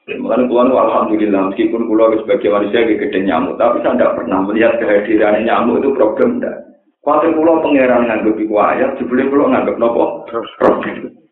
Mulane 0.05 0.48
Tuhan 0.48 0.68
alhamdulillah 0.68 1.52
meskipun 1.52 1.88
kula 1.88 2.12
sebagai 2.20 2.52
manusia 2.52 2.84
gede 2.84 3.24
nyamuk, 3.24 3.57
tapi 3.57 3.80
saya 3.80 3.96
tidak 3.96 4.20
pernah 4.20 4.40
melihat 4.44 4.76
kehadiran 4.76 5.40
nyamuk 5.44 5.80
itu 5.80 5.96
problem 5.96 6.40
enggak. 6.40 6.61
Kuatir 7.05 7.36
pulau 7.36 7.61
pangeran 7.61 8.09
nganggep 8.09 8.40
iku 8.40 8.57
ayat, 8.64 8.96
jebule 8.96 9.28
pulau 9.28 9.52
nganggep 9.52 9.76
nopo 9.76 10.24
problem. 10.57 11.24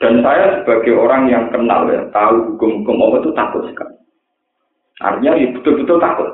Dan 0.00 0.24
saya 0.24 0.64
sebagai 0.64 0.96
orang 0.96 1.28
yang 1.28 1.52
kenal 1.52 1.84
ya, 1.92 2.00
tahu 2.08 2.56
hukum-hukum 2.56 2.96
Allah 3.04 3.18
itu 3.20 3.30
takut 3.36 3.62
sekali. 3.68 3.94
Artinya 5.04 5.36
ya 5.36 5.46
betul-betul 5.52 6.00
takut. 6.00 6.28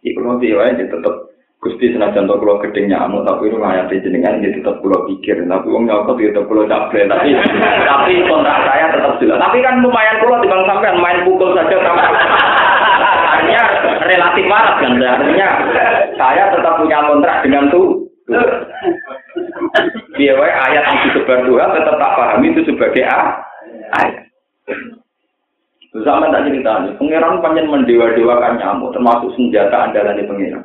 Di 0.00 0.16
kalau 0.16 0.40
dia 0.40 0.72
ya 0.72 0.84
tetap 0.88 1.28
Gusti 1.58 1.90
senajan 1.90 2.30
to 2.30 2.38
kula 2.38 2.62
gedhe 2.62 2.86
nyamuk 2.86 3.26
tapi 3.26 3.50
ayat 3.50 3.90
jenengan 3.90 4.38
ya 4.38 4.48
tetap 4.54 4.78
kula 4.78 5.04
pikir. 5.10 5.42
Tapi 5.42 5.66
wong 5.68 5.90
nyokot 5.90 6.16
ya 6.22 6.30
tetap 6.30 6.46
kula 6.46 6.70
caple 6.70 7.02
tapi 7.10 7.34
tapi 7.82 8.12
kontrak 8.30 8.62
saya 8.62 8.94
tetap 8.94 9.18
jelas. 9.18 9.42
Tapi 9.42 9.58
kan 9.60 9.82
lumayan 9.82 10.22
kula 10.22 10.38
timbang 10.38 10.64
sampean 10.70 11.02
main 11.02 11.26
pukul 11.26 11.58
saja 11.58 11.76
sama 11.82 12.04
artinya 13.38 13.62
relatif 14.04 14.44
waras 14.50 14.76
kan 14.82 14.92
artinya 14.98 15.48
saya 16.18 16.42
tetap 16.52 16.74
punya 16.78 16.98
kontrak 17.06 17.36
dengan 17.46 17.64
tuh 17.70 18.06
Biar 20.18 20.38
ayat 20.40 20.82
yang 20.82 20.98
disebar 21.08 21.46
Tuhan 21.46 21.74
tetap 21.76 21.96
tak 22.00 22.14
pahami 22.16 22.50
itu 22.50 22.60
sebagai 22.66 23.04
A, 23.06 23.20
ayat. 24.02 24.28
Zaman 26.04 26.30
tak 26.30 26.44
cerita 26.44 26.84
nih, 26.84 26.92
pangeran 27.00 27.40
panjang 27.40 27.66
mendewa-dewakan 27.72 28.60
nyamuk, 28.60 28.92
termasuk 28.92 29.32
senjata 29.34 29.88
andalan 29.88 30.20
di 30.20 30.28
pangeran. 30.28 30.64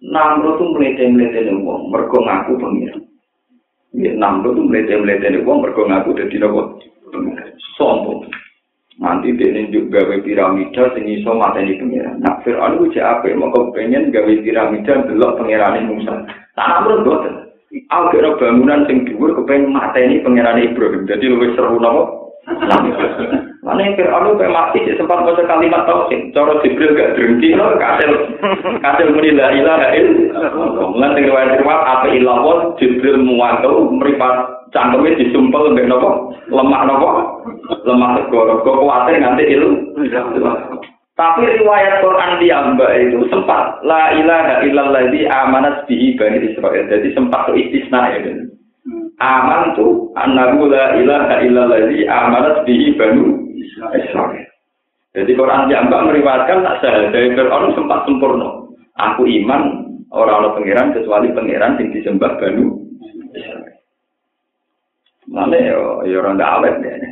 Namro 0.00 0.56
tuh 0.56 0.72
melete-melete 0.72 1.52
uang, 1.52 1.92
mergo 1.92 2.18
ngaku 2.24 2.56
pangeran. 2.56 3.04
Ya, 3.92 4.16
Namro 4.16 4.56
tuh 4.56 4.64
melete-melete 4.64 5.44
uang, 5.44 5.58
mergo 5.60 5.84
ngaku 5.84 6.16
dari 6.16 6.36
nopo 6.40 6.80
sombong. 7.76 8.24
Nanti 8.94 9.34
dia 9.34 9.52
juga 9.68 10.06
gawe 10.06 10.22
piramida 10.22 10.94
sing 10.96 11.04
iso 11.12 11.36
mateni 11.36 11.76
pangeran. 11.76 12.24
Nah, 12.24 12.40
Fir'aun 12.40 12.80
ku 12.80 12.88
cek? 12.88 13.26
Mau 13.36 13.68
pengen 13.76 14.08
gawe 14.08 14.32
piramida 14.40 15.04
delok 15.04 15.44
pangerane 15.44 15.84
Musa. 15.84 16.24
Tak 16.56 16.66
namrud. 16.72 17.43
Aku 17.90 18.04
kira 18.14 18.38
bangunan 18.38 18.86
sing 18.86 19.02
dhuwur 19.06 19.34
kepengen 19.34 19.74
mateni 19.74 20.22
pangeran 20.22 20.62
Ibrahim. 20.62 21.10
Jadi 21.10 21.24
luwih 21.26 21.50
seru 21.58 21.82
napa? 21.82 22.24
Mana 23.64 23.80
yang 23.80 23.96
Fir'aun 23.96 24.36
kayak 24.36 24.52
mati 24.52 24.84
sempat 24.92 25.24
baca 25.24 25.42
kalimat 25.48 25.88
tauhid. 25.88 26.36
Cara 26.36 26.60
Jibril 26.60 26.92
gak 26.92 27.16
drengki 27.16 27.56
no 27.56 27.80
kasil 27.80 28.12
kasil 28.84 29.08
muni 29.16 29.32
la 29.32 29.48
ilaha 29.56 29.88
illallah. 29.96 30.88
Lan 31.00 31.16
sing 31.16 31.24
riwayat 31.24 31.56
riwayat 31.64 31.82
apa 31.88 32.06
illallah 32.12 32.76
Jibril 32.76 33.24
muwanto 33.24 33.88
mripat 33.96 34.68
cangkeme 34.76 35.16
disumpel 35.16 35.72
mbek 35.72 35.88
napa? 35.88 36.10
Lemah 36.52 36.82
napa? 36.84 37.08
Lemah. 37.88 38.28
Kok 38.28 38.60
kuwatir 38.62 39.16
nganti 39.16 39.44
ilmu. 39.56 40.04
Tapi 41.14 41.46
riwayat 41.46 42.02
Quran 42.02 42.42
di 42.42 42.50
Amba 42.50 42.90
itu 42.98 43.22
sempat 43.30 43.78
la 43.86 44.18
ilaha 44.18 44.66
illallah 44.66 45.14
di 45.14 45.22
amanat 45.30 45.86
bihi 45.86 46.18
bani 46.18 46.42
Israel. 46.42 46.90
Jadi 46.90 47.14
sempat 47.14 47.54
itu 47.54 47.70
istisna 47.70 48.10
ya. 48.10 48.18
Kan? 48.26 48.38
Aman 49.22 49.78
tuh 49.78 50.10
annahu 50.18 50.66
la 50.66 50.98
ilaha 50.98 51.38
illallah 51.38 51.86
di 51.86 52.02
amanat 52.10 52.66
bihi 52.66 52.98
bani 52.98 53.30
Israel. 53.94 54.42
Jadi 55.14 55.30
Quran 55.38 55.70
di 55.70 55.78
Amba 55.78 56.02
meriwayatkan 56.10 56.66
tak 56.66 56.82
saya 56.82 57.06
dari 57.14 57.30
Fir'aun 57.38 57.78
sempat 57.78 58.02
sempurna. 58.10 58.66
Aku 58.98 59.22
iman 59.22 59.86
orang-orang 60.10 60.58
pangeran 60.58 60.94
kecuali 60.98 61.30
pangeran 61.30 61.78
yang 61.78 61.94
disembah 61.94 62.34
Israel. 62.42 62.83
Mana 65.34 65.58
yo 65.58 66.06
yo 66.06 66.22
orang 66.22 66.38
awet 66.38 66.78
deh. 66.78 66.94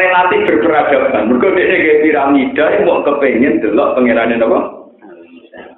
Relatif 0.00 0.40
berperadaban. 0.48 1.28
Mereka 1.28 1.46
dia 1.52 1.76
kayak 1.76 2.00
piramida 2.08 2.64
yang 2.72 2.82
mau 2.88 3.04
kepengen 3.04 3.60
delok 3.60 4.00
pangeran 4.00 4.40
apa? 4.40 4.60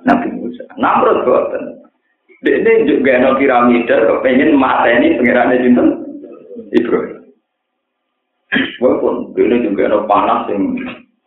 Nabi 0.07 0.29
Musa. 0.39 0.63
Namrud 0.79 1.27
boten. 1.27 1.83
Dia 2.47 2.87
juga 2.87 3.19
no 3.19 3.35
piramida 3.35 4.07
kepengen 4.07 4.55
mata 4.55 4.87
ini 4.87 5.19
pangeran 5.19 5.59
itu 5.59 5.85
Ibrahim. 6.79 7.19
Walaupun 8.79 9.35
dia 9.35 9.59
juga 9.59 9.91
no 9.91 10.07
panas 10.07 10.47
yang 10.55 10.79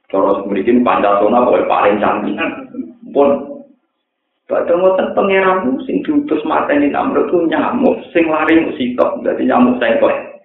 cara 0.07 0.39
memiliki 0.47 0.72
pancasona 0.80 1.51
paling 1.68 1.99
canggih. 1.99 2.39
Pun 3.12 3.51
Padahal 4.52 4.84
ngoten 4.84 5.16
pangeran 5.16 5.80
sing 5.88 6.04
diutus 6.04 6.43
mateni 6.43 6.91
Namrud 6.91 7.32
ku 7.32 7.47
nyamuk 7.47 8.04
sing 8.12 8.28
lari 8.28 8.60
sitok 8.76 9.24
dadi 9.24 9.47
nyamuk 9.47 9.80
sengklek. 9.80 10.43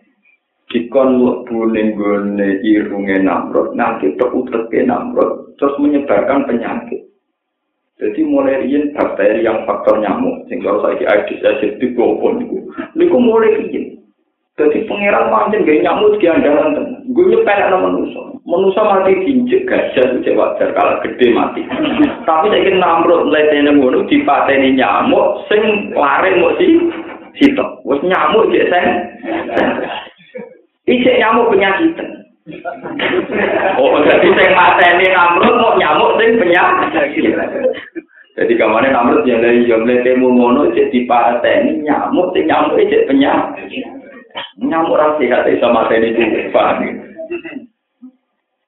Dikon 0.71 1.19
mlebu 1.19 1.75
ning 1.75 1.99
gone 1.99 2.49
irunge 2.63 3.19
Namrud 3.19 3.75
nanti 3.75 4.15
terutreke 4.15 4.87
Namrud 4.87 5.59
terus 5.59 5.75
menyebarkan 5.83 6.47
penyakit. 6.47 7.03
Jadi 7.99 8.23
mulai 8.23 8.63
riyen 8.63 8.95
bakteri 8.95 9.43
yang 9.43 9.67
faktor 9.67 9.99
nyamuk 9.99 10.47
sing 10.47 10.63
kalau 10.63 10.87
saiki 10.87 11.03
Aedes 11.03 11.43
aegypti 11.43 11.91
gopo 11.99 12.31
niku. 12.31 12.63
Niku 12.95 13.19
mulai 13.19 13.59
riyen. 13.59 13.99
Jadi 14.55 14.87
pangeran 14.87 15.35
pancen 15.35 15.67
gak 15.67 15.83
nyamuk 15.83 16.15
di 16.23 16.31
andalan 16.31 16.79
tenan. 16.79 17.03
Gue 17.11 17.27
nyepelek 17.27 17.69
nama 17.75 17.91
manusia. 18.47 18.83
Mati 18.87 19.13
diinjek 19.27 19.67
gajah 19.67 20.07
itu 20.17 20.31
wajar 20.39 20.71
kalau 20.73 21.03
gede 21.03 21.35
mati. 21.35 21.67
Tapi 22.23 22.47
saya 22.49 22.63
kira 22.63 22.79
namrud 22.79 23.27
meletene 23.29 23.75
ngono 23.75 24.07
dipateni 24.07 24.79
nyamuk 24.79 25.45
sing 25.51 25.93
lare 25.93 26.39
mau 26.39 26.55
si 26.57 26.79
sitok. 27.37 27.83
Wes 27.83 28.01
nyamuk 28.07 28.49
cek 28.55 28.71
sen. 28.71 28.87
Ijek 30.87 31.19
nyamuk 31.19 31.51
penyakit. 31.51 31.93
Oh, 33.83 33.99
jadi 34.07 34.29
sing 34.31 34.49
mateni 34.55 35.07
namrud 35.11 35.55
mau 35.59 35.75
nyamuk 35.75 36.15
sing 36.23 36.39
penyakit. 36.39 37.35
Jadi 38.37 38.53
kamane 38.55 38.93
namrud 38.95 39.27
yang 39.27 39.43
dari 39.43 39.67
jomle 39.67 40.07
temu 40.07 40.31
ngono 40.31 40.71
cek 40.71 40.95
dipateni 40.95 41.83
nyamuk 41.83 42.31
sing 42.33 42.47
nyamuk 42.47 42.79
cek 42.79 43.11
penyakit. 43.11 43.83
Nyamuk 44.63 44.95
ra 44.95 45.19
sehat 45.19 45.51
iso 45.51 45.69
mateni 45.75 46.15
paham. 46.55 47.03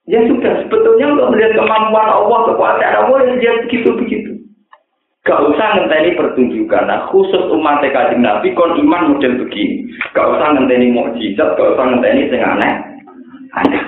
Ya 0.09 0.25
sudah, 0.25 0.65
sebetulnya 0.65 1.13
untuk 1.13 1.37
melihat 1.37 1.53
kemampuan 1.53 2.09
Allah, 2.09 2.39
kekuasaan 2.49 2.97
Allah, 2.97 3.19
ya 3.45 3.53
begitu-begitu. 3.61 4.41
Gak 5.29 5.45
usah 5.45 5.77
ngenteni 5.77 6.17
pertunjukan. 6.17 6.89
Nah, 6.89 7.13
khusus 7.13 7.53
umat 7.53 7.85
kajian 7.85 8.25
Nabi, 8.25 8.57
kon 8.57 8.81
iman 8.81 9.13
model 9.13 9.45
begini. 9.45 9.85
Gak 10.17 10.25
usah 10.25 10.57
ngenteni 10.57 10.97
mukjizat, 10.97 11.61
gak 11.61 11.77
usah 11.77 11.85
ngenteni 11.93 12.33
sing 12.33 12.41
aneh. 12.41 12.75
Aneh. 13.53 13.85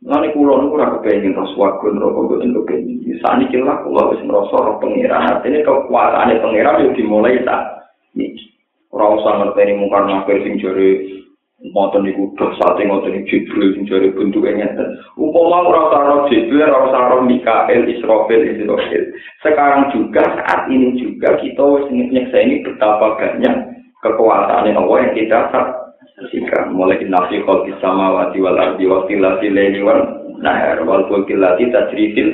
Lalu 0.00 0.32
kulo 0.32 0.64
niku 0.64 0.74
ora 0.80 0.96
kepengin 0.96 1.36
terus 1.36 1.52
wae 1.60 1.92
neraka 1.92 2.20
kok 2.24 2.40
entuk 2.40 2.64
kene. 2.64 3.14
Sani 3.20 3.44
kira 3.52 3.84
kulo 3.84 4.16
wis 4.16 4.24
ngrasa 4.24 4.56
roh 4.56 4.76
pangeran. 4.80 5.28
Artine 5.28 5.60
kekuasaane 5.60 6.40
pangeran 6.40 6.88
yo 6.88 6.96
dimulai 6.96 7.44
ta. 7.44 7.84
Niki. 8.16 8.48
Ora 8.96 9.12
usah 9.20 9.32
ngerteni 9.44 9.76
mungkar 9.76 10.08
nakir 10.08 10.40
sing 10.40 10.56
jare 10.56 11.20
moten 11.60 12.08
niku 12.08 12.32
dosate 12.40 12.88
ngoten 12.88 13.28
Jibril 13.28 13.76
sing 13.76 13.84
jare 13.84 14.08
bentuke 14.16 14.48
ngeten. 14.48 14.96
Umpama 15.20 15.68
ora 15.68 15.82
karo 15.92 16.16
Jibril, 16.32 16.64
ora 16.64 16.88
karo 16.88 17.20
Mikael, 17.20 17.84
Israfil, 17.84 18.56
Israfil. 18.56 19.12
Sekarang 19.44 19.92
juga 19.92 20.24
saat 20.40 20.72
ini 20.72 20.96
juga 20.96 21.36
kita 21.36 21.84
nyekseni 21.92 22.64
betapa 22.64 23.20
banyak 23.20 23.56
kekuasaan 24.00 24.72
Allah 24.72 24.96
yang 25.04 25.12
kita 25.12 25.38
saksikan. 25.52 26.72
Mulai 26.72 27.04
nafsi 27.04 27.44
khalqis 27.44 27.76
samawati 27.84 28.40
wal 28.40 28.56
ardi 28.56 28.88
wa 28.88 29.04
tilati 29.04 29.52
laili 29.52 29.84
wal 29.84 30.00
nahar 30.40 30.80
wal 30.88 31.04
fulki 31.12 31.36
lati 31.36 31.68
tajrifil 31.68 32.32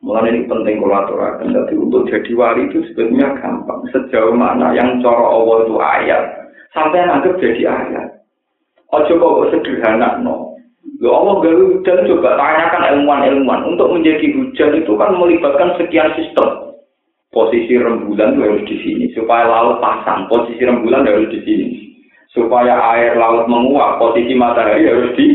Mulai 0.00 0.32
ini 0.32 0.48
penting 0.48 0.80
kolaborasi. 0.80 1.52
Jadi 1.52 1.76
untuk 1.76 2.08
jadi 2.08 2.32
wali 2.32 2.72
itu 2.72 2.80
sebetulnya 2.88 3.36
gampang. 3.36 3.84
Sejauh 3.92 4.32
mana 4.32 4.72
yang 4.72 4.96
cara 5.04 5.28
Allah 5.28 5.56
itu 5.68 5.76
ayat, 5.76 6.24
sampai 6.74 7.06
nanti 7.06 7.30
jadi 7.38 7.62
ayat. 7.66 8.08
Ojo 8.90 9.12
kok 9.18 9.54
sederhana 9.54 10.18
no. 10.18 10.50
Ya 11.00 11.08
Allah 11.12 11.40
gawe 11.40 11.64
hujan 11.76 12.08
coba 12.08 12.36
tanyakan 12.36 12.82
ilmuwan-ilmuwan 12.96 13.60
untuk 13.72 13.88
menjadi 13.92 14.36
hujan 14.36 14.80
itu 14.80 14.92
kan 14.96 15.16
melibatkan 15.16 15.76
sekian 15.76 16.12
sistem. 16.16 16.76
Posisi 17.30 17.78
rembulan 17.78 18.34
itu 18.34 18.42
harus 18.42 18.64
di 18.66 18.76
sini 18.82 19.04
supaya 19.14 19.46
laut 19.46 19.78
pasang. 19.78 20.26
Posisi 20.26 20.60
rembulan 20.60 21.06
harus 21.06 21.30
di 21.30 21.40
sini 21.46 21.68
supaya 22.34 22.74
air 22.96 23.14
laut 23.14 23.46
menguap. 23.46 24.02
Posisi 24.02 24.34
matahari 24.34 24.90
harus 24.90 25.14
di 25.14 25.26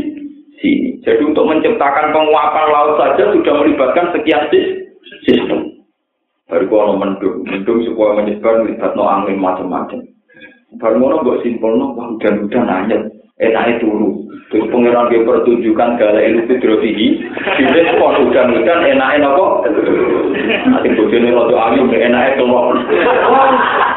sini. 0.59 0.99
Jadi 1.07 1.21
untuk 1.23 1.47
menciptakan 1.47 2.11
penguapan 2.11 2.67
laut 2.69 2.99
saja 2.99 3.31
sudah 3.31 3.53
melibatkan 3.63 4.11
sekian 4.11 4.43
sistem. 5.23 5.71
Baru 6.45 6.69
kalau 6.69 6.93
mendung, 6.99 7.41
mendung 7.41 7.81
supaya 7.89 8.21
menyebar 8.21 8.61
melibat 8.61 8.93
no 8.93 9.09
angin 9.09 9.41
macam-macam. 9.41 10.14
Baru 10.75 10.95
ngono 10.99 11.23
buat 11.23 11.39
simpel 11.41 11.79
no, 11.79 11.95
hujan-hujan 11.95 12.63
nanya, 12.67 12.97
enaknya 13.39 13.79
turu. 13.79 14.27
Terus 14.53 14.69
pengiran 14.69 15.09
dia 15.09 15.25
pertunjukan 15.25 15.97
gala 15.97 16.21
ilu 16.21 16.45
fidrofihi, 16.45 17.07
di 17.57 17.81
spot 17.89 18.13
hujan-hujan 18.21 18.79
enaknya 18.85 19.25
nopo. 19.25 19.65
Nanti 20.69 20.87
bojone 20.93 21.29
rodo 21.33 21.55
angin, 21.57 21.89
enaknya 21.89 22.37
keluar. 22.37 22.77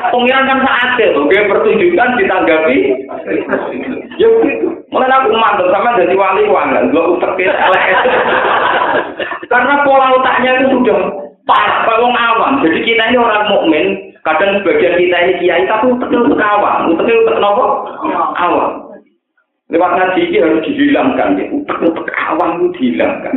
Pengiran 0.09 0.49
kan 0.49 0.59
saat 0.65 0.97
itu, 0.97 1.21
dia 1.29 1.43
pertunjukan 1.45 2.17
ditanggapi. 2.17 2.79
Ya 4.17 4.29
begitu. 4.41 4.69
Mulai 4.89 5.13
aku 5.13 5.37
mantul 5.37 5.69
sama 5.69 6.01
jadi 6.01 6.17
wali 6.17 6.49
wangan, 6.49 6.89
gue 6.89 7.05
utek 7.13 7.37
Karena 9.53 9.75
pola 9.85 10.17
otaknya 10.17 10.65
itu 10.65 10.81
sudah 10.81 11.28
parah, 11.49 11.89
kalau 11.89 12.13
awam. 12.13 12.61
Jadi 12.61 12.85
kita 12.85 13.09
ini 13.09 13.17
orang 13.17 13.49
mukmin, 13.49 13.87
kadang 14.21 14.61
sebagian 14.61 15.01
kita 15.01 15.17
ini 15.25 15.33
kiai, 15.41 15.65
tapi 15.65 15.97
uteknya 15.97 16.29
utek 16.29 16.45
awam. 16.45 16.93
Uteknya 16.93 17.21
utek 17.25 17.41
nopo? 17.41 17.65
Awam. 18.37 18.73
Lewat 19.69 19.91
ngaji 19.97 20.21
ini 20.29 20.37
harus 20.41 20.65
dihilangkan, 20.65 21.41
ya. 21.41 21.45
utek-utek 21.53 22.09
awam 22.29 22.51
itu 22.61 22.67
dihilangkan. 22.77 23.35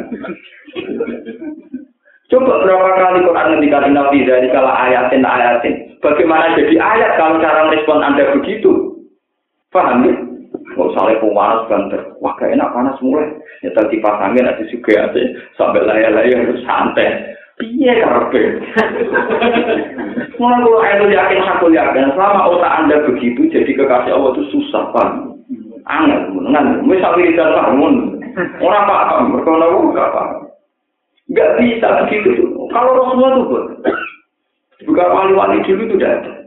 Coba 2.31 2.63
berapa 2.63 2.89
kali 2.95 3.27
Quran 3.27 3.47
ngendikasi 3.51 3.89
Nabi 3.91 4.23
dari 4.23 4.47
kala 4.55 4.71
ayatin 4.87 5.27
ayatin. 5.27 5.75
Bagaimana 5.99 6.55
jadi 6.55 6.79
ayat 6.79 7.19
kalau 7.19 7.43
cara 7.43 7.67
merespon 7.67 7.99
Anda 7.99 8.31
begitu? 8.39 8.95
Paham 9.75 10.07
ya? 10.07 10.15
Kalau 10.71 10.95
saling 10.95 11.19
panas 11.19 11.67
banter, 11.67 12.01
wah 12.23 12.31
gak 12.39 12.55
enak 12.55 12.71
panas 12.71 12.95
mulai. 13.03 13.27
Ya 13.59 13.75
tadi 13.75 13.99
pasangin 13.99 14.47
ada 14.47 14.63
juga 14.71 15.11
aja 15.11 15.21
sampai 15.59 15.83
layar-layar 15.83 16.47
harus 16.47 16.63
santai. 16.63 17.30
Iya. 17.61 17.93
Mulai 20.41 20.61
kalau 20.65 20.81
aku 20.81 21.05
yakin 21.13 21.41
aku 21.45 21.65
yakin 21.69 22.11
selama 22.17 22.49
otak 22.49 22.73
anda 22.81 22.97
begitu 23.05 23.45
jadi 23.53 23.71
kekasih 23.77 24.11
Allah 24.17 24.31
itu 24.33 24.43
susah 24.49 24.89
pak. 24.89 25.09
Angin, 25.85 26.37
menengan. 26.37 26.85
Misal 26.85 27.17
ini 27.17 27.33
dan 27.33 27.57
bangun, 27.57 28.21
orang 28.61 28.85
apa 28.85 29.25
berkona 29.33 29.65
gak 29.97 30.09
apa. 30.13 30.23
Gak 31.33 31.57
bisa 31.57 32.05
begitu. 32.05 32.45
Kalau 32.69 32.93
Rasulullah 32.95 33.31
itu 33.37 33.57
juga 34.85 35.09
wali-wali 35.09 35.61
dulu 35.65 35.89
itu 35.89 35.95
tidak. 35.97 36.41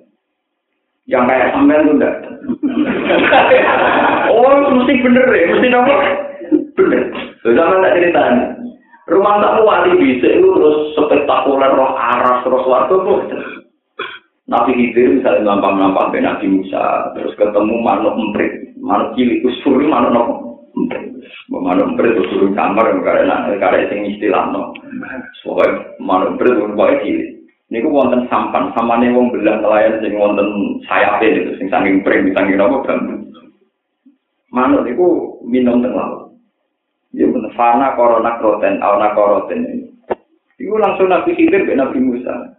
Yang 1.05 1.25
kayak 1.29 1.51
sampean 1.53 1.85
itu 1.85 1.93
enggak. 2.01 2.17
oh, 4.33 4.57
mesti 4.73 4.95
bener 5.05 5.29
ya, 5.29 5.45
mesti 5.53 5.69
nopo? 5.69 5.95
Bener. 6.81 7.03
Zaman 7.45 7.85
tak 7.85 7.95
ceritaan. 8.01 8.64
Rumah 9.05 9.35
tamu 9.37 9.69
wali 9.69 10.01
bisa 10.01 10.29
itu 10.33 10.49
terus 10.49 10.97
spektakuler 10.97 11.77
roh 11.77 11.93
aras 11.93 12.41
terus 12.41 12.65
waktu 12.65 12.95
tuh. 12.97 13.21
Nabi 14.45 14.77
Khidir 14.77 15.21
misalnya 15.21 15.57
gampang-gampang 15.57 16.13
ben 16.13 16.29
Nabi 16.29 16.47
Musa, 16.53 17.13
terus 17.17 17.33
ketemu 17.41 17.81
manuk 17.81 18.13
emprit, 18.17 18.77
manuk 18.77 19.17
cilik 19.17 19.41
usur 19.41 19.81
manuk 19.81 20.13
nopo? 20.13 20.35
Emprit. 20.77 21.17
Manuk 21.49 21.97
emprit 21.97 22.13
terus 22.13 22.29
turun 22.33 22.53
kamar 22.53 22.93
karena 23.01 23.57
karena 23.57 23.89
sing 23.89 24.05
istilah 24.05 24.53
no. 24.53 24.77
Pokoknya 25.45 25.97
manuk 26.01 26.37
emprit 26.37 26.57
turun 26.61 26.77
cilik. 26.77 27.35
niku 27.73 27.89
wonten 27.91 28.29
sampan 28.29 28.71
samane 28.77 29.11
wong 29.11 29.33
belang 29.33 29.59
nelayan 29.59 29.99
sing 29.99 30.15
wonten 30.15 30.79
sayape 30.87 31.27
niku 31.33 31.53
sing 31.57 31.67
saking 31.73 32.05
pring 32.05 32.31
saking 32.31 32.55
napa 32.55 32.85
bambu 32.85 33.25
manuk 34.53 34.85
niku 34.85 35.07
minum 35.43 35.81
teng 35.81 35.97
laut 35.97 36.15
ya 36.15 36.15
bener 36.15 36.24
fana 37.55 37.95
korona 37.99 38.39
kroten 38.39 38.83
auna 38.83 39.15
koroten. 39.15 39.91
Itu 40.59 40.79
langsung 40.79 41.11
nabi 41.11 41.35
khidir 41.35 41.67
ke 41.67 41.75
nabi 41.75 41.99
musa. 41.99 42.55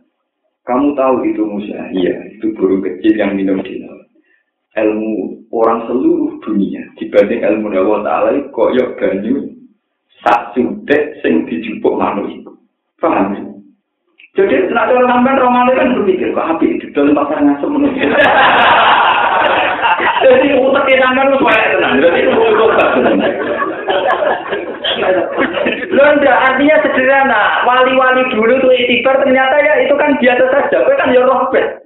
Kamu 0.66 0.98
tahu 0.98 1.24
itu 1.30 1.46
musa? 1.46 1.78
Iya 1.94 2.36
itu 2.36 2.52
burung 2.58 2.82
kecil 2.82 3.14
yang 3.16 3.38
minum 3.38 3.62
di 3.62 3.86
ilmu 4.76 5.46
orang 5.54 5.88
seluruh 5.88 6.36
dunia. 6.44 6.84
Dibanding 7.00 7.46
ilmu 7.46 7.72
Allah 7.72 8.00
Ta'ala 8.04 8.30
kok 8.52 8.74
yuk 8.76 9.00
ganyu 9.00 9.56
sak 10.20 10.52
sudek 10.52 11.22
sing 11.24 11.48
dijupuk 11.48 11.96
manuk 11.96 12.28
itu. 12.32 12.52
Paham 13.00 13.56
Jadi 14.36 14.68
nak 14.76 14.92
sampean 14.92 15.40
kan 15.80 15.96
berpikir 15.96 16.36
kok 16.36 16.60
api 16.60 16.76
di 16.84 16.92
dalam 16.92 17.16
pasar 17.16 17.40
ngasem 17.40 17.72
menurut. 17.72 17.96
Jadi 20.16 20.48
utek 20.56 20.96
sampean 20.96 21.28
lu 21.28 21.38
kaya 21.44 21.76
tenang. 21.76 22.00
Jadi 22.00 22.20
untuk 22.32 22.72
Loh, 25.92 26.06
artinya 26.24 26.76
sederhana. 26.84 27.42
Wali-wali 27.68 28.24
dulu 28.32 28.54
tuh 28.64 28.72
itibar 28.72 29.20
ternyata 29.20 29.60
ya 29.60 29.74
itu 29.84 29.94
kan 30.00 30.16
biasa 30.20 30.44
saja. 30.52 30.78
Kau 30.88 30.96
kan 30.96 31.12
ya 31.12 31.22
rohbet. 31.24 31.84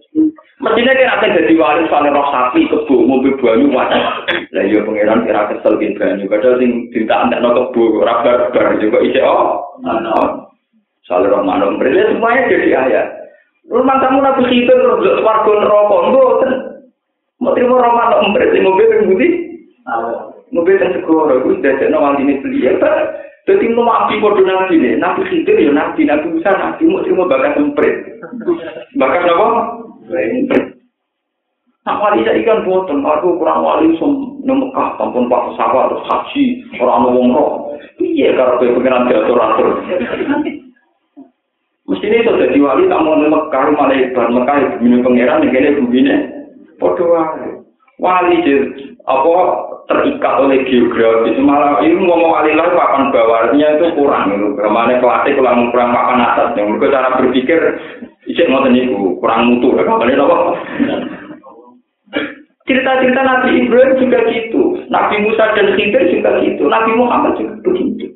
Mestinya 0.60 0.92
kira 0.92 1.16
akan 1.16 1.38
jadi 1.40 1.54
wali 1.56 1.88
soalnya 1.88 2.20
roh 2.20 2.28
sapi, 2.36 2.68
kebu, 2.68 3.08
mobil 3.08 3.32
banyu, 3.40 3.72
wajib. 3.72 4.04
Lah 4.52 4.64
iya 4.68 4.84
pengiran 4.84 5.24
kira 5.24 5.48
kesel 5.56 5.80
di 5.80 5.96
banyu. 5.96 6.28
Padahal 6.28 6.60
sing 6.60 6.92
cinta 6.92 7.16
anda 7.16 7.40
no 7.40 7.56
kebu, 7.56 8.04
rabar-rabar 8.04 8.76
juga 8.84 9.00
isi 9.00 9.24
oh. 9.24 9.80
Soal 11.08 11.32
Rahman 11.32 11.64
Umbril, 11.64 11.96
semuanya 11.96 12.52
jadi 12.52 12.70
ayat. 12.76 13.08
Rumah 13.72 13.98
kamu 14.04 14.20
nabi 14.20 14.44
itu 14.52 14.70
terus 14.70 15.24
warga 15.24 15.52
neraka, 15.64 15.98
enggak. 16.06 16.69
Mati 17.40 17.64
mau 17.64 17.80
Roma 17.80 18.12
tak 18.12 18.22
memberi 18.28 18.52
sih 18.52 18.60
mobil 18.60 18.92
yang 18.92 19.08
budi. 19.08 19.28
Mobil 20.52 20.76
yang 20.76 20.92
segoro 20.92 21.40
itu 21.40 21.56
sudah 21.56 21.74
jadi 21.80 21.88
nawang 21.88 22.20
ini 22.20 22.44
beli 22.44 22.68
ya. 22.68 22.76
Jadi 23.48 23.66
mau 23.72 23.88
mati 23.88 24.20
mau 24.20 24.36
dona 24.36 24.68
ini. 24.68 25.00
Nabi 25.00 25.24
Khidir 25.32 25.56
ya 25.56 25.72
nabi 25.72 26.04
nabi 26.04 26.36
Musa 26.36 26.52
nabi 26.52 26.84
mau 26.84 27.00
sih 27.08 27.16
mau 27.16 27.32
bakar 27.32 27.56
memberi. 27.56 28.20
Bakar 29.00 29.24
apa? 29.24 29.48
Nah, 31.88 31.96
wali 31.98 32.22
saya 32.22 32.38
ikan 32.44 32.68
buatan, 32.68 33.02
aku 33.02 33.40
kurang 33.40 33.66
wali 33.66 33.98
sum 33.98 34.38
nemekah, 34.46 34.94
tampon 35.00 35.26
pak 35.26 35.58
sahabat, 35.58 35.90
terus 35.90 36.06
haji, 36.06 36.44
orang 36.78 37.02
ngomong 37.08 37.28
roh. 37.34 37.52
Iya, 37.98 38.38
karena 38.38 38.62
gue 38.62 38.78
pengen 38.78 38.98
ambil 39.00 39.18
atur-atur. 39.26 39.68
Mesti 41.90 42.06
ini 42.06 42.22
sudah 42.22 42.46
jadi 42.46 42.60
wali, 42.62 42.86
tak 42.86 43.02
mau 43.02 43.18
nemekah, 43.18 43.74
rumah 43.74 43.90
lebar, 43.90 44.28
mekah, 44.30 44.78
bumi 44.78 45.02
pengeran, 45.02 45.42
ini 45.42 45.50
kayaknya. 45.50 46.39
Begini. 46.80 46.82
Podo 46.82 47.06
wali 48.00 48.40
apa 49.04 49.36
terikat 49.92 50.34
oleh 50.40 50.64
geografis. 50.64 51.36
Malah 51.42 51.84
ini 51.84 52.00
ngomong 52.00 52.32
alilah 52.40 52.72
papan 52.72 53.12
bawahnya 53.12 53.68
itu 53.78 53.86
kurang 54.00 54.32
itu. 54.32 54.56
Ke 54.56 54.70
mana 54.72 55.02
klasik 55.04 55.36
kurang 55.36 55.70
kurang 55.76 55.92
papan 55.92 56.24
atas. 56.24 56.56
Yang 56.56 56.80
mereka 56.80 56.96
cara 56.96 57.10
berpikir 57.20 57.60
isi 58.30 58.44
ngoten 58.48 58.78
itu 58.78 59.20
kurang 59.20 59.42
mutu. 59.52 59.76
Ya 59.76 59.84
kapan 59.84 60.16
apa? 60.16 60.36
Cerita-cerita 62.70 63.22
Nabi 63.26 63.66
Ibrahim 63.66 63.98
juga 63.98 64.20
gitu. 64.30 64.62
Nabi 64.94 65.26
Musa 65.26 65.58
dan 65.58 65.74
Khidir 65.74 66.06
juga 66.14 66.38
gitu. 66.46 66.70
Nabi 66.70 66.92
Muhammad 66.94 67.34
juga 67.42 67.58
begitu. 67.66 68.14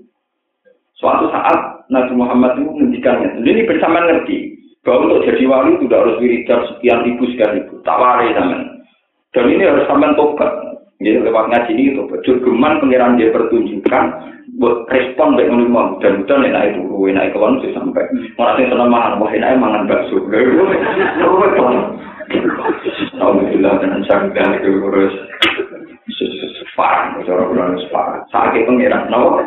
Suatu 0.94 1.26
saat 1.34 1.90
Nabi 1.90 2.14
Muhammad 2.14 2.62
itu 2.62 2.70
menghentikannya. 2.70 3.42
Ini 3.42 3.66
bersama 3.66 4.06
ngerti. 4.06 4.54
Bahwa 4.84 5.10
untuk 5.10 5.24
jadi 5.26 5.48
wali 5.48 5.80
itu 5.80 5.88
harus 5.90 6.20
wiridan 6.20 6.60
sekian 6.76 7.08
ribu 7.08 7.24
sekian 7.32 7.56
ribu 7.56 7.73
tak 7.84 8.00
warai 8.00 8.36
dan 9.34 9.46
ini 9.48 9.64
harus 9.64 9.88
sampai 9.88 10.16
tobat 10.16 10.74
Ya, 11.04 11.20
lewat 11.20 11.52
ngaji 11.52 11.72
ini 11.76 12.00
itu 12.00 12.32
geman 12.48 12.80
pengiran 12.80 13.20
dia 13.20 13.28
pertunjukan 13.36 14.04
buat 14.56 14.88
respon 14.88 15.36
baik 15.36 15.52
menerima 15.52 16.00
nih 16.00 16.52
naik 16.56 16.80
dulu 16.80 17.12
naik 17.12 17.36
kawan 17.36 17.60
sih 17.60 17.76
sampai 17.76 18.08
orang 18.40 18.64
yang 18.64 18.72
senang 18.72 18.88
makan 18.88 19.20
wah 19.20 19.28
naik 19.28 19.60
mangan 19.60 19.84
bakso 19.84 20.16
Alhamdulillah 23.20 23.74
dengan 23.84 24.00
syarikat 24.08 24.64
itu 24.64 24.80
terus 24.80 25.14
parah, 26.80 27.20
cara 27.22 27.44
bulan 27.52 27.78
parah. 27.92 28.24
Sakit 28.34 28.66
pengiran, 28.66 29.12
no? 29.14 29.38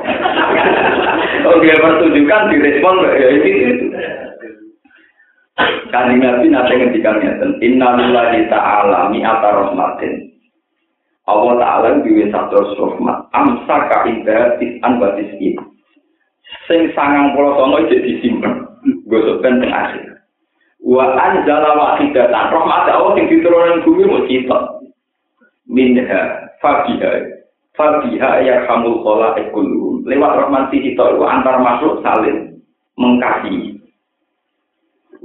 Oke, 1.50 1.72
pertunjukan 1.74 2.52
direspon 2.52 2.96
ya 3.18 3.28
itu 3.34 3.50
itu. 5.56 5.88
Kan 5.88 6.12
Nabi 6.20 6.46
nanti 6.52 6.72
ngendikan 6.76 7.20
ngeten, 7.20 7.50
Inna 7.64 7.96
lillahi 7.96 8.44
ta'ala 8.52 9.08
mi'ata 9.08 9.48
rahmatin. 9.64 10.36
Allah 11.26 11.58
Ta'ala 11.58 11.88
duwe 12.06 12.30
satu 12.30 12.76
rahmat. 12.78 13.18
Amsa 13.34 13.76
ka 13.90 14.06
indah 14.06 14.60
tisan 14.62 15.02
batis 15.02 15.30
ini. 15.42 15.58
Sing 16.70 16.94
sangang 16.94 17.34
pulau 17.34 17.58
songo 17.58 17.90
jadi 17.90 18.06
disimpan 18.06 18.62
gue 19.06 19.18
sepen 19.18 19.62
teng 19.62 19.74
akhir 19.74 20.02
wa 20.78 21.14
anjala 21.18 21.74
wahidatan 21.74 22.46
rahmat 22.54 22.86
Allah 22.86 23.18
sing 23.18 23.26
diturunkan 23.26 23.82
bumi 23.82 24.02
mau 24.06 24.22
cita 24.30 24.58
minha 25.66 26.22
fabiha. 26.62 27.34
Fabiha 27.74 28.30
ya 28.46 28.62
kamul 28.70 29.02
kola 29.02 29.34
ekulu 29.38 30.06
lewat 30.06 30.46
rahmat 30.46 30.70
cita 30.70 31.18
antar 31.18 31.58
masuk 31.58 31.98
saling 32.06 32.62
mengkasihi 32.94 33.75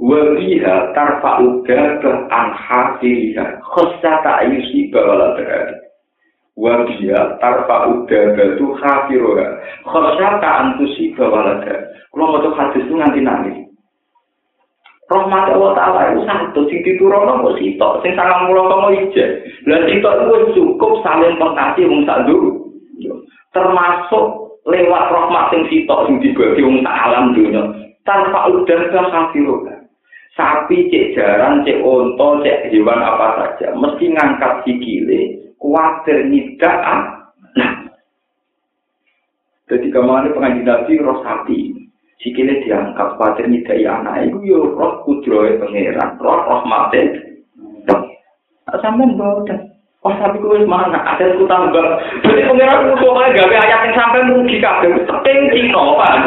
wa 0.02 0.34
biha 0.34 0.90
tarfa'u 0.98 1.62
gabah 1.62 2.26
an 2.34 2.46
hasiriha 2.58 3.62
khosata 3.62 4.42
ayusi 4.42 4.90
bawala 4.90 5.38
berada 5.38 5.78
wa 6.58 6.82
biya 6.90 7.38
tarfa 7.38 7.86
uda 7.86 8.20
batu 8.34 8.66
khafiroha 8.82 9.46
khosyata 9.86 10.48
antusi 10.58 11.14
bawalada 11.14 11.92
kalau 12.12 12.28
mau 12.28 12.44
tuh 12.44 12.52
hadis 12.52 12.84
itu 12.84 12.92
nganti 12.92 13.24
nangis. 13.24 13.56
Rahmat 15.08 15.48
Allah 15.48 15.72
Ta'ala 15.72 16.00
itu 16.12 16.28
satu. 16.28 16.60
Sing 16.68 16.84
diturono 16.84 17.40
kok 17.40 17.56
sitok. 17.56 18.04
Sing 18.04 18.12
sangang 18.12 18.52
pulau 18.52 18.68
kamu 18.68 19.08
ije 19.08 19.24
dan 19.64 19.88
sitok 19.88 20.12
itu 20.20 20.36
cukup 20.60 21.00
saling 21.00 21.40
pengkasih 21.40 21.88
wong 21.88 22.04
sadu 22.04 22.36
termasuk 23.52 24.24
lewat 24.68 25.04
rahmat 25.08 25.44
sing 25.52 25.62
sitok 25.72 26.04
sing 26.04 26.20
dibagi 26.20 26.60
wong 26.60 26.84
tak 26.84 27.00
alam 27.08 27.32
dunia. 27.32 27.64
Tanpa 28.04 28.52
udah 28.52 28.80
ke 28.92 29.00
khafiroha 29.08 29.71
sapi 30.42 30.90
cek 30.90 31.14
jaran 31.14 31.62
cek 31.62 31.78
onto 31.86 32.42
cek 32.42 32.74
hewan 32.74 32.98
apa 32.98 33.26
saja 33.38 33.78
mesti 33.78 34.10
ngangkat 34.10 34.66
sikile 34.66 35.38
kuatir 35.62 36.26
nidak 36.26 36.82
nah 37.54 37.72
jadi 39.70 39.86
kemarin 39.88 40.34
pengajian 40.34 40.66
nabi 40.68 41.00
roh 41.00 41.22
sapi. 41.24 41.72
Sikile 42.18 42.60
diangkat 42.66 43.14
kuatir 43.16 43.46
nidak 43.46 43.78
ya 43.78 44.02
anak 44.02 44.26
itu 44.26 44.38
yo 44.42 44.74
roh 44.74 45.06
kudroy 45.06 45.54
pangeran 45.62 46.18
roh 46.18 46.42
roh 46.42 46.62
mati 46.66 47.06
sampai 48.66 49.14
bodoh 49.14 49.71
Wah, 50.02 50.18
tapi 50.18 50.42
kuwi 50.42 50.66
mana? 50.66 50.98
Ada 50.98 51.38
ku 51.38 51.46
tanggal. 51.46 51.94
Jadi 52.26 52.42
pengiran 52.50 52.90
aku 52.90 52.98
tuh 52.98 53.14
gawe 53.14 53.38
gak 53.38 53.46
kayak 53.46 53.70
yakin 53.70 53.92
sampai 53.94 54.26
mungkin 54.26 54.58
kafe. 54.58 54.90
Penting 55.06 55.38
sih, 55.54 55.70
kok, 55.70 55.94
Pak. 55.94 56.26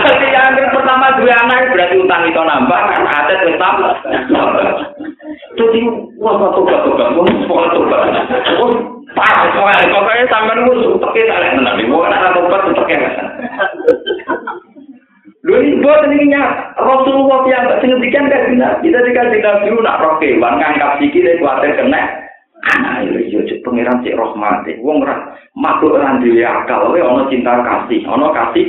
Tapi 0.00 0.32
yang 0.32 0.72
pertama 0.72 1.20
dua 1.20 1.36
anak 1.44 1.76
berarti 1.76 2.00
utang 2.00 2.24
itu 2.24 2.40
nambah. 2.40 2.80
Ada 3.04 3.34
tuh 3.44 3.52
tambah. 3.60 3.92
Jadi, 5.60 5.80
wah, 6.24 6.40
gak 6.40 6.50
tuh, 6.56 6.64
gak 6.64 6.80
tuh, 6.88 6.92
gak 6.96 7.08
tuh. 7.12 7.24
Wah, 7.52 7.64
tuh, 7.68 7.84
gak 7.84 8.00
tuh. 8.00 8.68
Wah, 9.12 9.28
pas, 9.52 9.84
pokoknya 9.92 10.32
sampai 10.32 10.56
nunggu 10.56 10.72
sutek 10.80 11.12
ya, 11.12 11.36
kalian 11.36 11.60
tenang 11.60 11.76
nih. 11.76 11.84
Gue 11.84 12.00
kan 12.00 12.16
ada 12.16 12.32
tempat 12.32 12.60
sutek 12.64 12.88
ya, 12.96 13.00
Lu 15.44 15.58
ini 15.60 15.84
buat 15.84 16.00
tenginya, 16.08 16.72
Rasulullah 16.80 17.44
yang 17.44 17.68
tak 17.68 17.84
sengetikan 17.84 18.30
kan? 18.32 18.56
Kita 18.80 18.98
dikasih 19.04 19.42
nabi, 19.44 19.74
nak 19.84 20.00
roh 20.00 20.16
kewan, 20.16 20.56
ngangkap 20.56 20.96
sikit, 20.96 21.36
kuatir 21.44 21.76
kena. 21.76 22.31
Anak 22.62 23.10
itu 23.10 23.34
yo 23.34 23.40
pangeran 23.66 24.02
cek 24.06 24.14
rahmat 24.14 24.66
wong 24.78 25.02
ora 25.02 25.34
makhluk 25.58 25.98
ora 25.98 26.18
duwe 26.22 26.42
akal 26.46 26.94
wae 26.94 27.02
ana 27.02 27.26
cinta 27.26 27.58
kasih 27.62 28.00
ana 28.06 28.28
kasih. 28.30 28.66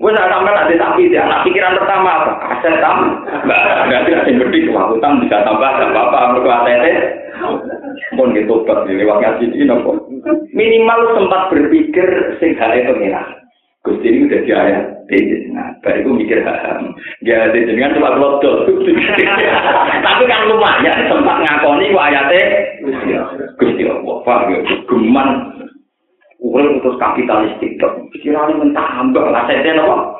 Gue 0.00 0.16
tak 0.16 0.32
tambah 0.32 0.48
nanti 0.48 0.80
tapi 0.80 1.12
dia 1.12 1.28
anak 1.28 1.44
pikiran 1.44 1.76
pertama 1.76 2.08
apa? 2.08 2.32
Aset 2.56 2.80
tam, 2.80 3.20
tidak 3.44 4.24
sing 4.24 4.40
gede 4.40 4.72
wah 4.72 4.88
utang 4.88 5.20
bisa 5.20 5.44
tambah 5.44 5.68
nggak 5.76 5.92
apa-apa 5.92 6.40
mereka 6.40 6.56
aset 6.64 7.20
pun 8.16 8.34
gitu 8.34 8.64
tobat 8.64 8.88
lewat 8.88 9.16
ngaji 9.22 9.44
ini 9.54 9.64
minimal 10.52 11.00
sempat 11.14 11.42
berpikir 11.52 12.08
sing 12.42 12.56
hari 12.58 12.84
pengiran 12.84 13.39
Gusti 13.80 14.12
ini 14.12 14.28
udah 14.28 14.40
di 14.44 14.52
ayat 14.52 14.86
nah 15.50 15.74
baru 15.82 16.14
mikir 16.14 16.46
ham 16.46 16.94
ya 17.24 17.50
dengan 17.50 17.96
cuma 17.98 18.14
lodol 18.14 18.62
tapi 20.06 20.22
kan 20.30 20.46
lumayan 20.46 21.10
sempat 21.10 21.42
ngakoni 21.42 21.90
ku 21.90 21.98
ayatnya 21.98 22.70
Gusti 23.58 23.84
Allah. 23.84 24.16
Paham 24.24 24.56
ya 24.56 24.60
geman. 24.88 25.28
Urip 26.40 26.80
terus 26.80 26.96
kapitalistik 26.96 27.76
tok. 27.76 28.08
Pikirannya 28.16 28.56
mentah 28.56 29.04
ambek 29.04 29.28
lah 29.28 29.44
saya 29.44 29.76
apa? 29.76 30.16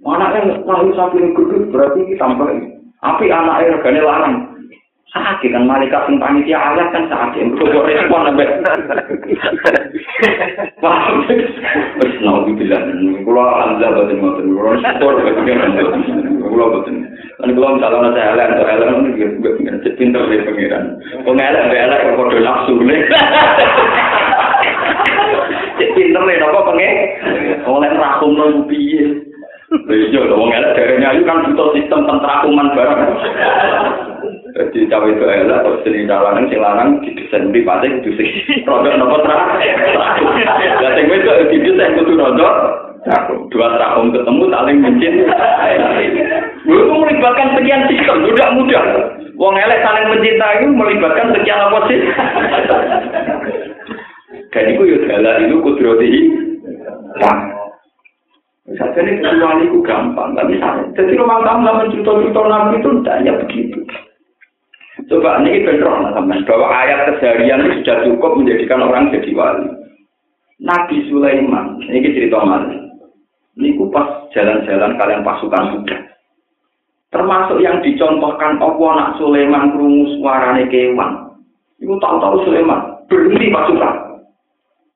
Anaknya 0.00 0.56
lahir 0.64 0.96
sampai 0.96 1.28
gede 1.36 1.68
berarti 1.68 2.16
tambah 2.16 2.48
api 3.04 3.26
anaknya 3.28 3.76
regane 3.76 4.00
larang 4.00 4.34
sakit 5.10 5.50
kan 5.50 5.66
malaikat 5.66 6.06
sing 6.06 6.22
panitia 6.22 6.58
ayat 6.58 6.88
kan 6.94 7.04
sakit. 7.10 7.42
Untuk 7.50 7.82
respon 7.86 8.30
sampai 8.30 8.46
paham 10.78 11.26
wis 11.26 12.14
nau 12.22 12.46
bilang 12.46 12.86
kula 13.26 13.42
alhamdulillah 13.42 13.90
boten 13.98 14.16
ngoten 14.22 14.46
kula 14.54 14.70
syukur 14.78 15.14
kula 16.46 16.64
boten. 16.78 16.96
Lan 17.42 17.54
kula 17.58 17.68
misalnya 17.74 18.10
saya 18.14 18.30
elek 18.38 18.48
atau 18.54 18.66
elek 18.70 18.88
nggih 19.10 19.94
pinter 19.98 20.22
deh 20.30 20.40
pangeran 20.46 20.84
wong 21.26 21.36
elek 21.38 21.66
mbek 21.66 21.82
elek 21.90 22.00
kok 22.06 22.16
padha 22.18 22.54
ne. 22.78 22.96
Cek 25.80 25.90
pinter 25.98 26.22
nek 26.22 26.44
apa 26.44 26.60
pengen 26.70 26.94
oleh 27.66 27.90
rakum 27.98 28.30
nang 28.38 28.52
piye? 28.70 29.26
Lha 29.70 29.94
iya 29.94 30.22
wong 30.30 30.50
elek 30.54 30.74
derene 30.78 31.06
ayu 31.06 31.22
kan 31.26 31.46
butuh 31.50 31.74
sistem 31.74 32.06
tentrakuman 32.06 32.74
barang 32.78 33.02
Jadi 34.50 34.90
cawe 34.90 35.06
itu 35.06 35.22
elek 35.22 35.62
atau 35.62 35.78
seni 35.86 36.10
dalangan 36.10 36.50
sing 36.50 36.58
lanang 36.58 36.98
didesain 37.06 37.54
di 37.54 37.62
pate 37.62 37.86
kudu 38.00 38.10
sing 38.18 38.28
rodok 38.68 38.98
nopo 38.98 39.22
tra. 39.22 39.58
Lah 40.82 40.90
sing 40.96 41.06
wedok 41.06 41.48
didesain 41.54 41.94
kudu 41.94 42.18
rodok 42.18 42.54
dua 43.48 43.68
tahun 43.80 44.12
ketemu 44.12 44.44
saling 44.50 44.78
mencin. 44.82 45.14
Itu 46.66 46.92
melibatkan 46.92 47.56
sekian 47.56 47.88
sistem, 47.88 48.26
tidak 48.28 48.52
mudah. 48.58 48.84
Wong 49.40 49.56
elek 49.56 49.80
saling 49.80 50.06
mencintai 50.12 50.66
melibatkan 50.68 51.32
sekian 51.32 51.64
apa 51.64 51.78
sih? 51.88 51.98
Dan 54.50 54.64
itu 54.74 54.82
ya 54.84 54.98
dalam 55.16 55.46
itu 55.48 55.56
kudroti. 55.62 56.10
Misalnya 58.70 59.02
ini 59.02 59.18
kecuali 59.18 59.66
itu 59.66 59.78
gampang, 59.82 60.30
tapi 60.38 60.54
jadi 60.94 61.18
rumah 61.18 61.42
tangga 61.42 61.74
mencuto-cuto 61.74 62.42
nabi 62.46 62.78
itu 62.78 62.90
tidak 63.02 63.42
begitu. 63.42 63.82
Coba 65.06 65.40
ini 65.40 65.62
bentrok 65.64 66.12
teman 66.12 66.44
bahwa 66.44 66.66
ayat 66.68 67.14
keseharian 67.14 67.62
itu 67.64 67.80
sudah 67.80 67.96
cukup 68.04 68.32
menjadikan 68.36 68.84
orang 68.84 69.08
jadi 69.14 69.30
wali. 69.32 69.68
Nabi 70.60 71.08
Sulaiman, 71.08 71.80
ini 71.88 72.12
cerita 72.12 72.42
mana? 72.44 72.90
Niku 73.56 73.88
pas 73.88 74.28
jalan-jalan 74.36 74.98
kalian 75.00 75.24
pasukan 75.24 75.64
sudah. 75.78 76.00
Termasuk 77.10 77.58
yang 77.64 77.80
dicontohkan 77.80 78.60
Allah 78.60 78.90
nak 78.94 79.10
Sulaiman 79.16 79.72
krungu 79.72 80.20
suarane 80.20 80.68
kewan. 80.68 81.32
Iku 81.80 81.96
tahu-tahu 81.96 82.44
Sulaiman 82.44 83.06
berhenti 83.08 83.48
pasukan. 83.48 83.94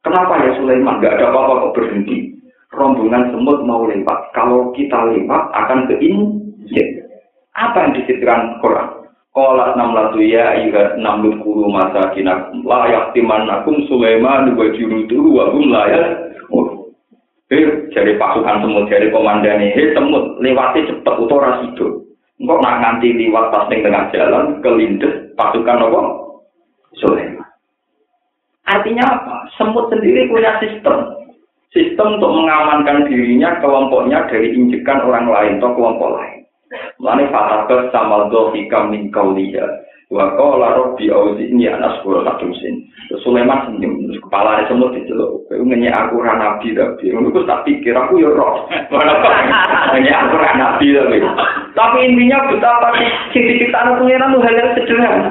Kenapa 0.05 0.45
ya 0.45 0.53
Sulaiman 0.61 1.01
gak 1.01 1.17
ada 1.17 1.33
apa-apa 1.33 1.53
kok 1.71 1.75
berhenti? 1.81 2.37
Rombongan 2.75 3.33
semut 3.33 3.65
mau 3.65 3.89
lewat. 3.89 4.37
Kalau 4.37 4.75
kita 4.77 5.11
lewat 5.11 5.43
akan 5.55 5.89
keinjek. 5.89 7.09
Apa 7.57 7.89
yang 7.89 7.93
disebutkan 7.97 8.61
Quran? 8.61 9.04
Kolat 9.35 9.74
enam 9.74 9.99
latu 9.99 10.22
ya 10.22 10.55
ayuhat 10.55 10.95
namlut 11.03 11.43
kuru 11.43 11.66
masa 11.66 12.14
kinakum 12.14 12.62
layak 12.62 13.11
timanakum 13.18 13.82
Sulaiman 13.91 14.55
wa 14.55 14.70
jurutu 14.70 15.18
wa 15.35 15.51
hum 15.51 15.74
layak. 15.74 16.24
Eh, 17.53 17.93
jadi 17.93 18.16
pasukan 18.16 18.64
semut, 18.64 18.89
jadi 18.89 19.12
komandan 19.12 19.61
ini, 19.61 19.93
semut 19.93 20.41
lewati 20.41 20.89
cepet 20.89 21.14
utora 21.20 21.61
sido. 21.61 22.09
Engkau 22.41 22.59
nak 22.59 22.82
nganti 22.82 23.14
liwat 23.14 23.53
pas 23.53 23.68
ning 23.70 23.85
tengah 23.85 24.11
jalan 24.11 24.59
kelindes 24.59 25.30
pasukan 25.39 25.87
apa? 25.87 26.01
Sulaiman. 26.99 27.47
Artinya 28.64 29.05
apa? 29.07 29.37
Semut 29.55 29.87
sendiri 29.93 30.26
punya 30.26 30.57
sistem. 30.59 31.14
Sistem 31.70 32.18
untuk 32.18 32.32
mengamankan 32.32 33.07
dirinya, 33.07 33.59
kelompoknya 33.62 34.30
dari 34.30 34.55
injekan 34.55 35.05
orang 35.05 35.26
lain 35.26 35.59
atau 35.59 35.74
kelompok 35.74 36.11
lain. 36.16 36.34
Mane 37.03 37.29
fatabas 37.29 37.91
sama 37.93 38.31
dohika 38.31 38.87
min 38.89 39.11
kauliya. 39.11 39.66
Wa 40.12 40.37
qala 40.37 40.79
rabbi 40.79 41.09
auzi'ni 41.09 41.66
an 41.66 41.83
asbura 41.83 42.22
lakumsin. 42.22 42.87
Sulaiman 43.25 43.68
senyum, 43.68 44.09
terus 44.09 44.20
kepala 44.25 44.64
semut 44.68 44.93
diceluk. 44.95 45.45
Kowe 45.49 45.61
ngenye 45.61 45.91
aku 45.93 46.20
ra 46.20 46.37
nabi 46.37 46.77
tapi 46.77 47.12
ngono 47.12 47.45
tak 47.45 47.64
pikir 47.68 47.97
aku 47.97 48.20
ya 48.20 48.31
roh. 48.33 48.68
Ngenye 49.93 50.12
aku 50.12 50.35
ra 50.39 50.51
nabi 50.57 50.95
tapi. 50.95 51.18
Tapi 51.75 51.99
intinya 52.07 52.39
betapa 52.49 52.95
diciptakan 53.35 53.99
pengiran 53.99 54.33
itu 54.33 54.39
hal 54.41 54.55
yang 54.55 54.70
sederhana. 54.79 55.31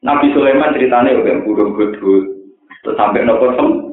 Nabi 0.00 0.26
Sulaiman 0.32 0.72
ceritanya 0.76 1.16
udah 1.16 1.34
burung 1.44 1.76
gudut. 1.76 2.24
Terus 2.80 2.96
sampai 2.96 3.24
nopo 3.24 3.52
sem. 3.56 3.89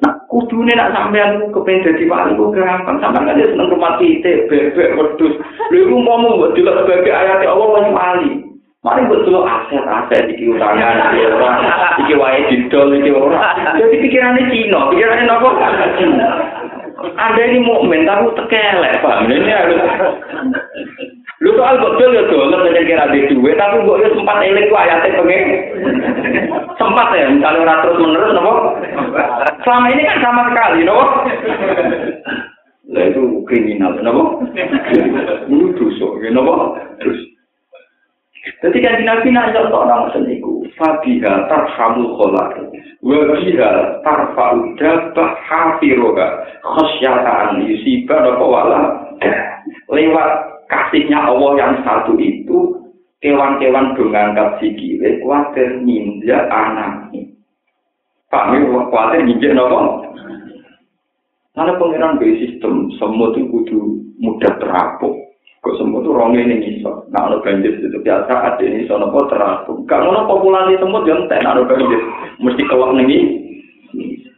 Nah, 0.00 0.16
kudune 0.32 0.72
nak 0.72 0.96
sampean 0.96 1.52
kepengen 1.52 1.84
dadi 1.84 2.08
wali 2.08 2.32
kok 2.32 2.56
gampang. 2.56 2.96
Sampean 3.04 3.28
kan 3.28 3.36
seneng 3.36 3.68
rumah 3.68 4.00
titik, 4.00 4.48
bebek, 4.48 4.96
wedhus. 4.96 5.36
Lha 5.68 5.76
iku 5.76 5.92
umpama 6.00 6.40
mbok 6.40 6.56
delok 6.56 6.88
sebagai 6.88 7.12
ayat 7.12 7.44
Allah 7.44 7.68
wis 7.76 7.88
wali. 7.92 8.30
Mari 8.80 9.00
mbok 9.04 9.22
delok 9.28 9.44
aset-aset 9.44 10.24
iki 10.32 10.56
utangan, 10.56 11.12
iki 11.12 11.28
ora, 11.28 11.50
iki 12.00 12.14
wae 12.16 12.40
didol 12.48 12.88
iki 12.96 13.12
ora. 13.12 13.52
Jadi 13.76 13.96
pikirane 14.00 14.42
Cina, 14.48 14.88
pikirane 14.88 15.28
nopo? 15.28 15.48
Anda 17.16 17.42
ini 17.44 17.64
mukmin 17.64 18.04
tapi 18.08 18.28
tekelek, 18.36 19.00
Pak. 19.00 19.24
Ini 19.24 19.52
harus 19.52 19.80
Lu 21.40 21.56
soal 21.56 21.80
betul 21.80 22.12
ya 22.12 22.28
dolar 22.28 22.68
dengan 22.68 22.84
kira 22.84 23.04
di 23.16 23.32
duit, 23.32 23.56
tapi 23.56 23.80
gue 23.80 23.96
ya 24.04 24.12
sempat 24.12 24.44
eling 24.44 24.68
ku 24.68 24.76
ayatnya 24.76 25.24
pengen. 25.24 25.48
Sempat 26.76 27.16
ya, 27.16 27.32
misalnya 27.32 27.64
orang 27.64 27.80
terus 27.80 27.96
menerus, 27.96 28.32
nopo. 28.36 28.52
Selama 29.64 29.88
ini 29.88 30.04
kan 30.04 30.18
sama 30.20 30.42
sekali, 30.52 30.84
nopo. 30.84 31.04
Lah 32.92 33.04
itu 33.08 33.22
kriminal, 33.48 33.96
nopo. 34.04 34.44
Ini 35.48 35.64
dosa, 35.80 36.08
ya 36.20 36.28
nopo. 36.28 36.76
Terus. 37.00 37.20
Jadi 38.60 38.78
kan 38.84 39.00
nabi 39.08 39.32
nanya 39.32 39.64
orang 39.72 40.12
seniku, 40.12 40.60
Fabiha 40.76 41.48
tarhamul 41.48 42.20
kholak, 42.20 42.52
wabiha 43.00 44.00
tarfa'u 44.04 44.76
dabah 44.76 45.40
hafiroha, 45.48 46.28
khosyata'an 46.68 47.64
yusibah 47.64 48.28
nopo 48.28 48.44
wala. 48.44 48.80
Lewat 49.88 50.59
kasihnya 50.70 51.18
Allah 51.18 51.50
yang 51.58 51.74
satu 51.82 52.14
itu 52.16 52.78
kewan-kewan 53.20 53.92
dongangkap 53.98 54.56
sikile 54.62 55.18
kuatir 55.20 55.82
ninja 55.82 56.46
anaknya. 56.48 57.26
Ini 58.30 58.58
kuatir 58.70 59.20
ninja 59.26 59.50
nopo. 59.52 60.06
Karena 61.50 61.74
pengiran 61.76 62.16
B 62.16 62.38
sistem 62.38 62.88
semua 62.96 63.34
itu 63.34 63.50
kudu 63.50 63.78
mudah 64.22 64.54
terapung. 64.62 65.18
Kok 65.60 65.76
semua 65.76 66.00
itu 66.00 66.14
ronge 66.14 66.40
ini 66.40 66.56
iso. 66.78 67.04
Nah, 67.12 67.28
ada 67.28 67.36
banjir 67.44 67.76
itu 67.76 68.00
biasa 68.00 68.32
ada 68.32 68.62
ini 68.64 68.86
iso 68.86 68.96
nopo 68.96 69.28
terapung. 69.28 69.84
Kalau 69.84 70.14
nopo 70.14 70.40
populasi 70.40 70.78
semut 70.80 71.04
yang 71.04 71.26
ten 71.26 71.44
ada 71.44 71.66
banjir 71.66 72.00
mesti 72.40 72.62
keluar 72.70 72.96
nih. 72.96 73.44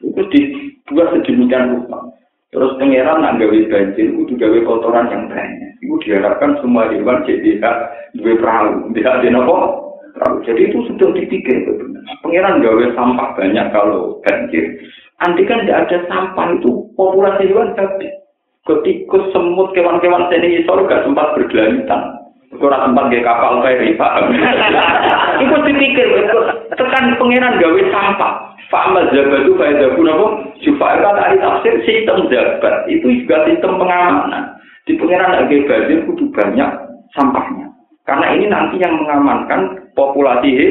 Itu 0.03 0.23
dibuat 0.33 1.15
sedemikian 1.15 1.79
rupa. 1.79 2.11
Terus 2.51 2.75
pengiran 2.77 3.23
nak 3.23 3.39
gawe 3.39 3.59
banjir, 3.71 4.13
kudu 4.13 4.33
gawe 4.35 4.59
kotoran 4.67 5.09
yang 5.13 5.25
banyak. 5.31 5.62
Itu 6.03 6.19
diharapkan 6.19 6.59
semua 6.59 6.91
hewan 6.91 7.23
jadi 7.23 7.63
dua 8.19 8.35
perahu, 8.35 8.91
tidak 8.91 9.23
ada 9.23 9.29
nopo. 9.31 9.59
Jadi 10.43 10.67
itu 10.67 10.83
sudah 10.91 11.15
dipikir. 11.15 11.63
Pengiran 12.27 12.59
gawe 12.59 12.85
sampah 12.99 13.39
banyak 13.39 13.67
kalau 13.71 14.19
banjir. 14.27 14.67
Nanti 15.23 15.47
kan 15.47 15.63
tidak 15.63 15.87
ada 15.87 15.99
sampah 16.11 16.59
itu 16.59 16.91
populasi 16.99 17.47
hewan 17.47 17.79
habis. 17.79 18.11
Ketika 18.67 19.19
semut 19.31 19.71
kewan-kewan 19.75 20.27
seni 20.27 20.63
isor 20.63 20.83
gak 20.91 21.07
sempat 21.07 21.39
bergelantan. 21.39 22.19
Kurang 22.59 22.93
sempat 22.93 23.09
gaya 23.09 23.25
kapal 23.25 23.63
feri, 23.65 23.97
paham? 23.97 24.29
Itu 25.43 25.57
dipikir, 25.65 26.05
tekan 26.77 27.17
pengiran 27.17 27.57
gawe 27.57 27.83
sampah. 27.89 28.33
Fa'amal 28.69 29.09
zabat 29.13 29.45
itu 29.45 29.53
faedah 29.57 29.93
pun 29.97 30.09
apa? 30.09 30.27
Syufa'il 30.65 31.05
kata 31.05 31.21
ahli 31.21 31.37
tafsir, 31.45 31.75
sistem 31.85 32.29
zabat. 32.33 32.89
Itu 32.89 33.05
juga 33.09 33.45
sistem 33.45 33.77
pengamanan. 33.77 34.62
Di 34.93 35.01
pengiran 35.01 35.33
lagi 35.33 35.65
banjir 35.65 36.05
kudu 36.05 36.29
banyak 36.37 36.69
sampahnya. 37.17 37.65
Karena 38.05 38.37
ini 38.37 38.45
nanti 38.45 38.77
yang 38.77 39.01
mengamankan 39.01 39.89
populasi 39.97 40.53
he. 40.53 40.69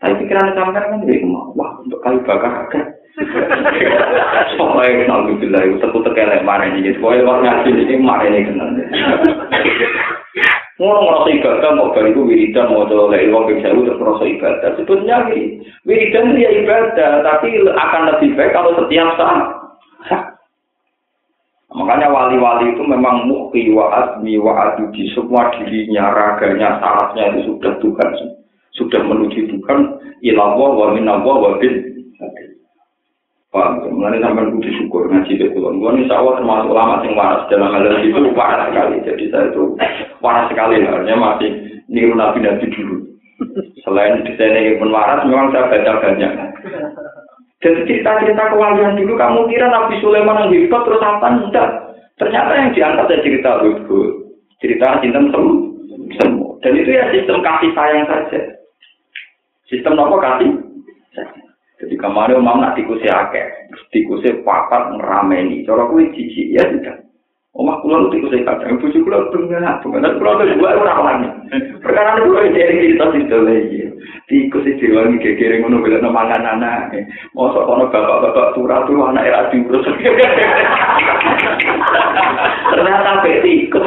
Tapi 0.00 0.16
pikiran 0.24 0.56
sampai 0.56 0.80
kan 0.80 1.04
jadi 1.04 1.28
wah 1.28 1.76
untuk 1.84 2.00
kayu 2.00 2.24
bakar 2.24 2.64
agak. 2.64 2.88
Soalnya 4.56 5.12
alhamdulillah 5.12 5.60
itu 5.60 5.76
satu 5.84 6.00
tekelek 6.08 6.40
mana 6.40 6.72
ini. 6.72 6.96
Soalnya 6.96 7.28
waktu 7.28 7.44
ngaji 7.44 7.70
ini 7.84 7.94
mana 8.00 8.24
ini 8.24 8.48
kenal. 8.48 8.72
Ngono 10.80 10.98
ngerasa 11.04 11.28
ibadah 11.36 11.70
mau 11.76 11.92
balik 11.92 12.16
wiridan 12.16 12.72
mau 12.72 12.88
coba 12.88 13.12
lagi 13.12 13.28
wong 13.28 13.44
bisa 13.44 13.76
terus 13.76 14.00
ngerasa 14.00 14.24
ibadah. 14.24 14.68
Sebetulnya 14.80 15.16
wiridan 15.84 16.32
dia 16.32 16.48
ibadah, 16.64 17.20
tapi 17.20 17.60
akan 17.60 18.02
lebih 18.08 18.32
baik 18.40 18.56
kalau 18.56 18.72
setiap 18.80 19.20
saat. 19.20 20.31
Makanya 21.72 22.12
wali-wali 22.12 22.76
itu 22.76 22.82
memang 22.84 23.24
mukti 23.24 23.72
wa 23.72 23.88
azmi 23.88 24.36
wa 24.36 24.72
adudi 24.72 25.08
semua 25.16 25.48
dirinya, 25.56 26.12
raganya, 26.12 26.76
sarafnya 26.78 27.32
itu 27.32 27.52
sudah 27.52 27.72
Tuhan, 27.80 28.10
sudah 28.76 29.00
menuju 29.00 29.48
Tuhan. 29.48 29.80
Ilallah 30.22 30.70
wa 30.76 30.86
minallah 30.94 31.36
wa 31.36 31.50
bin 31.58 31.92
Paham, 33.52 33.84
mengenai 33.84 34.24
sampai 34.24 34.48
kudu 34.48 34.70
syukur 34.80 35.12
ngaji 35.12 35.36
ke 35.36 35.52
kulon. 35.52 35.76
Gue 35.76 35.92
insya 36.00 36.24
Allah 36.24 36.40
termasuk 36.40 36.72
ulama 36.72 37.04
yang 37.04 37.12
waras 37.20 37.44
dalam 37.52 37.68
hal 37.68 37.84
itu 38.00 38.32
waras 38.32 38.72
sekali. 38.72 38.96
Jadi 39.04 39.28
saya 39.28 39.52
itu 39.52 39.76
waras 40.24 40.48
sekali, 40.48 40.80
artinya 40.80 41.36
masih 41.36 41.50
niru 41.92 42.16
nabi 42.16 42.40
nabi 42.40 42.64
dulu. 42.72 43.12
Selain 43.84 44.24
desain 44.24 44.56
yang 44.56 44.80
pun 44.80 44.88
waras, 44.88 45.20
memang 45.28 45.52
saya 45.52 45.68
baca 45.68 46.00
banyak. 46.00 46.32
Jadi 47.62 47.86
cerita-cerita 47.86 48.50
kewalian 48.50 48.98
dulu, 48.98 49.14
kamu 49.14 49.46
kira 49.46 49.70
Nabi 49.70 50.02
Sulaiman 50.02 50.50
yang 50.50 50.66
hebat 50.66 50.82
terus 50.82 50.98
apa? 50.98 51.26
Enggak. 51.30 51.70
Ternyata 52.18 52.52
yang 52.58 52.70
diangkat 52.74 53.06
dari 53.06 53.22
cerita 53.22 53.50
itu 53.62 53.98
cerita 54.58 54.98
cinta 54.98 55.20
semua. 55.30 56.50
Dan 56.62 56.72
itu 56.78 56.90
ya 56.90 57.06
sistem 57.14 57.38
kasih 57.42 57.70
sayang 57.74 58.06
saja. 58.10 58.40
Sistem 59.70 59.98
apa 59.98 60.16
kasih? 60.18 60.50
Jadi 61.82 61.94
kemarin 61.98 62.38
umam 62.38 62.62
nak 62.62 62.78
tikusnya 62.78 63.10
akeh, 63.10 63.46
tikusnya 63.90 64.38
papat 64.46 64.94
ngerameni. 64.94 65.66
Cara 65.66 65.90
kuwi 65.90 66.14
cici 66.14 66.54
ya 66.54 66.62
sudah. 66.66 66.94
Oh, 67.52 67.68
Omah 67.68 67.84
kula 67.84 67.96
lu 68.00 68.08
tikus 68.08 68.32
ikat, 68.32 68.64
yang 68.64 68.80
puji 68.80 69.04
kula 69.04 69.28
lu 69.28 69.44
tengah, 69.52 69.76
pengenan 69.84 70.16
kula 70.16 70.40
lu 70.40 70.56
dua 70.56 70.72
orang 70.72 71.04
lagi. 71.04 71.28
Perkara 71.84 72.16
lu 72.16 72.32
kula 72.32 72.48
jadi 72.48 72.80
cerita 72.80 73.12
di 73.12 73.28
dalam 73.28 73.52
ini. 73.52 73.92
Tikus 74.24 74.64
itu 74.64 74.88
lagi 74.88 75.20
kekiri 75.20 75.60
ngono 75.60 75.84
bela 75.84 76.00
nama 76.00 76.32
nganana. 76.32 76.88
Masa 77.36 77.60
kono 77.68 77.92
bapak 77.92 78.24
bapak 78.24 78.56
surat 78.56 78.88
tuh 78.88 79.04
anak 79.04 79.28
era 79.28 79.52
diurus. 79.52 79.84
Ternyata 82.72 83.20
be 83.20 83.32
tikus. 83.44 83.84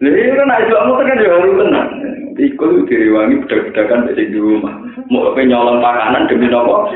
Lih 0.00 0.12
itu 0.16 0.40
naik 0.40 0.72
juga 0.72 0.88
mau 0.88 0.96
tekan 0.96 1.20
juga 1.20 1.36
harus 1.36 1.52
tenang. 1.60 1.88
Tikus 2.32 2.72
itu 2.80 2.94
diwangi 2.96 3.44
beda-bedakan 3.44 4.08
dari 4.08 4.32
di 4.32 4.40
rumah. 4.40 4.72
Mau 5.12 5.36
penyolong 5.36 5.84
makanan 5.84 6.32
demi 6.32 6.48
nopo. 6.48 6.88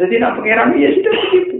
Jadi 0.00 0.16
nak 0.16 0.40
pengiran 0.40 0.72
ya 0.80 0.88
sudah 0.96 1.12
begitu. 1.12 1.56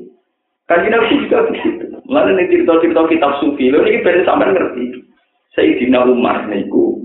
Kaji 0.64 0.86
nabi 0.88 1.20
juga 1.28 1.38
begitu. 1.52 1.84
Mulai 2.08 2.32
nih 2.32 2.48
cerita-cerita 2.48 3.02
kitab 3.12 3.32
sufi, 3.38 3.68
lo 3.68 3.84
ini 3.84 4.00
berarti 4.00 4.24
sampai 4.24 4.50
ngerti. 4.56 4.84
Sayyidina 5.52 6.08
Umar 6.08 6.48
niku 6.48 6.96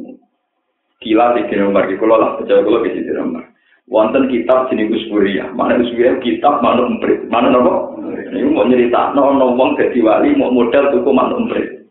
gila 1.04 1.36
Sayyidina 1.36 1.68
Umar, 1.68 1.92
kalau 1.92 2.16
lah 2.16 2.40
percaya 2.40 2.64
kalau 2.64 2.82
Sayyidina 2.88 3.22
Umar. 3.22 3.46
wonten 3.86 4.26
kitab 4.34 4.70
jenis 4.74 4.90
usburia. 4.90 5.54
Mana 5.54 5.78
usburia 5.78 6.18
kitab 6.22 6.62
mana 6.66 6.90
umprit. 6.90 7.22
Mana 7.30 7.54
nopo? 7.54 8.02
Ini 8.02 8.50
mau 8.50 8.66
cerita, 8.66 9.14
no 9.14 9.30
no 9.38 9.54
wong 9.54 9.78
jadi 9.78 10.02
wali 10.02 10.34
mau 10.34 10.50
modal 10.50 10.90
tuku 10.90 11.10
mana 11.14 11.38
umprit. 11.38 11.86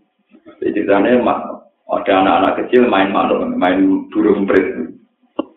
Ceritanya 0.58 1.22
ada 1.86 2.12
anak-anak 2.18 2.66
kecil 2.66 2.90
main 2.90 3.14
mana 3.14 3.46
main 3.54 4.10
burung 4.10 4.42
umprit. 4.42 4.93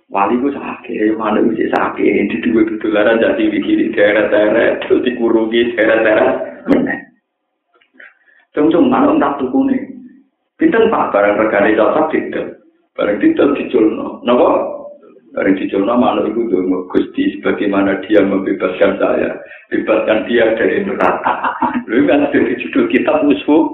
Wali 0.08 0.40
ku 0.40 0.48
sakit, 0.48 1.20
mana 1.20 1.44
bisa 1.44 1.68
sakit, 1.76 2.32
di 2.32 2.38
dua 2.48 2.64
ketularan 2.64 3.20
jadi 3.20 3.44
bikin 3.52 3.92
daerah-daerah, 3.92 4.80
terus 4.88 5.04
dikurungi 5.04 5.76
daerah-daerah, 5.76 6.64
meneh. 6.72 7.08
Cung-cung, 8.56 8.90
mana 8.90 9.14
entah 9.14 9.38
tuku 9.38 9.70
nih. 9.70 9.82
Pinten 10.58 10.90
pak 10.90 11.14
barang 11.14 11.38
regane 11.38 11.78
cocok 11.78 12.10
tidak. 12.10 12.58
Barang 12.98 13.22
tidak 13.22 13.54
diculno. 13.54 14.26
Napa? 14.26 14.66
Barang 15.38 15.54
diculno 15.54 15.94
malu 15.94 16.34
itu 16.34 16.50
dong. 16.50 16.90
Gusti 16.90 17.38
sebagaimana 17.38 18.02
dia 18.10 18.26
membebaskan 18.26 18.98
saya. 18.98 19.38
Bebaskan 19.70 20.26
dia 20.26 20.58
dari 20.58 20.82
neraka. 20.82 21.54
Lu 21.86 22.02
kan 22.10 22.34
jadi 22.34 22.58
judul 22.58 22.90
kita 22.90 23.22
musuh. 23.22 23.70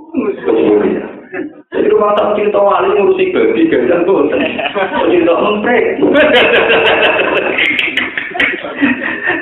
Jadi 1.74 1.88
rumah 1.90 2.14
tak 2.14 2.38
cerita 2.38 2.62
wali 2.62 2.94
ngurusi 2.94 3.34
babi 3.34 3.66
gajan 3.66 4.06
tuh. 4.06 4.30
Cerita 5.10 5.34
memprek. 5.34 5.98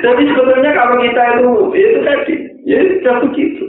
Jadi 0.02 0.22
sebetulnya 0.26 0.70
kalau 0.72 0.96
kita 0.98 1.22
itu, 1.36 1.50
ya 1.76 1.86
itu 1.92 2.00
tadi, 2.02 2.34
ya 2.64 2.78
sudah 2.80 3.16
begitu. 3.28 3.64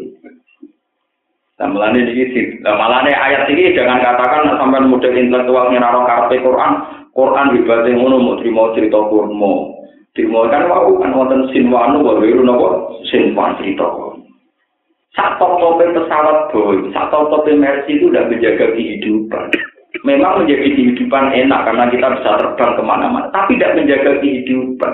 Nah, 1.62 1.70
melane 1.70 2.10
ini, 2.10 2.60
nah, 2.66 3.06
ayat 3.06 3.46
ini 3.48 3.78
jangan 3.78 4.02
katakan 4.02 4.58
sampai 4.58 4.84
model 4.84 5.14
intelektual 5.14 5.70
ngira 5.70 6.02
karpe 6.10 6.42
Quran, 6.42 6.72
Quran 7.14 7.54
hebatnya 7.54 7.94
ngono 7.94 8.16
mau 8.18 8.36
terima 8.42 8.74
cerita 8.74 8.98
kurma. 8.98 9.54
Terima 10.18 10.50
kan 10.50 10.66
mau 10.70 10.94
kan 10.98 11.14
wonten 11.14 11.50
sinwanu 11.54 12.02
wae 12.02 12.34
napa 12.42 12.98
sinwan 13.10 13.58
cerita. 13.62 14.13
Saat 15.14 15.38
top-topnya 15.38 15.94
pesawat 15.94 16.50
Boeing, 16.50 16.90
saat 16.90 17.14
top-topnya 17.14 17.54
Mercy 17.54 18.02
itu 18.02 18.10
udah 18.10 18.26
menjaga 18.26 18.74
kehidupan. 18.74 19.46
Memang 20.02 20.42
menjadi 20.42 20.74
kehidupan 20.74 21.38
enak 21.38 21.70
karena 21.70 21.86
kita 21.94 22.08
bisa 22.18 22.30
terbang 22.42 22.74
ke 22.74 22.82
mana-mana, 22.82 23.30
tapi 23.30 23.54
tidak 23.56 23.78
menjaga 23.78 24.18
kehidupan. 24.18 24.94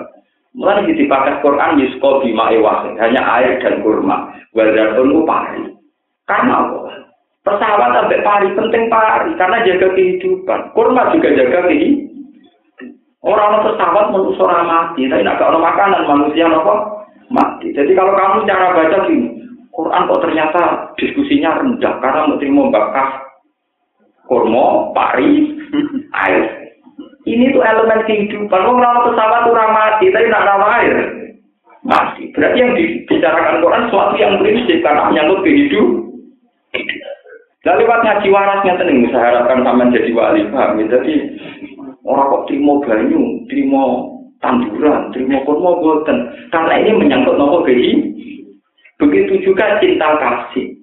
Mulai 0.59 0.91
dipakai 0.91 1.39
Quran 1.39 1.79
Yusko 1.79 2.19
Bima 2.19 2.51
Ewah, 2.51 2.83
hanya 2.99 3.21
air 3.39 3.63
dan 3.63 3.79
kurma. 3.79 4.35
Wajarpun 4.51 5.07
itu 5.07 5.21
pari. 5.23 5.63
Karena 6.27 6.67
apa? 6.67 6.79
Pesawat 7.47 7.89
sampai 7.95 8.19
pari, 8.19 8.47
penting 8.59 8.91
pari, 8.91 9.31
karena 9.39 9.63
jaga 9.63 9.87
kehidupan. 9.95 10.59
Kurma 10.75 11.15
juga 11.15 11.31
jaga 11.31 11.63
kehidupan. 11.63 12.11
Orang 13.23 13.63
pesawat 13.63 14.11
orang 14.11 14.63
mati, 14.67 15.07
tapi 15.07 15.23
tidak 15.23 15.43
ada 15.43 15.59
makanan 15.59 16.07
manusia 16.07 16.47
apa? 16.47 16.75
Mati. 17.31 17.71
Jadi 17.71 17.91
kalau 17.95 18.15
kamu 18.15 18.47
cara 18.47 18.73
baca 18.73 18.97
gini, 19.05 19.39
Quran 19.79 20.11
kok 20.11 20.21
ternyata 20.27 20.63
diskusinya 20.99 21.55
rendah 21.63 22.03
karena 22.03 22.27
mau 22.27 22.35
terima 22.35 22.67
bakar 22.67 23.23
kurma, 24.27 24.91
pari, 24.91 25.55
air. 26.27 26.43
Ini 27.23 27.55
tuh 27.55 27.63
elemen 27.63 28.03
kehidupan. 28.03 28.61
Orang 28.67 29.07
pesawat 29.07 29.47
kurang 29.47 29.71
mati, 29.71 30.11
tapi 30.11 30.27
tidak 30.27 30.43
ada 30.43 30.67
air. 30.83 30.95
Mati. 31.87 32.27
Berarti 32.35 32.59
yang 32.59 32.75
dibicarakan 32.75 33.63
Quran 33.63 33.83
sesuatu 33.87 34.15
yang 34.19 34.35
prinsip 34.43 34.83
karena 34.83 35.07
menyangkut 35.07 35.47
kehidupan. 35.47 36.11
Dan 37.59 37.75
lewat 37.75 37.99
ngaji 38.07 38.27
warasnya 38.31 38.79
tenang, 38.79 39.11
saya 39.11 39.35
harapkan 39.35 39.67
sama 39.67 39.91
jadi 39.91 40.15
wali 40.15 40.47
paham. 40.47 40.79
Jadi 40.79 41.15
orang 42.07 42.31
kok 42.31 42.45
terima 42.47 42.73
banyu, 42.87 43.23
terima 43.51 43.83
tanduran, 44.39 45.11
terima 45.11 45.43
kurma 45.43 45.71
boten. 45.83 46.17
Karena 46.55 46.73
ini 46.79 46.91
menyangkut 46.95 47.35
nopo 47.35 47.67
kehidupan. 47.67 48.19
Begitu 48.99 49.33
juga 49.47 49.79
cinta 49.79 50.19
kasih. 50.19 50.75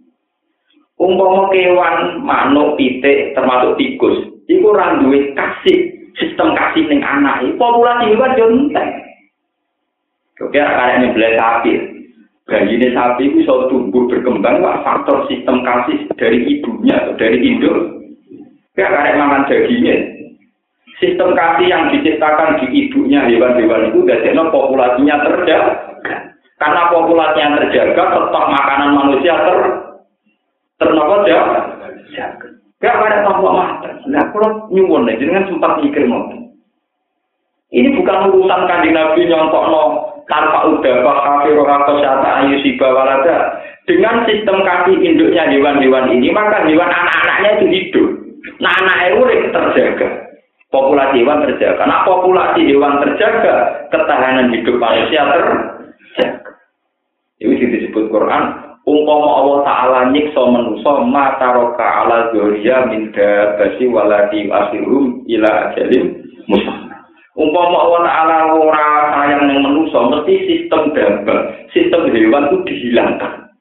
Umpama 0.97 1.53
kewan, 1.53 2.25
manuk, 2.25 2.81
pitik, 2.81 3.37
termasuk 3.37 3.77
tikus, 3.77 4.17
itu 4.49 4.64
ora 4.64 4.97
duwe 4.97 5.37
kasih, 5.37 5.93
sistem 6.17 6.57
kasih 6.57 6.89
ning 6.89 7.05
anak. 7.05 7.45
Populasi 7.61 8.17
hewan 8.17 8.33
yo 8.41 8.47
entek. 8.49 8.89
Oke, 10.41 10.57
karena 10.57 10.97
ini 10.97 11.12
beli 11.12 11.37
sapi. 11.37 11.73
Bayi 12.47 12.79
ini 12.79 12.95
sapi 12.95 13.27
itu 13.27 13.43
bisa 13.43 13.69
tumbuh 13.69 14.07
berkembang, 14.07 14.62
pak 14.62 14.81
faktor 14.87 15.27
sistem 15.27 15.67
kasih 15.67 16.07
dari 16.17 16.47
ibunya 16.47 16.95
atau 16.95 17.19
dari 17.19 17.43
induk. 17.43 17.77
Ya, 18.79 18.87
karena 18.89 19.25
makan 19.25 19.49
dagingnya. 19.51 19.97
Sistem 20.97 21.37
kasih 21.37 21.67
yang 21.69 21.93
diciptakan 21.93 22.62
di 22.62 22.87
ibunya 22.87 23.25
hewan-hewan 23.29 23.93
itu, 23.93 24.01
dan 24.09 24.39
populasinya 24.49 25.21
terjaga. 25.27 25.95
Karena 26.57 26.89
populasinya 26.89 27.61
terjaga, 27.61 28.03
stok 28.33 28.47
makanan 28.49 28.97
manusia 28.97 29.37
ter 29.37 29.57
ternopo 30.81 31.29
ya. 31.29 31.41
Gak 32.81 32.97
ada 32.97 33.25
tanpa 33.25 33.51
mata. 33.53 33.91
Nah, 34.09 34.25
kalau 34.33 34.69
nyuwun 34.73 35.09
nih, 35.09 35.17
jangan 35.21 35.49
sempat 35.49 35.81
mikir 35.81 36.05
mau. 36.09 36.29
Ini 37.73 37.99
bukan 37.99 38.31
urusan 38.31 38.63
kanji 38.69 38.95
Nabi 38.95 39.27
nyontok 39.27 39.65
no 39.69 39.83
tanpa 40.31 40.71
udah 40.71 40.97
kafir 41.03 41.59
atau 41.61 41.95
syata 41.99 42.29
ayu 42.45 42.57
siba 42.63 42.89
walada. 42.89 43.59
Dengan 43.85 44.23
sistem 44.25 44.63
kaki 44.63 45.03
induknya 45.03 45.51
hewan-hewan 45.51 46.11
ini, 46.11 46.31
maka 46.35 46.67
hewan 46.67 46.91
anak-anaknya 46.91 47.51
itu 47.59 47.67
hidup. 47.71 48.09
Nah, 48.63 48.73
anak 48.83 49.19
urip 49.19 49.51
terjaga. 49.51 50.09
Populasi 50.71 51.23
hewan 51.23 51.47
terjaga. 51.47 51.83
Nah, 51.87 52.03
populasi 52.03 52.67
hewan 52.67 52.99
terjaga, 53.03 53.87
ketahanan 53.93 54.51
hidup 54.57 54.77
manusia 54.81 55.23
terjaga. 55.23 55.76
Ini 57.37 57.64
disebut 57.69 58.09
Quran. 58.09 58.45
Umpama 58.87 59.29
Allah 59.43 59.59
Ta'ala 59.67 60.01
nyiksa 60.14 60.47
manusia 60.47 61.03
mata 61.11 61.59
roka 61.59 61.83
ala 61.83 62.31
zoria 62.31 62.87
minda 62.87 63.59
basi 63.59 63.91
waladi 63.91 64.47
asirum 64.47 65.27
ila 65.27 65.51
ajalim 65.69 66.23
musa. 66.47 66.87
Umpama 67.35 67.77
Allah 67.83 68.01
Ta'ala 68.07 68.37
ora 68.55 68.89
sayang 69.12 69.51
yang 69.51 69.61
manusia, 69.67 70.01
mesti 70.01 70.35
sistem 70.49 70.95
dabah, 70.95 71.41
sistem 71.75 72.09
hewan 72.14 72.49
itu 72.49 72.57
dihilangkan. 72.64 73.53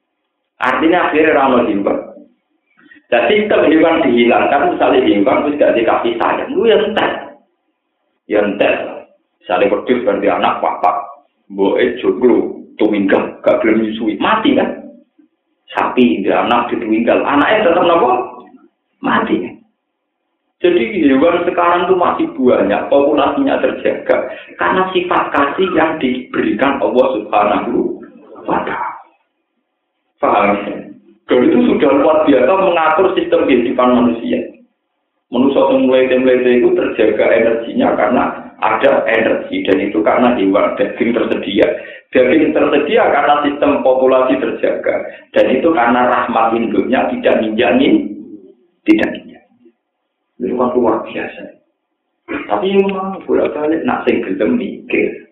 Artinya 0.62 1.10
akhirnya 1.10 1.36
ramah 1.36 1.68
hewan. 1.68 1.98
Dan 3.12 3.22
sistem 3.28 3.60
hewan 3.68 4.06
dihilangkan, 4.06 4.72
misalnya 4.72 5.00
hewan 5.04 5.36
itu 5.44 5.58
gak 5.60 5.74
dikasih 5.76 6.14
sayang, 6.16 6.48
lu 6.54 6.64
yang 6.64 6.82
entek. 6.86 7.10
Yang 8.30 8.46
entek. 8.54 8.74
Misalnya 9.42 9.70
berdua 9.74 10.02
berarti 10.06 10.26
anak 10.30 10.54
papa, 10.62 10.92
boe 11.50 11.84
joglo, 12.02 12.62
tuwinggal, 12.78 13.38
gak 13.42 13.62
gelem 13.62 13.86
nyusui, 13.86 14.18
mati 14.18 14.58
kan? 14.58 14.82
Sapi, 15.74 16.22
dia 16.24 16.46
anak 16.46 16.70
dituwinggal, 16.72 17.22
anaknya 17.22 17.70
tetap 17.70 17.84
nopo? 17.84 18.10
Mati. 19.02 19.56
Jadi 20.56 21.04
hewan 21.04 21.44
sekarang 21.44 21.84
itu 21.84 21.94
masih 22.00 22.26
banyak, 22.32 22.88
populasinya 22.88 23.60
terjaga 23.60 24.24
karena 24.56 24.88
sifat 24.88 25.22
kasih 25.28 25.68
yang 25.76 26.00
diberikan 26.00 26.80
Allah 26.80 27.06
Subhanahu 27.12 28.00
wa 28.48 28.64
taala. 28.64 28.96
Paham 30.16 30.56
ya? 30.64 30.76
Dan 31.28 31.38
itu 31.44 31.58
sudah 31.68 31.90
luar 32.00 32.24
biasa 32.24 32.52
mengatur 32.56 33.06
sistem 33.18 33.44
kehidupan 33.44 33.90
manusia. 34.00 34.40
Manusia 35.28 35.74
mulai 35.76 36.06
itu 36.08 36.70
terjaga 36.72 37.26
energinya 37.34 37.88
karena 37.98 38.24
ada 38.60 39.04
energi 39.04 39.64
dan 39.68 39.78
itu 39.84 39.98
karena 40.00 40.32
hewan 40.36 40.76
daging 40.80 41.12
tersedia. 41.12 41.68
Daging 42.12 42.56
tersedia 42.56 43.02
karena 43.12 43.34
sistem 43.44 43.84
populasi 43.84 44.40
terjaga 44.40 44.96
dan 45.36 45.46
itu 45.52 45.68
karena 45.74 46.08
rahmat 46.08 46.56
induknya 46.56 47.04
tidak 47.12 47.44
minjamin, 47.44 48.16
tidak 48.88 49.10
minjamin. 49.12 49.72
Itu 50.40 50.54
kan 50.56 50.70
luar 50.72 51.04
biasa. 51.04 51.42
Tapi 52.26 52.66
memang 52.74 53.22
bolak 53.22 53.54
balik 53.54 53.84
nak 53.86 54.02
sing 54.06 54.18
gelem 54.24 54.58
mikir. 54.58 55.26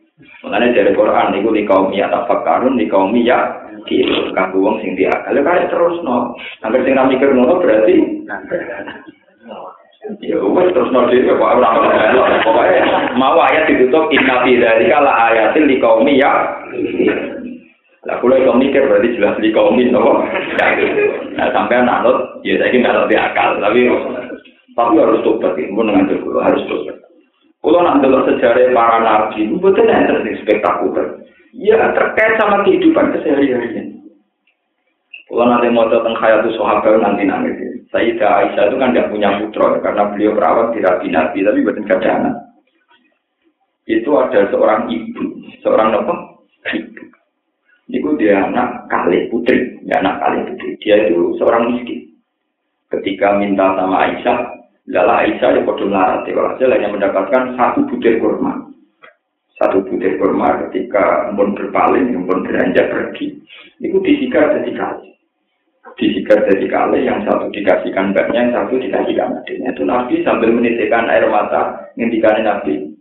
Makanya 0.47 0.79
dari 0.79 0.93
Quran 0.95 1.35
itu 1.35 1.51
di 1.51 1.63
kaum 1.67 1.91
ya 1.91 2.07
tafakarun 2.07 2.79
di 2.79 2.87
kaum 2.87 3.11
ya 3.19 3.67
gitu. 3.91 4.31
Kanggo 4.31 4.63
wong 4.63 4.79
sing 4.79 4.95
diakal 4.95 5.35
kaya 5.43 5.67
terus 5.67 5.99
no. 6.07 6.39
Hampir 6.63 6.87
sing 6.87 6.95
mikir 6.95 7.35
ngono 7.35 7.59
berarti 7.59 8.25
Ya 10.21 10.37
wes 10.37 10.69
terus 10.77 10.93
nanti 10.93 11.25
ya 11.25 11.33
Pak 11.33 11.65
ora 11.65 11.81
pokoknya 12.45 13.17
mau 13.17 13.41
ayat 13.41 13.73
ditutup 13.73 14.13
inna 14.13 14.45
fi 14.45 14.61
dzalika 14.61 15.01
la 15.01 15.33
ayatin 15.33 15.65
li 15.65 15.81
qaumi 15.81 16.21
ya. 16.21 16.61
Lah 18.05 18.21
kula 18.21 18.37
iso 18.37 18.53
mikir 18.53 18.85
berarti 18.85 19.17
jelas 19.17 19.41
li 19.41 19.49
qaumi 19.49 19.89
no. 19.89 20.21
Nah 21.41 21.49
sampai 21.57 21.81
anut 21.81 22.45
ya 22.45 22.61
saiki 22.61 22.85
nggak 22.85 23.09
lebih 23.09 23.17
akal 23.17 23.57
tapi 23.65 23.89
tapi 24.77 24.93
harus 25.01 25.25
tobat 25.25 25.57
ya 25.57 25.73
mun 25.73 25.89
ngantuk 25.89 26.21
kula 26.21 26.53
harus 26.53 26.69
tobat. 26.69 27.01
Kula 27.65 27.81
nak 27.81 28.05
delok 28.05 28.29
sejarah 28.29 28.77
para 28.77 29.01
nabi 29.01 29.49
betul 29.57 29.89
enten 29.89 30.37
spektakuler. 30.45 31.17
Ya 31.57 31.81
terkait 31.97 32.37
sama 32.37 32.61
kehidupan 32.61 33.09
keseharian. 33.17 33.94
Kalau 35.35 35.51
nanti 35.51 35.67
mau 35.67 35.91
tentang 35.91 36.15
khayatu 36.15 36.55
sahabat 36.55 37.03
nanti 37.03 37.27
nangis. 37.27 37.59
Sayyidah 37.91 38.47
Aisyah 38.47 38.71
itu 38.71 38.77
kan 38.79 38.95
tidak 38.95 39.11
punya 39.11 39.35
putra 39.43 39.83
karena 39.83 40.03
beliau 40.15 40.35
perawat 40.39 40.67
di 40.75 40.79
Nabi 40.83 41.07
Nabi 41.11 41.39
tapi 41.43 41.59
bukan 41.67 41.87
kadang 41.91 42.23
itu 43.85 44.11
ada 44.17 44.49
seorang 44.49 44.89
ibu, 44.89 45.45
seorang 45.61 45.93
apa? 45.93 46.15
Ibu. 46.73 47.03
Itu 47.93 48.11
dia 48.17 48.49
anak 48.49 48.89
kali 48.89 49.29
putri, 49.29 49.77
ya 49.85 50.01
anak 50.01 50.25
kali 50.25 50.39
putri. 50.49 50.69
Dia 50.81 51.05
itu 51.05 51.37
seorang 51.37 51.77
miskin. 51.77 52.17
Ketika 52.89 53.37
minta 53.37 53.77
sama 53.77 54.09
Aisyah, 54.09 54.39
lala 54.89 55.29
Aisyah 55.29 55.61
yang 55.61 55.69
bodoh 55.69 55.91
larat, 55.93 56.25
ya 56.25 56.65
hanya 56.65 56.89
mendapatkan 56.89 57.59
satu 57.61 57.85
butir 57.93 58.17
kurma. 58.23 58.73
Satu 59.61 59.85
butir 59.85 60.17
kurma 60.17 60.65
ketika 60.67 61.29
pun 61.37 61.53
berpaling, 61.53 62.17
pun 62.25 62.41
beranjak 62.49 62.89
pergi, 62.89 63.37
itu 63.85 63.99
disikar 64.01 64.57
jadi 64.57 64.73
kali. 64.73 65.14
Disikar 65.95 66.43
jadi 66.49 66.67
kali, 66.67 67.07
yang 67.07 67.23
satu 67.23 67.53
dikasihkan 67.55 68.11
mbaknya, 68.11 68.51
yang 68.51 68.53
satu 68.57 68.81
dikasihkan 68.81 69.31
adiknya. 69.45 69.71
Itu 69.77 69.85
Nabi 69.87 70.25
sambil 70.25 70.51
menitikkan 70.51 71.07
air 71.07 71.29
mata, 71.31 71.93
ngintikan 71.95 72.43
Nabi, 72.43 72.95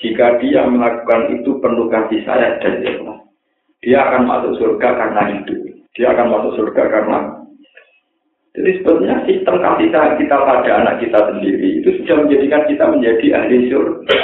jika 0.00 0.40
dia 0.40 0.64
melakukan 0.66 1.36
itu 1.36 1.60
penuh 1.60 1.86
kasih 1.92 2.24
sayang 2.24 2.58
dan 2.64 2.80
ikhlas, 2.80 3.20
dia 3.84 4.00
akan 4.02 4.24
masuk 4.24 4.52
surga 4.56 4.88
karena 4.96 5.22
itu. 5.36 5.54
Dia 5.94 6.16
akan 6.16 6.26
masuk 6.32 6.52
surga 6.56 6.82
karena 6.88 7.18
jadi 8.50 8.82
sebetulnya 8.82 9.22
sistem 9.30 9.62
kasih 9.62 9.88
sayang 9.94 10.18
kita 10.18 10.36
pada 10.42 10.70
anak 10.82 10.98
kita 10.98 11.18
sendiri 11.30 11.78
itu 11.78 11.88
sudah 12.02 12.26
menjadikan 12.26 12.62
kita 12.66 12.84
menjadi 12.90 13.26
ahli 13.38 13.70
surga. 13.70 14.16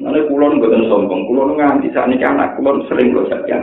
Mana 0.00 0.24
kulon 0.24 0.56
bukan 0.56 0.88
sombong, 0.88 1.28
kulon 1.28 1.60
nganti 1.60 1.92
saat 1.92 2.08
ini 2.08 2.24
anak 2.24 2.56
kulon 2.56 2.80
sering 2.88 3.12
loh 3.12 3.28
saya. 3.28 3.60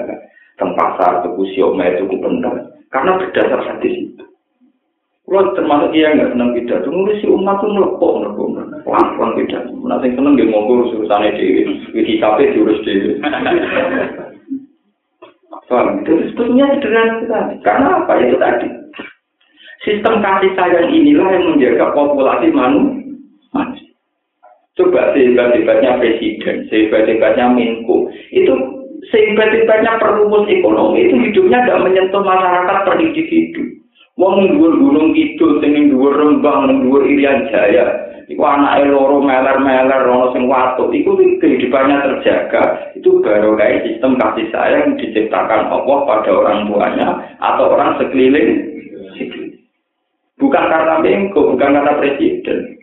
Teng 0.59 0.75
pasar, 0.75 1.23
tuku 1.25 1.55
sioma, 1.55 1.87
tuku 1.97 2.19
bentar. 2.19 2.51
Karena 2.89 3.21
berdasar 3.21 3.61
hadis 3.65 3.93
itu. 4.09 4.25
Kulon 5.29 5.53
termasuk 5.53 5.93
dia 5.93 6.09
nggak 6.09 6.33
senang 6.33 6.57
pidato, 6.57 6.89
nulis 6.89 7.21
si 7.21 7.29
umat 7.29 7.61
tuh 7.61 7.69
melepok, 7.69 8.17
melepok, 8.17 8.47
pelan-pelan 8.81 9.37
pidato. 9.37 9.73
Nanti 9.85 10.09
seneng 10.17 10.33
dia 10.33 10.49
ngomong 10.49 10.89
urusannya 10.97 11.37
di 11.37 11.45
wiki 11.93 12.17
kafe 12.17 12.49
diurus 12.49 12.81
di. 12.81 13.21
Paham? 15.69 16.01
Itu 16.01 16.33
sebetulnya 16.33 16.65
sederhana 16.73 17.21
sekali. 17.21 17.53
Karena 17.61 18.01
apa? 18.01 18.13
Itu 18.25 18.41
tadi. 18.41 18.67
Sistem 19.85 20.17
kasih 20.25 20.51
sayang 20.57 20.89
inilah 20.89 21.29
yang 21.29 21.45
menjaga 21.53 21.93
populasi 21.93 22.49
manusia. 22.49 23.05
Coba 24.73 25.11
sehebat-hebatnya 25.11 25.99
presiden, 25.99 26.65
sehebat-hebatnya 26.71 27.51
Menko, 27.51 28.07
itu 28.31 28.78
sehebat-hebatnya 29.09 29.97
perumus 29.97 30.45
ekonomi 30.49 31.09
itu 31.09 31.15
hidupnya 31.17 31.65
tidak 31.65 31.81
menyentuh 31.85 32.21
masyarakat 32.21 32.77
per 32.85 32.95
individu. 33.01 33.61
Wong 34.19 34.51
dhuwur 34.51 34.75
gunung 34.75 35.15
kidul, 35.15 35.63
sing 35.63 35.95
dhuwur 35.95 36.11
Rembang, 36.11 36.67
dhuwur 36.83 37.07
Irian 37.07 37.47
Jaya, 37.47 37.87
iku 38.27 38.43
anake 38.43 38.91
loro 38.91 39.23
meler-meler 39.23 40.03
ana 40.03 40.35
sing 40.35 40.43
watu, 40.43 40.91
iku 40.91 41.15
kehidupannya 41.39 42.03
terjaga. 42.03 42.91
Itu 42.99 43.23
baru 43.23 43.55
kayak 43.55 43.87
sistem 43.87 44.19
kasih 44.19 44.51
sayang 44.51 44.91
yang 44.91 44.99
diciptakan 44.99 45.71
Allah 45.71 45.97
pada 46.03 46.31
orang 46.35 46.67
tuanya 46.67 47.09
atau 47.39 47.71
orang 47.71 47.95
sekeliling. 47.95 48.51
Bukan 50.39 50.65
karena 50.67 50.99
mengko, 51.03 51.55
bukan 51.55 51.75
karena 51.79 51.99
presiden. 51.99 52.78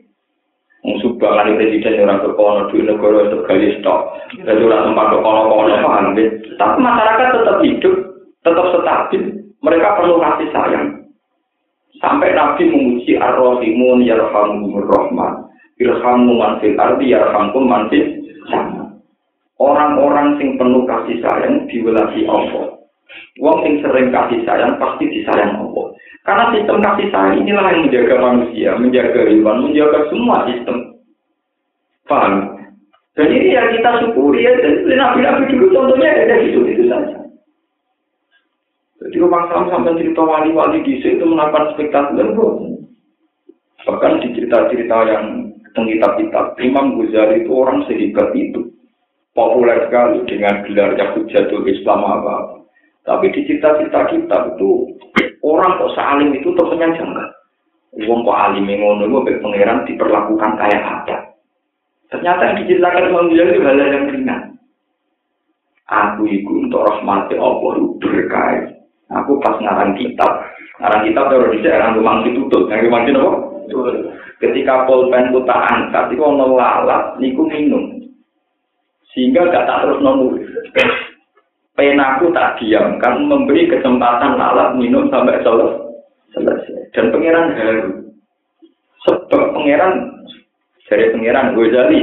Wong 0.87 1.03
subhangan 1.03 1.59
presiden 1.59 2.07
orang 2.07 2.23
kekono 2.23 2.71
di 2.71 2.79
negara 2.79 3.27
itu 3.27 3.43
gali 3.43 3.75
stok. 3.83 4.01
Jadi 4.39 4.63
orang 4.63 4.95
tempat 4.95 5.07
kekono-kono 5.19 5.75
paham 5.83 6.15
Tapi 6.15 6.79
masyarakat 6.79 7.27
tetap 7.35 7.59
hidup, 7.59 7.95
tetap 8.47 8.67
stabil. 8.71 9.23
Mereka 9.67 9.89
perlu 9.99 10.23
kasih 10.23 10.49
sayang. 10.55 11.11
Sampai 11.99 12.39
Nabi 12.39 12.71
memuji 12.71 13.19
ar-rahimun 13.19 14.07
yarhamumur 14.07 14.87
rahman. 14.87 15.51
Irhamu 15.83 16.39
man 16.39 16.63
fil 16.63 16.79
ardi 16.79 17.11
yarhamkum 17.11 17.67
man 17.67 17.91
fil 17.91 18.07
Orang-orang 19.59 20.39
sing 20.39 20.55
penuh 20.55 20.87
kasih 20.87 21.19
sayang 21.19 21.67
diwelasi 21.67 22.31
Allah. 22.31 22.79
Wong 23.43 23.59
sing 23.67 23.83
sering 23.83 24.15
kasih 24.15 24.39
sayang 24.47 24.79
pasti 24.79 25.11
disayang 25.11 25.59
Allah. 25.59 25.91
Karena 26.27 26.51
sistem 26.51 26.83
kasih 26.83 27.09
sayang 27.15 27.47
inilah 27.47 27.71
yang 27.71 27.87
menjaga 27.87 28.17
manusia, 28.19 28.71
menjaga 28.75 29.21
hewan, 29.31 29.63
menjaga 29.63 30.11
semua 30.11 30.43
sistem. 30.51 30.77
Paham? 32.11 32.35
Dan 33.15 33.31
ini 33.31 33.55
yang 33.55 33.71
kita 33.71 34.03
syukuri 34.03 34.43
ya. 34.43 34.53
Dan 34.59 34.91
nabi-nabi 34.91 35.55
dulu 35.55 35.71
contohnya 35.71 36.11
ada 36.27 36.43
gitu 36.43 36.67
itu 36.67 36.91
saja. 36.91 37.17
Jadi 39.07 39.23
rumah 39.23 39.47
Sam 39.55 39.71
sampai 39.71 40.03
cerita 40.03 40.19
wali-wali 40.27 40.83
di 40.83 40.99
situ 40.99 41.23
melakukan 41.23 41.79
spektakuler 41.79 42.35
Bahkan 43.87 44.13
di 44.19 44.29
cerita-cerita 44.35 44.99
yang 45.07 45.55
tentang 45.71 45.87
kitab-kitab, 45.93 46.59
Imam 46.59 46.99
Ghazali 46.99 47.47
itu 47.47 47.53
orang 47.55 47.87
sehebat 47.87 48.35
itu. 48.35 48.75
Populer 49.37 49.87
sekali 49.87 50.25
dengan 50.27 50.65
gelarnya 50.65 51.13
Hujatul 51.13 51.69
Islam 51.69 52.01
apa 52.03 52.65
Tapi 53.05 53.29
di 53.37 53.45
cerita-cerita 53.45 54.09
kitab 54.09 54.57
itu, 54.57 54.97
orang 55.43 55.77
kok 55.81 55.95
saling 55.97 56.31
itu 56.37 56.53
temennya 56.55 56.97
janggal. 56.97 57.29
Uang 57.97 58.21
kok 58.29 58.39
alim 58.39 58.69
ngono 58.69 59.09
itu 59.09 59.41
pangeran 59.41 59.89
diperlakukan 59.89 60.53
kayak 60.61 60.85
apa. 60.85 61.17
Ternyata 62.13 62.43
yang 62.53 62.57
diceritakan 62.63 63.09
Imam 63.11 63.31
itu 63.33 63.61
hal 63.67 63.79
yang 63.81 64.05
ringan. 64.13 64.43
Aku 65.87 66.27
itu 66.27 66.51
untuk 66.67 66.83
rahmati 66.83 67.39
Allah 67.39 67.73
itu 67.79 67.95
berkait 68.03 68.77
Aku 69.07 69.39
pas 69.39 69.55
ngarang 69.63 69.95
kitab, 69.95 70.51
ngarang 70.83 71.07
kitab 71.07 71.31
terus 71.31 71.55
di 71.55 71.63
daerah 71.63 71.95
rumah 71.95 72.27
tutup, 72.27 72.67
yang 72.67 72.91
rumah 72.91 73.07
itu 73.07 73.23
apa? 73.23 73.39
Ketika 74.43 74.83
pulpen 74.83 75.31
ku 75.31 75.47
tak 75.47 75.63
angkat, 75.71 76.11
itu 76.11 76.23
ono 76.27 76.59
lalat, 76.59 77.15
niku 77.23 77.47
minum, 77.47 78.03
sehingga 79.15 79.47
gak 79.47 79.63
tak 79.63 79.87
terus 79.87 80.03
nulis. 80.03 80.43
Penaku 81.77 82.33
tak 82.33 82.57
diam, 82.57 82.97
kan 82.97 83.21
memberi 83.21 83.69
kesempatan 83.69 84.41
lalat 84.41 84.81
minum 84.81 85.13
sampai 85.13 85.45
selesai. 85.45 86.89
Dan 86.97 87.13
pangeran 87.13 87.53
haru. 87.53 87.93
Sebab 89.05 89.53
pangeran 89.53 89.93
dari 90.89 91.13
pangeran 91.13 91.53
Ghazali 91.53 92.01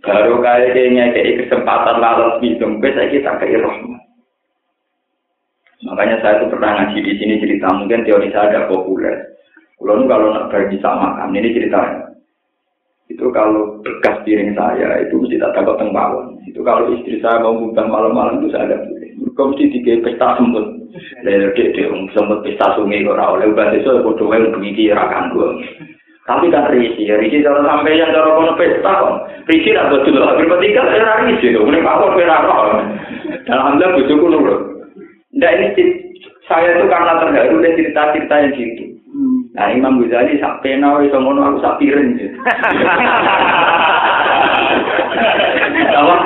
baru 0.00 0.40
kayaknya 0.40 1.12
kayak 1.12 1.44
kesempatan 1.44 2.00
lalat 2.00 2.40
minum, 2.40 2.80
bisa 2.80 3.04
kita 3.12 3.36
rahmat. 3.36 4.00
Makanya 5.82 6.16
saya 6.24 6.40
tuh 6.40 6.48
pernah 6.48 6.78
ngaji 6.78 6.98
di 7.04 7.12
sini 7.20 7.34
cerita 7.42 7.68
mungkin 7.74 8.06
teori 8.06 8.32
saya 8.32 8.48
agak 8.48 8.72
populer. 8.72 9.34
Kalau 9.76 10.06
kalau 10.06 10.30
nak 10.30 10.54
sama 10.78 11.18
makan, 11.18 11.34
ini 11.34 11.52
ceritanya. 11.52 12.06
Itu 13.10 13.28
kalau 13.34 13.82
bekas 13.82 14.22
piring 14.22 14.54
saya 14.54 15.02
itu 15.04 15.18
mesti 15.18 15.42
tak 15.42 15.58
takut 15.58 15.76
tengbawan. 15.76 16.38
Itu 16.46 16.62
kalau 16.62 16.94
istri 16.94 17.18
saya 17.18 17.42
mau 17.42 17.58
buka 17.58 17.82
malam-malam 17.84 18.40
itu 18.40 18.54
saya 18.54 18.72
ada. 18.72 19.01
Kau 19.32 19.48
mesti 19.50 19.70
tiga 19.70 20.02
pesta 20.02 20.36
semut. 20.36 20.66
Lalu 21.24 21.54
dia 21.56 21.66
dia 21.72 21.86
semut 22.12 22.42
pesta 22.44 22.74
sungai 22.74 23.06
kok. 23.06 23.16
Lalu 23.16 23.56
bahasa 23.56 23.78
itu 23.78 24.02
bodoh 24.02 24.28
yang 24.32 24.52
begini 24.52 24.92
rakan 24.92 25.32
gue. 25.32 25.48
Tapi 26.22 26.54
kan 26.54 26.70
risi, 26.70 27.10
risi 27.10 27.42
kalau 27.42 27.66
sampai 27.66 27.98
yang 27.98 28.14
cara 28.14 28.30
kono 28.34 28.52
pesta 28.54 28.92
kok. 28.92 29.16
Risi 29.48 29.70
lah 29.74 29.90
betul 29.90 30.18
lah. 30.18 30.36
Berpetikan 30.36 30.86
saya 30.90 31.26
risi. 31.26 31.54
Mulai 31.54 31.82
apa 31.82 32.06
pera 32.14 32.36
Dalam 33.46 33.80
hal 33.80 33.94
bujuku 33.98 34.26
nurut. 34.28 34.60
Nggak 35.32 35.52
ini 35.56 35.84
saya 36.50 36.76
itu 36.76 36.84
karena 36.90 37.22
terharu 37.22 37.62
dengan 37.62 37.76
cerita-cerita 37.78 38.34
yang 38.36 38.52
gitu. 38.52 38.84
Nah 39.52 39.68
Imam 39.72 40.00
Ghazali 40.00 40.40
sak 40.40 40.64
pena 40.64 40.96
iso 41.04 41.20
ngono 41.20 41.44
aku 41.44 41.58
sak 41.60 41.76
piring. 41.80 42.16
Apa? 45.92 46.16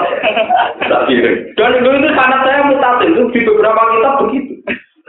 Dan 1.56 1.70
itu, 1.78 1.88
itu 1.90 2.08
sangat 2.14 2.40
saya 2.42 2.66
mutatil 2.66 3.10
itu 3.14 3.22
di 3.32 3.40
beberapa 3.46 3.82
kitab 3.94 4.14
begitu. 4.26 4.52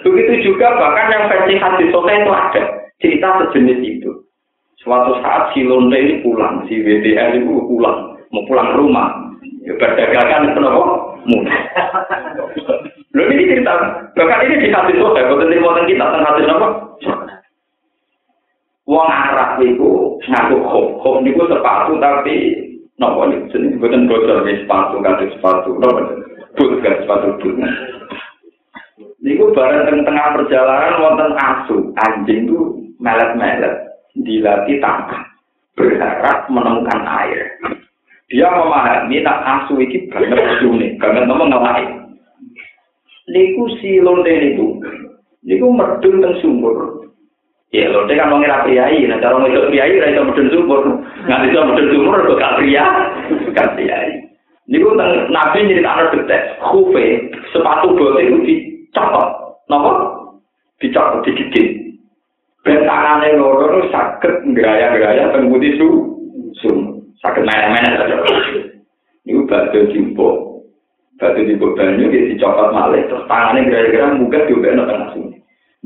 Begitu 0.05 0.33
juga 0.53 0.77
bahkan 0.77 1.11
yang 1.11 1.25
versi 1.27 1.53
hadis 1.57 1.89
sore 1.89 2.13
itu 2.13 2.31
ada 2.31 2.61
cerita 3.01 3.29
sejenis 3.41 3.79
itu. 3.81 4.11
Suatu 4.81 5.19
saat 5.25 5.51
si 5.51 5.65
Londe 5.65 5.97
ini 5.97 6.21
pulang, 6.21 6.63
si 6.69 6.79
WDL 6.79 7.43
itu 7.43 7.49
pulang, 7.65 8.15
mau 8.31 8.45
pulang 8.45 8.71
ke 8.71 8.77
rumah. 8.77 9.07
Ya 9.65 9.73
berdagangan 9.75 10.55
kenapa? 10.55 10.81
Mudah. 11.27 11.59
Lho 13.17 13.23
ini 13.33 13.49
cerita, 13.51 13.73
bahkan 14.15 14.45
ini 14.47 14.63
di 14.63 14.69
hadis 14.71 14.95
sohe, 15.01 15.21
bukan 15.27 15.51
di 15.51 15.91
kita 15.91 16.05
tentang 16.07 16.27
hadis 16.29 16.47
apa? 16.47 16.67
Wong 18.87 19.09
Arab 19.11 19.59
itu 19.59 20.15
ngaku 20.31 20.55
khop, 20.63 20.85
khop 21.03 21.15
itu 21.27 21.43
sepatu 21.51 21.99
tapi 21.99 22.35
nopo 22.97 23.29
ini 23.29 23.49
jenis 23.53 23.77
bukan 23.77 24.09
bocor 24.09 24.45
di 24.45 24.61
sepatu, 24.61 25.01
kaki 25.01 25.25
sepatu, 25.37 25.77
nopo 25.77 26.01
but 26.57 26.71
gak 26.81 27.05
sepatu 27.05 27.37
but. 27.41 27.57
Niku 29.21 29.53
bareng 29.53 29.85
tengah 29.85 30.03
tengah 30.05 30.27
perjalanan 30.37 31.01
wonten 31.01 31.31
asu, 31.37 31.77
anjing 31.97 32.49
itu 32.49 32.57
melet-melet, 33.01 33.75
dilatih 34.13 34.77
tangkap, 34.77 35.25
berharap 35.73 36.45
menemukan 36.49 37.01
air. 37.05 37.49
Dia 38.29 38.49
memahami 38.49 39.21
nak 39.25 39.41
asu 39.45 39.81
ini 39.81 40.05
banget 40.09 40.65
unik, 40.65 41.01
banget 41.01 41.23
ngomong 41.25 41.49
ngelain. 41.49 42.07
niku 43.27 43.67
si 43.79 43.99
lonte 43.99 44.31
niku 44.31 44.79
niku 45.43 45.67
medun 45.67 46.23
teng 46.23 46.35
sumur 46.39 47.06
ya 47.75 47.91
lonte 47.91 48.15
kan 48.15 48.31
wong 48.31 48.47
ora 48.47 48.63
priayi 48.63 49.07
nah 49.07 49.19
cara 49.19 49.35
ngedok 49.43 49.69
priayi 49.69 49.99
ora 49.99 50.11
iso 50.13 50.21
medun 50.23 50.51
sumur 50.53 50.81
nggak 51.27 51.43
iso 51.51 51.59
medun 51.67 51.91
sumur 51.91 52.19
kok 52.23 52.39
gak 52.39 52.55
pria 52.59 52.85
bekas 53.47 53.69
kiai. 53.75 54.27
Niku 54.67 54.99
teng 54.99 55.31
Nabi 55.31 55.63
nyeritakno 55.63 56.11
detek, 56.11 56.59
khufe 56.59 57.31
sepatu 57.55 57.95
bote 57.95 58.19
itu 58.19 58.37
dicopot. 58.43 59.27
Napa? 59.71 59.91
Dicopot 60.83 61.23
digigit. 61.23 61.95
Ben 62.67 62.83
tangane 62.83 63.39
loro 63.39 63.87
saged 63.87 64.43
ngraya-ngraya 64.43 65.31
teng 65.31 65.47
putih 65.47 65.71
su. 65.79 65.87
Sum. 66.59 66.99
Saged 67.23 67.47
main-main 67.47 67.95
saja. 67.95 68.19
Niku 69.23 69.47
batu 69.47 69.87
jimpo. 69.95 70.59
Batu 71.15 71.47
jimpo 71.47 71.71
banyu 71.71 72.11
dicopot 72.11 72.75
malih 72.75 73.07
terus 73.07 73.23
tangane 73.31 73.71
ngraya-ngraya 73.71 74.19
muga 74.19 74.39
diobekno 74.51 74.83
teng 74.83 75.26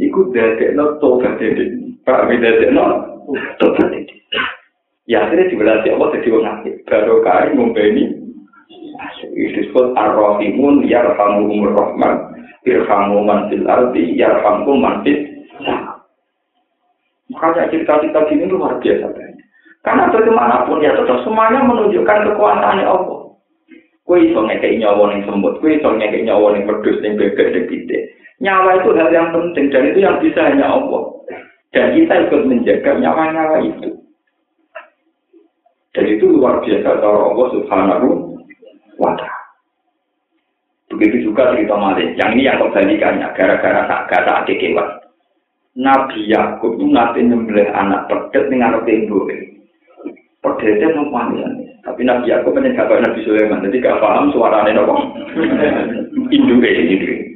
sungai. 0.01 0.09
Niku 0.09 0.21
dadekno 0.33 0.97
tobat 0.97 1.37
dede. 1.37 1.65
Pak 2.01 2.25
dadekno 2.25 2.83
tobat 3.61 3.87
dede. 3.93 4.15
Ya 5.05 5.27
akhirnya 5.27 5.49
dibelas 5.49 5.85
Allah 5.85 6.09
jadi 6.17 6.29
orang 6.33 6.49
aktif. 6.61 6.73
Baru 6.89 7.21
kali 7.21 7.49
membeni 7.53 8.03
disebut 9.33 9.97
ar-rahimun 9.97 10.85
yarhamuhumur 10.85 11.73
rahman 11.73 12.31
irhamu 12.65 13.25
man 13.25 13.49
fil 13.49 13.65
ardi 13.65 14.13
yarhamkum 14.17 14.77
man 14.81 15.01
fil 15.01 15.17
Makanya 17.31 17.71
cerita-cerita 17.71 18.27
gini 18.27 18.43
luar 18.43 18.75
biasa. 18.83 19.07
Karena 19.81 20.11
bagaimanapun 20.11 20.83
ya 20.83 20.91
tetap 20.93 21.23
semuanya 21.23 21.63
menunjukkan 21.63 22.27
kekuasaan 22.27 22.83
Allah. 22.83 23.39
Kue 24.03 24.27
iso 24.27 24.43
ngekei 24.43 24.75
nyawa 24.75 25.15
yang 25.15 25.23
sembut, 25.23 25.63
kue 25.63 25.79
iso 25.79 25.95
ngekei 25.95 26.27
nyawa 26.27 26.59
yang 26.59 26.67
berdus, 26.67 26.99
yang 26.99 27.15
bebek, 27.15 27.71
gede. 27.71 28.11
Nyawa 28.41 28.81
itu 28.81 28.89
hal 28.97 29.09
yang 29.13 29.29
penting 29.29 29.69
dan 29.69 29.93
itu 29.93 29.99
yang 30.01 30.17
bisa 30.17 30.41
hanya 30.41 30.65
Allah. 30.65 31.13
Dan 31.71 31.93
kita 31.95 32.13
ikut 32.27 32.41
menjaga 32.49 32.91
nyawa-nyawa 32.97 33.57
itu. 33.63 33.89
Dan 35.93 36.05
itu 36.09 36.25
luar 36.25 36.59
biasa 36.65 36.99
cara 36.99 37.21
Allah 37.31 37.47
subhanahu 37.53 38.07
wa 38.97 39.13
ta'ala. 39.13 39.41
Begitu 40.91 41.31
juga 41.31 41.55
cerita 41.55 41.77
Malik. 41.79 42.19
Yang 42.19 42.31
ini 42.35 42.47
yang 42.49 42.59
kebalikannya, 42.59 43.27
gara-gara 43.31 43.87
tak 43.87 44.01
kata 44.11 44.31
adik 44.43 44.59
kewan. 44.59 44.89
Nabi 45.71 46.27
Yakub 46.27 46.75
itu 46.75 46.85
nanti 46.91 47.23
nyembelih 47.23 47.71
anak 47.71 48.11
pedet 48.11 48.51
dengan 48.51 48.75
anak 48.75 48.91
ibu. 48.91 49.23
Pedetnya 50.43 50.91
numpangnya. 50.99 51.47
Tapi 51.87 52.03
Nabi 52.03 52.27
Yakub 52.27 52.51
kan 52.51 52.67
gak 52.67 52.91
Nabi 52.91 53.23
Sulaiman, 53.23 53.63
jadi 53.63 53.79
gak 53.79 53.99
paham 54.03 54.35
suaranya 54.35 54.83
nopo. 54.83 54.99
Induk 56.27 56.67
ini. 56.67 57.30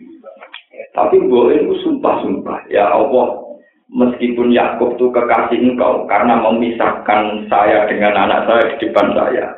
Tapi 0.95 1.27
boleh 1.27 1.67
itu 1.67 1.76
sumpah-sumpah. 1.84 2.72
Ya 2.72 2.88
Allah, 2.88 3.45
meskipun 3.91 4.55
Yakub 4.55 4.95
itu 4.95 5.11
kekasih 5.11 5.59
engkau 5.59 6.07
karena 6.07 6.39
memisahkan 6.39 7.45
saya 7.51 7.85
dengan 7.91 8.15
anak 8.15 8.47
saya 8.47 8.63
di 8.73 8.88
depan 8.88 9.11
saya. 9.11 9.51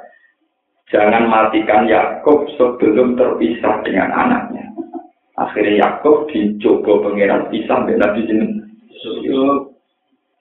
Jangan 0.90 1.30
matikan 1.30 1.86
Yakub 1.86 2.48
sebelum 2.58 3.14
terpisah 3.20 3.86
dengan 3.86 4.10
anaknya. 4.10 4.66
Akhirnya 5.38 5.86
Yakub 5.86 6.26
dicoba 6.34 7.06
pangeran 7.06 7.54
pisah 7.54 7.86
dengan 7.86 8.10
Nabi 8.10 8.22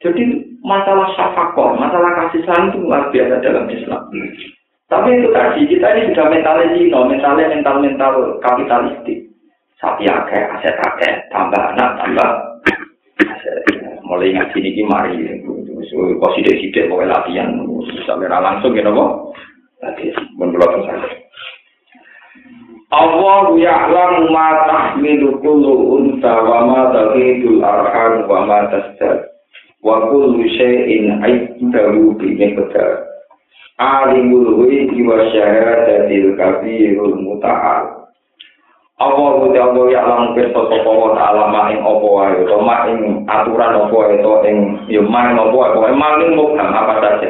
Jadi 0.01 0.23
masalah 0.63 1.13
syafakoh, 1.19 1.77
masalah 1.77 2.15
kasih 2.25 2.41
sayang 2.47 2.73
itu 2.73 2.79
luar 2.85 3.11
biasa 3.11 3.43
dalam 3.43 3.67
Islam. 3.69 4.03
Tapi 4.87 5.09
itu 5.19 5.29
tadi, 5.35 5.61
kita 5.67 5.89
ini 5.99 6.15
sudah 6.15 6.31
mentalnya 6.31 6.67
zino, 6.79 7.01
mentalnya 7.11 7.51
mental-mental 7.59 8.39
kapitalistik. 8.39 9.26
Sapi 9.77 10.09
akeh, 10.09 10.43
aset 10.57 10.77
akeh, 10.81 11.15
tambah 11.29 11.63
anak, 11.77 11.91
tambah 12.01 12.31
Mulai 14.07 14.39
ngaji 14.39 14.59
ini 14.63 14.83
mari, 14.87 15.19
kok 15.43 16.33
sidik-sidik 16.39 16.87
pokoknya 16.87 17.19
latihan, 17.19 17.51
sampai 18.07 18.31
langsung 18.31 18.71
gitu 18.71 18.87
kok. 18.87 19.13
Tadi, 19.83 20.15
menurut 20.39 20.87
saya. 20.87 21.11
Allah 22.95 23.45
ya'lam 23.59 24.31
ma 24.31 24.49
tahmilu 24.71 25.43
kullu 25.43 25.99
unta 25.99 26.39
wa 26.39 26.71
ma 26.71 26.83
taghidul 26.95 27.59
arham 27.67 28.31
wa 28.31 28.47
ma 28.47 28.71
tasdad. 28.71 29.27
Wa 29.83 30.07
kullu 30.07 30.39
syai'in 30.55 31.19
'indahu 31.27 32.15
bi 32.15 32.39
alimul 33.77 34.65
ghaibi 34.65 35.03
wa 35.05 35.19
syahadatil 35.35 36.33
kabirul 36.39 37.17
muta'al 37.21 37.96
Allah 38.97 39.45
uti 39.45 39.61
Allah 39.61 39.93
ya'lam 39.93 40.33
pirsa 40.33 40.57
sapa 40.57 40.89
wa 40.89 41.13
ta'ala 41.13 41.69
ing 41.69 41.85
apa 41.85 42.01
wae? 42.01 42.33
Utawa 42.49 42.89
ing 42.89 43.29
aturan 43.29 43.77
apa 43.77 43.93
wae? 43.93 44.17
To 44.25 44.41
ing 44.41 44.57
ya 44.89 45.05
main 45.05 45.37
apa 45.37 45.53
wae? 45.53 45.73
Pokoke 45.77 45.93
maling 45.93 46.33
mukam 46.33 46.73
apa 46.73 47.05
saja. 47.05 47.29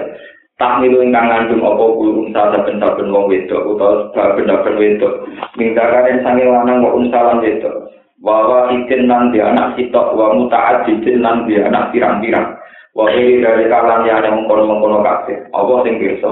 Tak 0.63 0.79
milu 0.79 1.03
ingkang 1.03 1.27
ngandung 1.27 1.67
apa 1.67 1.85
guru 1.99 2.31
saben 2.31 2.79
saben 2.79 3.11
wong 3.11 3.27
wedok 3.27 3.67
utawa 3.67 4.15
saben 4.15 4.79
wedok. 4.79 5.27
Mingkaren 5.59 6.23
sange 6.23 6.47
lanang 6.47 6.87
kok 6.87 6.97
unsalan 7.03 7.43
wedok. 7.43 7.75
Bahwa 8.23 8.71
ikin 8.71 9.11
nan 9.11 9.35
di 9.35 9.43
anak 9.43 9.75
sitok 9.75 10.15
wa 10.15 10.39
mutaat 10.39 10.87
nan 10.87 11.51
di 11.51 11.59
anak 11.59 11.91
pirang-pirang. 11.91 12.63
Wa 12.95 13.11
ini 13.11 13.43
dari 13.43 13.67
kalan 13.67 14.07
yang 14.07 14.23
ada 14.23 14.33
mengkono-mengkono 14.33 15.03
kabeh. 15.03 15.51
Apa 15.53 15.83
sing 15.83 15.99
pirsa? 15.99 16.31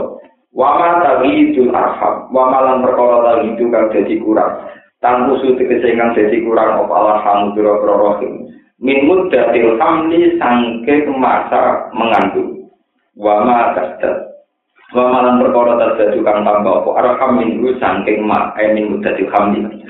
Wa 0.54 0.78
ma 0.78 1.02
tagidul 1.02 1.74
arham. 1.74 2.30
Wa 2.30 2.48
malan 2.48 2.86
perkara 2.86 3.34
tagidu 3.34 3.68
kang 3.68 3.90
dadi 3.90 4.16
kurang 4.22 4.73
tanggu 5.04 5.36
sutik 5.44 5.68
sehingga 5.68 6.16
sesi 6.16 6.40
kurang 6.40 6.88
apa 6.88 6.94
alhamu 6.96 7.52
biro 7.52 7.84
prorohim 7.84 8.48
min 8.80 9.04
muddatil 9.04 9.76
hamli 9.76 10.40
sangke 10.40 11.04
masa 11.12 11.92
mengandu 11.92 12.72
wama 13.12 13.76
tasdat 13.76 14.34
wama 14.94 15.18
lan 15.26 15.42
perkara 15.42 15.74
terjadi 15.76 16.18
kang 16.22 16.46
tambah 16.46 16.74
apa. 16.86 16.90
Arham 17.02 17.42
minggu 17.42 17.76
sangke 17.82 18.14
ma 18.22 18.54
eh 18.56 18.72
min 18.72 18.94
muddatil 18.94 19.28
hamli. 19.34 19.82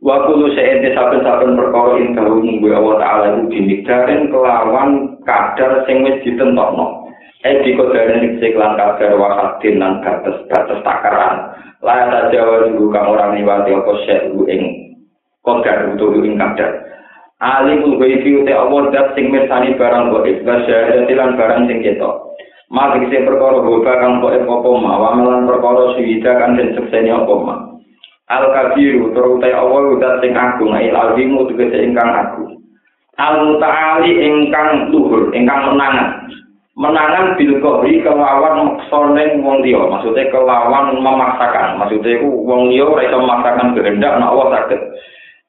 Wa 0.00 0.24
kudu 0.26 0.56
sehente 0.56 0.96
saben-saben 0.96 1.60
perkara 1.60 2.00
ing 2.00 2.16
dalu 2.18 2.40
Allah 2.72 2.94
taala 2.98 3.24
iku 3.36 3.42
dimigaren 3.52 4.32
kelawan 4.32 5.20
kadar 5.28 5.84
sing 5.84 6.02
wis 6.02 6.18
ditentokno. 6.26 6.99
Eh 7.40 7.64
dikodane 7.64 8.14
ning 8.20 8.32
siklan 8.36 8.76
kadar 8.76 9.16
wa 9.16 9.28
hadin 9.32 9.80
lan 9.80 10.04
batas 10.04 10.44
batas 10.52 10.80
takaran. 10.84 11.56
La 11.80 12.28
jawa 12.28 12.68
dulu 12.68 12.92
kang 12.92 13.08
ora 13.08 13.32
liwati 13.32 13.72
apa 13.72 13.92
syekh 14.04 14.28
ing 14.52 14.62
kodar 15.40 15.88
utawa 15.96 16.20
ing 16.20 16.36
kadar 16.36 16.90
alimul 17.40 17.96
ghaibi 17.96 18.44
te 18.44 18.52
Allah 18.52 18.92
dat 18.92 19.16
sing 19.16 19.32
mirsani 19.32 19.72
barang 19.80 20.12
gaib 20.12 20.44
basyarati 20.44 21.12
lan 21.16 21.40
barang 21.40 21.64
sing 21.66 21.80
ketok. 21.80 22.36
Mati 22.70 23.02
kese 23.02 23.26
perkara 23.26 23.64
hoba 23.64 23.92
kang 23.98 24.22
kok 24.22 24.36
apa 24.36 24.70
ma 24.78 24.92
wamalan 25.00 25.48
perkara 25.48 25.96
suwida 25.96 26.38
kang 26.38 26.54
den 26.60 26.76
sekseni 26.76 27.10
apa 27.10 27.34
ma. 27.40 27.56
Al 28.30 28.44
kabiru 28.54 29.10
terutai 29.16 29.56
Allah 29.56 29.82
dat 29.98 30.14
sing 30.22 30.36
agung 30.36 30.76
il 30.76 30.94
alimu 30.94 31.48
tegese 31.50 31.80
ingkang 31.80 32.12
agung. 32.12 32.60
Al 33.16 33.48
mutaali 33.48 34.12
ingkang 34.22 34.92
luhur 34.92 35.32
ingkang 35.32 35.72
menangan 35.72 36.28
menangan 36.80 37.36
bil 37.36 37.60
kohri 37.60 38.00
kelawan 38.00 38.72
maksoneng 38.72 39.44
wong 39.44 39.60
liya. 39.60 39.84
Maksudnya 39.84 40.32
kelawan 40.32 40.96
memaksakan. 40.96 41.76
Maksudnya 41.76 42.24
ku 42.24 42.48
wong 42.48 42.72
ora 42.72 43.04
iso 43.04 43.20
memaksakan 43.20 43.76
kehendak 43.76 44.16
nek 44.16 44.32
Allah 44.32 44.48
saged. 44.56 44.80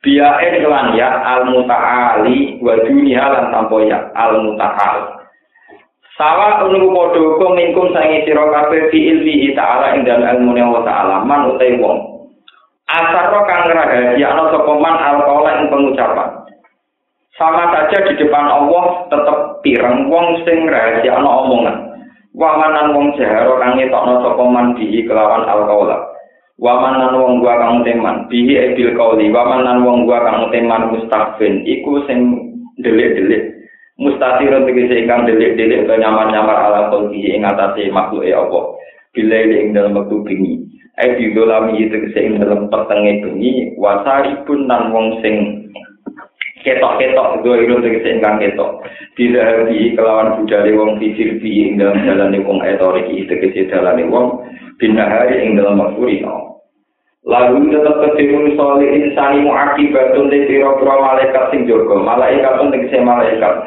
Biae 0.02 0.60
kelan 0.60 0.98
ya 0.98 1.08
al 1.24 1.48
mutaali 1.48 2.58
wa 2.60 2.74
dunia 2.84 3.22
lan 3.22 3.54
tanpa 3.54 3.78
ya 3.86 4.02
al 4.18 4.44
mutaal 4.44 5.22
sawa 6.18 6.66
unu 6.66 6.90
padha 6.90 7.22
uga 7.22 7.48
mingkum 7.54 7.94
sange 7.94 8.26
fi 8.26 8.98
ilmi 8.98 9.54
ta'ala 9.54 9.94
ing 9.94 10.02
dalem 10.02 10.42
ilmu 10.42 10.58
Allah 10.58 10.84
ta'ala 10.90 11.16
man 11.22 11.54
utai 11.54 11.78
wong. 11.78 11.98
Asaro 12.90 13.46
kang 13.46 13.70
rahasia 13.70 14.26
ana 14.26 14.50
sapa 14.50 14.74
man 14.82 14.98
al 14.98 15.22
ing 15.62 15.70
pengucapan 15.70 16.41
sama 17.42 17.74
saja 17.74 18.06
di 18.06 18.14
depan 18.22 18.46
Allah 18.46 19.10
tetep 19.10 19.38
pireng 19.66 20.14
wong 20.14 20.46
sing 20.46 20.70
rahasia 20.70 21.18
ana 21.18 21.30
omongan 21.42 21.78
wa 22.38 22.54
manan 22.62 22.94
wong 22.94 23.18
jaharo 23.18 23.58
kang 23.58 23.82
ngetokno 23.82 24.22
sapa 24.22 24.44
man 24.46 24.78
bihi 24.78 25.10
kelawan 25.10 25.50
al 25.50 25.66
Waman 26.62 27.02
nan 27.02 27.18
wong 27.18 27.42
gua 27.42 27.58
kang 27.58 27.82
teman, 27.82 28.30
bihi 28.30 28.54
ebil 28.54 28.94
kauli, 28.94 29.34
waman 29.34 29.66
nan 29.66 29.82
wong 29.82 30.06
gua 30.06 30.22
kang 30.22 30.54
teman 30.54 30.94
mustafin, 30.94 31.66
iku 31.66 32.06
sing 32.06 32.38
delik-delik. 32.78 33.66
Mustatirun 33.98 34.70
tegese 34.70 34.94
ingkang 34.94 35.26
delik-delik 35.26 35.90
ke 35.90 35.94
nyamar-nyamar 35.98 36.54
ala 36.54 36.94
kolbi 36.94 37.34
ing 37.34 37.50
atase 37.50 37.90
e 37.90 38.30
apa. 38.30 38.62
Bila 39.10 39.38
ing 39.42 39.74
dalam 39.74 39.98
waktu 39.98 40.22
bengi. 40.22 40.62
Ai 41.02 41.18
bidolami 41.18 41.90
tegese 41.90 42.30
ing 42.30 42.38
dalam 42.38 42.70
petenge 42.70 43.26
bengi, 43.26 43.74
wasaripun 43.82 44.70
nan 44.70 44.94
wong 44.94 45.18
sing 45.26 45.66
ketok-ketok 46.64 47.42
dua 47.44 47.56
itu 47.62 47.76
tegese 47.82 48.18
ingkang 48.18 48.42
ketok. 48.42 48.82
Bila 49.18 49.40
hari 49.44 49.94
kelawan 49.94 50.40
budale 50.40 50.72
wong 50.78 50.92
fisir 50.98 51.38
bi 51.42 51.68
ing 51.68 51.82
dalam 51.82 52.02
dalane 52.06 52.40
wong 52.46 52.60
etorik 52.66 53.10
tegese 53.30 53.70
dalane 53.70 54.08
wong 54.08 54.46
binahari 54.78 55.42
ing 55.46 55.58
dalam 55.58 55.82
waktu 55.82 56.24
Lalu 57.22 57.70
tetap 57.70 58.02
ketimun 58.02 58.58
soal 58.58 58.82
insani 58.82 59.46
muakibatun 59.46 60.34
di 60.34 60.50
pira-pira 60.50 60.96
malaikat 60.98 61.54
sing 61.54 61.70
jaga. 61.70 62.02
Malaikat 62.02 62.58
pun 62.58 62.74
tegese 62.74 62.98
malaikat. 62.98 63.62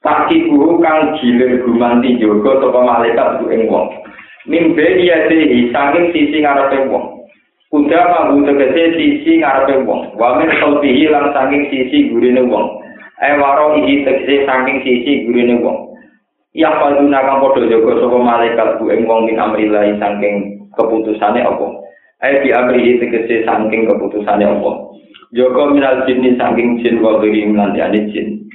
Kaki 0.00 0.46
guru 0.46 0.78
kang 0.78 1.18
gilir 1.18 1.60
gumanti 1.66 2.22
jaga 2.22 2.62
sapa 2.62 2.80
malaikat 2.80 3.42
ku 3.42 3.50
ing 3.50 3.66
wong. 3.66 3.90
mimbe 4.48 4.86
dia 4.96 5.28
dehi 5.28 5.68
saking 5.68 6.16
sisi 6.16 6.40
ngarepe 6.40 6.88
wong 6.88 7.19
kuda 7.70 8.00
mabu 8.10 8.42
tegese 8.42 8.98
sisi 8.98 9.38
ngarepe 9.40 9.86
wong. 9.86 10.18
Wa 10.18 10.36
min 10.36 10.50
sautihi 10.58 11.06
lan 11.06 11.30
saking 11.30 11.70
sisi 11.70 12.10
gurine 12.10 12.42
wong. 12.50 12.82
Ae 13.22 13.38
waro 13.38 13.78
iki 13.78 14.02
tegese 14.02 14.42
saking 14.44 14.82
sisi 14.82 15.24
gurine 15.30 15.62
wong. 15.62 15.94
Ya 16.50 16.74
paduna 16.82 17.22
kang 17.22 17.38
padha 17.46 17.62
jaga 17.70 18.02
sapa 18.02 18.18
malaikat 18.18 18.68
ku 18.82 18.90
ing 18.90 19.06
wong 19.06 19.30
min 19.30 19.38
amrilai 19.38 19.94
saking 20.02 20.66
keputusane 20.74 21.46
apa? 21.46 21.66
Ae 22.26 22.42
di 22.42 22.50
amri 22.50 22.98
tegese 22.98 23.46
saking 23.46 23.86
keputusane 23.86 24.42
apa? 24.42 24.70
Jaga 25.30 25.62
minal 25.70 26.02
jinni 26.10 26.34
saking 26.34 26.82
jin 26.82 26.98
wa 26.98 27.22
ghairi 27.22 27.46
lan 27.54 27.78
jin. 28.10 28.50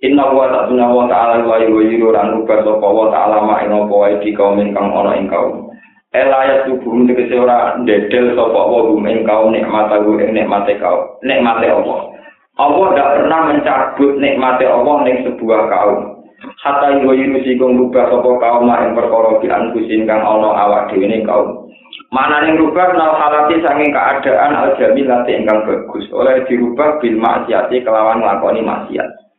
Inna 0.00 0.32
wa 0.32 0.48
ta'ala 0.48 0.86
wa 0.88 1.04
ta'ala 1.10 1.44
wa 1.44 1.60
yuwiru 1.60 2.08
ran 2.14 2.32
rubah 2.32 2.64
sapa 2.64 2.88
wa 2.88 3.12
ta'ala 3.12 3.44
ma 3.44 3.60
ing 3.60 3.74
apa 3.74 3.92
wae 3.92 4.16
di 4.24 4.32
kaum 4.32 4.56
ingkang 4.56 4.94
ana 4.94 5.12
ing 5.18 5.28
kaum. 5.28 5.69
Ela 6.10 6.42
ya 6.42 6.56
tubuh 6.66 7.06
tegese 7.06 7.38
ora 7.38 7.78
ndedel 7.78 8.34
sapa 8.34 8.60
wa 8.66 8.82
gum 8.82 9.06
ing 9.06 9.22
kaum 9.22 9.54
nikmat 9.54 9.94
aku 9.94 10.18
ing 10.18 10.34
nikmate 10.34 10.74
kaum. 10.82 11.06
Nikmate 11.22 11.70
apa? 11.70 11.94
Allah 12.58 12.86
tidak 12.90 13.10
pernah 13.14 13.40
mencabut 13.46 14.12
nikmate 14.18 14.66
Allah 14.66 14.96
ning 15.06 15.22
sebuah 15.22 15.70
kaum. 15.70 16.18
Hatta 16.66 16.98
yuwiru 16.98 17.38
sikung 17.46 17.78
rubah 17.78 18.10
sapa 18.10 18.30
kaum 18.42 18.66
ing 18.66 18.98
perkara 18.98 19.38
di 19.38 19.46
anfusin 19.54 20.02
kang 20.02 20.18
ana 20.18 20.50
awak 20.50 20.90
dhewe 20.90 21.06
ning 21.06 21.22
kaum. 21.22 21.70
Yang 22.10 22.58
rubah 22.58 22.90
nal 22.98 23.14
halati 23.14 23.62
saking 23.62 23.94
keadaan 23.94 24.50
al-jamilati 24.58 25.30
ingkang 25.30 25.62
bagus 25.62 26.10
oleh 26.10 26.42
dirubah 26.50 26.98
bil 26.98 27.22
maksiati 27.22 27.86
kelawan 27.86 28.18
nglakoni 28.18 28.66
maksiat. 28.66 29.29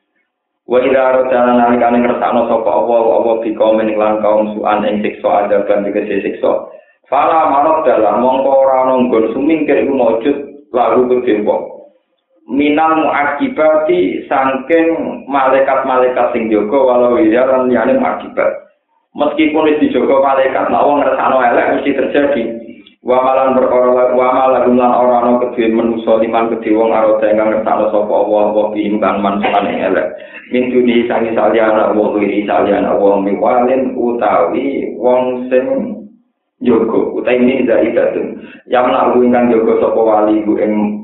Wa 0.71 0.79
ila 0.79 1.19
rodana 1.19 1.51
nalikane 1.59 1.99
ngersakno 1.99 2.47
sapa 2.47 2.71
Allah 2.71 3.03
Allah 3.19 3.35
bika 3.43 3.75
mening 3.75 3.99
lan 3.99 4.23
kaum 4.23 4.55
suan 4.55 4.87
ing 4.87 5.03
siksa 5.03 5.43
adaban 5.43 5.83
tegese 5.83 6.23
siksa. 6.23 6.71
Fala 7.11 7.51
marot 7.51 7.83
dalam 7.83 8.23
mongko 8.23 8.51
ora 8.55 8.87
ana 8.87 9.03
nggon 9.03 9.35
sumingkir 9.35 9.83
iku 9.83 9.91
maujud 9.91 10.37
lalu 10.71 11.11
kedempo. 11.11 11.91
Minal 12.47 13.03
muakibati 13.03 14.23
sangking 14.31 15.27
malaikat-malaikat 15.27 16.31
sing 16.31 16.47
jaga 16.47 16.79
walau 16.79 17.19
ya 17.19 17.43
lan 17.51 17.67
liyane 17.67 17.99
muakibat. 17.99 18.71
Meskipun 19.11 19.67
wis 19.67 19.79
dijaga 19.83 20.23
malaikat, 20.23 20.71
nek 20.71 20.83
wong 20.87 21.03
ngersakno 21.03 21.37
elek 21.51 21.69
mesti 21.75 21.91
terjadi. 21.99 22.43
Wa 23.01 23.17
malan 23.17 23.57
perkara 23.57 24.13
wa 24.13 24.27
malan 24.29 24.77
lan 24.77 24.91
ora 24.93 25.15
ana 25.25 25.31
kedhe 25.41 25.73
manusa 25.73 26.21
liman 26.21 26.53
kedhe 26.53 26.69
wong 26.77 26.93
arep 26.93 27.17
ingkang 27.25 27.49
ngertakno 27.49 27.89
sapa 27.89 28.13
Allah 28.13 28.45
wa 28.53 28.65
bimbang 28.69 29.17
manfaat 29.25 29.65
ing 29.65 29.81
elek. 29.89 30.07
Min 30.53 30.69
duni 30.69 31.09
sangi 31.09 31.33
saliyana 31.33 31.97
wa 31.97 32.13
wiri 32.13 32.45
saliyana 32.45 32.93
wa 32.93 33.17
miwalin 33.17 33.97
utawi 33.97 34.93
wong 35.01 35.49
sing 35.49 35.65
jogo 36.61 37.17
utawi 37.17 37.41
ini 37.41 37.65
zaidatun 37.65 38.37
yang 38.69 38.93
nak 38.93 39.17
ingkang 39.17 39.49
jogo 39.49 39.81
sapa 39.81 39.97
wali 39.97 40.45
ku 40.45 40.61
ing 40.61 41.01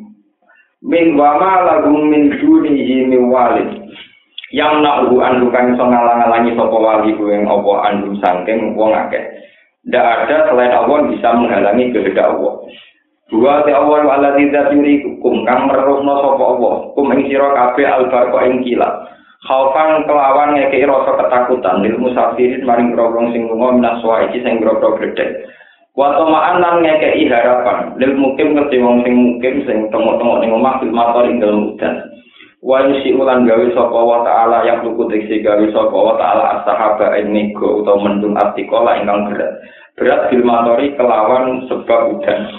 min 0.86 1.18
wa 1.18 1.34
malan 1.42 1.90
min 2.14 2.30
duni 2.38 3.10
miwalin. 3.10 3.90
Yang 4.54 4.80
nak 4.86 5.12
andu 5.12 5.50
kang 5.50 5.74
iso 5.74 5.82
ngalang-alangi 5.82 6.54
sapa 6.54 6.78
wali 6.78 7.18
ku 7.18 7.26
ing 7.34 7.50
apa 7.50 7.72
andu 7.90 8.14
saking 8.22 8.78
wong 8.78 8.94
akeh 8.94 9.48
Tidak 9.88 10.04
ada 10.04 10.52
selain 10.52 10.76
Allah 10.76 11.00
bisa 11.08 11.32
menghalangi 11.32 11.96
kehendak 11.96 12.28
Allah. 12.28 12.60
Dua 13.32 13.64
ti 13.64 13.72
Allah 13.72 14.04
ala 14.04 14.36
tidak 14.36 14.76
yuri 14.76 15.00
hukum 15.04 15.48
kang 15.48 15.72
merusno 15.72 16.12
sapa 16.12 16.44
Allah. 16.44 16.74
Hukum 16.92 17.16
ing 17.16 17.32
sira 17.32 17.56
kabeh 17.56 17.88
albarqa 17.88 18.40
ing 18.52 18.68
kilat. 18.68 18.94
Khaufan 19.48 20.04
kelawan 20.04 20.60
ngekei 20.60 20.84
rasa 20.84 21.12
ketakutan 21.16 21.80
lil 21.88 21.96
musafirin 22.04 22.68
maring 22.68 22.92
grogong 22.92 23.32
sing 23.32 23.48
lunga 23.48 23.80
minas 23.80 24.04
iki 24.28 24.44
sing 24.44 24.60
grogro 24.60 25.00
gede. 25.00 25.48
Wa 25.96 26.20
tamaan 26.20 26.60
lan 26.60 26.84
ngekei 26.84 27.32
harapan 27.32 27.96
lil 27.96 28.12
mukim 28.20 28.60
ngerti 28.60 28.84
wong 28.84 29.08
sing 29.08 29.16
mukim 29.16 29.64
sing 29.64 29.88
tengok-tengok 29.88 30.44
ning 30.44 30.52
omah 30.52 30.84
bil 30.84 30.92
motor 30.92 31.24
ing 31.32 31.40
dalem 31.40 31.76
udan. 31.76 31.96
Wa 32.58 32.82
yusi 32.90 33.14
ulan 33.14 33.46
gawe 33.46 33.70
sapa 33.70 34.00
wa 34.02 34.26
taala 34.26 34.66
yang 34.66 34.82
luku 34.82 35.06
diksi 35.14 35.46
gawe 35.46 35.62
sapa 35.70 35.94
wa 35.94 36.18
taala 36.18 36.44
as-sahaba 36.58 37.14
ing 37.22 37.30
nego 37.30 37.86
utawa 37.86 38.10
mendung 38.10 38.34
artikola 38.34 38.98
ingkang 38.98 39.30
berat. 39.30 39.62
berat 39.94 40.30
filmatori 40.34 40.94
kelawan 40.98 41.70
sebab 41.70 42.18
hujan. 42.18 42.50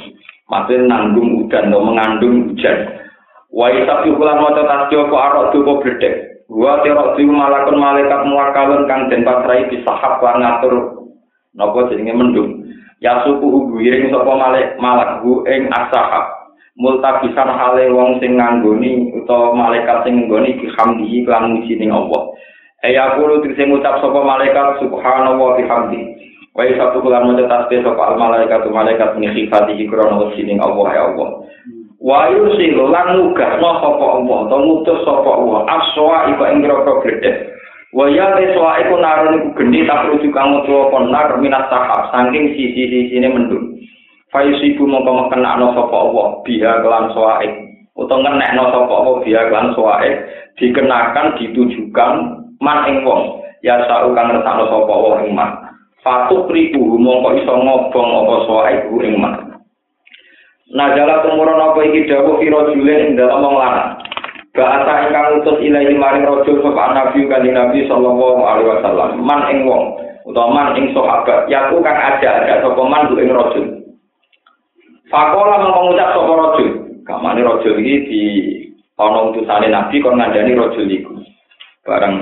Maksudnya 0.46 0.86
nanggung 0.86 1.42
hujan 1.42 1.74
atau 1.74 1.82
mengandung 1.82 2.46
hujan. 2.46 2.78
Wa 3.50 3.74
isabi 3.74 4.14
ulan 4.14 4.38
maca 4.38 4.62
tasyo 4.62 5.10
ko 5.10 5.16
arok 5.18 5.50
duko 5.50 5.82
bledek. 5.82 6.46
Wa 6.46 6.78
terok 6.86 7.18
di 7.18 7.26
malakun 7.26 7.82
malaikat 7.82 8.22
muakalun 8.22 8.86
kang 8.86 9.10
den 9.10 9.26
pasrai 9.26 9.66
bisahab 9.66 10.22
lan 10.22 10.40
ngatur 10.40 10.74
napa 11.58 11.90
jenenge 11.90 12.14
mendung. 12.14 12.50
Ya 13.02 13.26
suku 13.26 13.46
ubiring 13.50 14.14
sapa 14.14 14.30
malak 14.78 15.26
hu 15.26 15.42
ing 15.50 15.66
asahab. 15.74 16.37
Multabisan 16.78 17.50
hale 17.50 17.90
wong 17.90 18.22
sing 18.22 18.38
nganggoni 18.38 19.10
utawa 19.18 19.50
malaikat 19.50 20.06
sing 20.06 20.30
nggoni 20.30 20.62
bihamdihi 20.62 21.26
lan 21.26 21.58
muji 21.58 21.74
ning 21.74 21.90
Allah. 21.90 22.30
Eya 22.86 23.18
kulo 23.18 23.42
sing 23.42 23.74
ngucap 23.74 23.98
sapa 23.98 24.22
malaikat 24.22 24.78
subhanallah 24.78 25.58
bihamdihi. 25.58 26.28
Wa 26.58 26.66
satu 26.74 26.98
bulan 26.98 27.30
maca 27.30 27.46
tasbih 27.46 27.86
sapa 27.86 28.02
al 28.02 28.16
malaikat 28.18 28.66
malaikat 28.66 29.14
ngifati 29.14 29.78
krono 29.86 30.34
sining 30.34 30.58
Allah 30.58 30.86
ya 30.90 31.02
Allah. 31.14 31.28
Wa 32.02 32.34
yusilu 32.34 32.90
lan 32.90 33.14
nugah 33.14 33.62
sapa 33.62 34.06
Allah 34.18 34.38
to 34.50 34.56
ngutus 34.58 35.02
sapa 35.06 35.30
Allah 35.38 35.60
aswa 35.70 36.30
iku 36.34 36.42
ing 36.50 36.66
groko 36.66 36.98
gede. 37.06 37.54
Wa 37.94 38.10
ya 38.10 38.34
reswa 38.34 38.74
iku 38.82 38.94
narun 38.98 39.34
iku 39.38 39.48
geni 39.54 39.86
tak 39.86 40.10
rujuk 40.10 40.34
kang 40.34 40.62
tuwa 40.66 40.90
ponar 40.90 41.38
minas 41.38 41.66
sahab 41.70 42.10
saking 42.10 42.50
sisi-sisine 42.58 43.30
mendung. 43.30 43.78
Fa 44.28 44.44
yusibu 44.44 44.84
mongko 44.84 45.32
kenakno 45.32 45.72
sapa 45.72 45.96
Allah 45.96 46.26
biha 46.44 46.84
kelan 46.84 47.08
soaik 47.16 47.52
utawa 47.96 48.28
ngenekno 48.28 48.64
sapa 48.68 48.92
Allah 48.92 49.16
biha 49.24 49.40
kelan 49.48 49.72
soaik 49.72 50.14
dikenakan 50.60 51.32
ditujukan 51.40 52.12
man 52.60 52.78
ing 52.92 53.08
wong 53.08 53.40
ya 53.64 53.80
sau 53.88 54.12
kang 54.12 54.28
ngertakno 54.28 54.68
sapa 54.68 54.90
Allah 54.92 55.16
ing 55.24 55.32
man. 55.32 55.50
Fatuk 56.04 56.52
ribu 56.52 57.00
mongko 57.00 57.40
iso 57.40 57.56
ngobong 57.56 58.08
apa 58.20 58.34
soai 58.44 58.76
ku 58.92 59.00
ing 59.00 59.16
mak. 59.16 59.48
Najala 60.76 61.24
tumurun 61.24 61.64
apa 61.64 61.80
iki 61.88 62.04
dawuh 62.12 62.36
kira 62.36 62.68
julen 62.68 63.00
ing 63.08 63.12
dalam 63.16 63.40
wong 63.40 63.56
lanang. 63.56 63.96
Bahasa 64.52 65.08
ingkang 65.08 65.40
utus 65.40 65.56
ilahi 65.64 65.96
maring 65.96 66.28
raja 66.28 66.52
sapa 66.52 66.84
nabi 66.92 67.24
kanjeng 67.24 67.56
nabi 67.56 67.88
sallallahu 67.88 68.44
alaihi 68.44 68.70
wasallam. 68.76 69.24
Man 69.24 69.40
ing 69.48 69.64
wong 69.64 69.96
utawa 70.28 70.52
man 70.52 70.76
ing 70.76 70.92
sahabat 70.92 71.48
yaku 71.48 71.80
kang 71.80 71.96
ada 71.96 72.44
ada 72.44 72.60
sapa 72.60 72.82
man 72.84 73.08
ing 73.16 73.32
raja. 73.32 73.77
Fakola 75.08 75.64
mongko 75.64 75.80
ngucap 75.88 76.08
sapa 76.12 76.32
raja. 76.36 76.66
Kamane 77.08 77.40
raja 77.40 77.70
iki 77.80 77.94
di 78.04 78.22
ana 79.00 79.32
utusane 79.32 79.72
nabi 79.72 80.04
kon 80.04 80.20
ngandani 80.20 80.52
raja 80.52 80.82
iku. 80.84 81.16
Bareng 81.88 82.16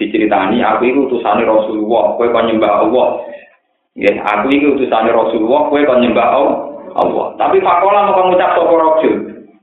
diceritani 0.00 0.64
aku 0.64 0.82
itu 0.88 1.00
utusane 1.06 1.44
Rasulullah, 1.44 2.16
kowe 2.16 2.26
kon 2.32 2.48
nyembah 2.48 2.72
Allah. 2.88 3.08
Ya, 3.94 4.10
aku 4.24 4.50
iki 4.50 4.66
utusane 4.74 5.12
Rasulullah, 5.12 5.68
kowe 5.68 5.80
kon 5.84 6.00
nyembah 6.00 6.28
Allah. 6.96 7.26
Tapi 7.36 7.60
fakola 7.60 8.10
mau 8.10 8.32
ngucap 8.32 8.50
sapa 8.56 8.74
rajul. 8.74 9.14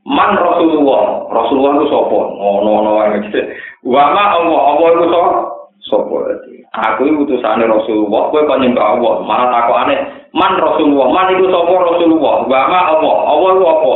Man 0.01 0.33
Rasulullah, 0.33 1.29
Rasulullah 1.29 1.71
itu 1.77 1.85
sapa? 1.93 2.19
Ngono-ngono 2.33 2.91
wae 2.97 3.21
gitu. 3.21 3.37
Wa 3.93 4.09
ma 4.13 4.33
Allah, 4.37 4.59
Allah 4.73 4.87
itu 4.97 5.05
sapa? 5.09 5.31
Sapa 5.81 6.17
Aku 6.71 7.01
itu 7.03 7.17
utusane 7.25 7.65
Rasulullah, 7.65 8.29
kowe 8.29 8.41
kon 8.45 8.61
nyembah 8.61 8.85
Allah. 8.97 9.13
Malah 9.25 9.47
takokane, 9.49 9.95
man 10.31 10.53
Rasulullah, 10.59 11.07
man 11.11 11.27
itu 11.35 11.45
sapa 11.51 11.73
Rasulullah? 11.75 12.35
Wa 12.47 12.61
ma 12.71 12.79
Allah, 12.95 13.15
Allah 13.27 13.49
itu 13.55 13.65
apa? 13.67 13.95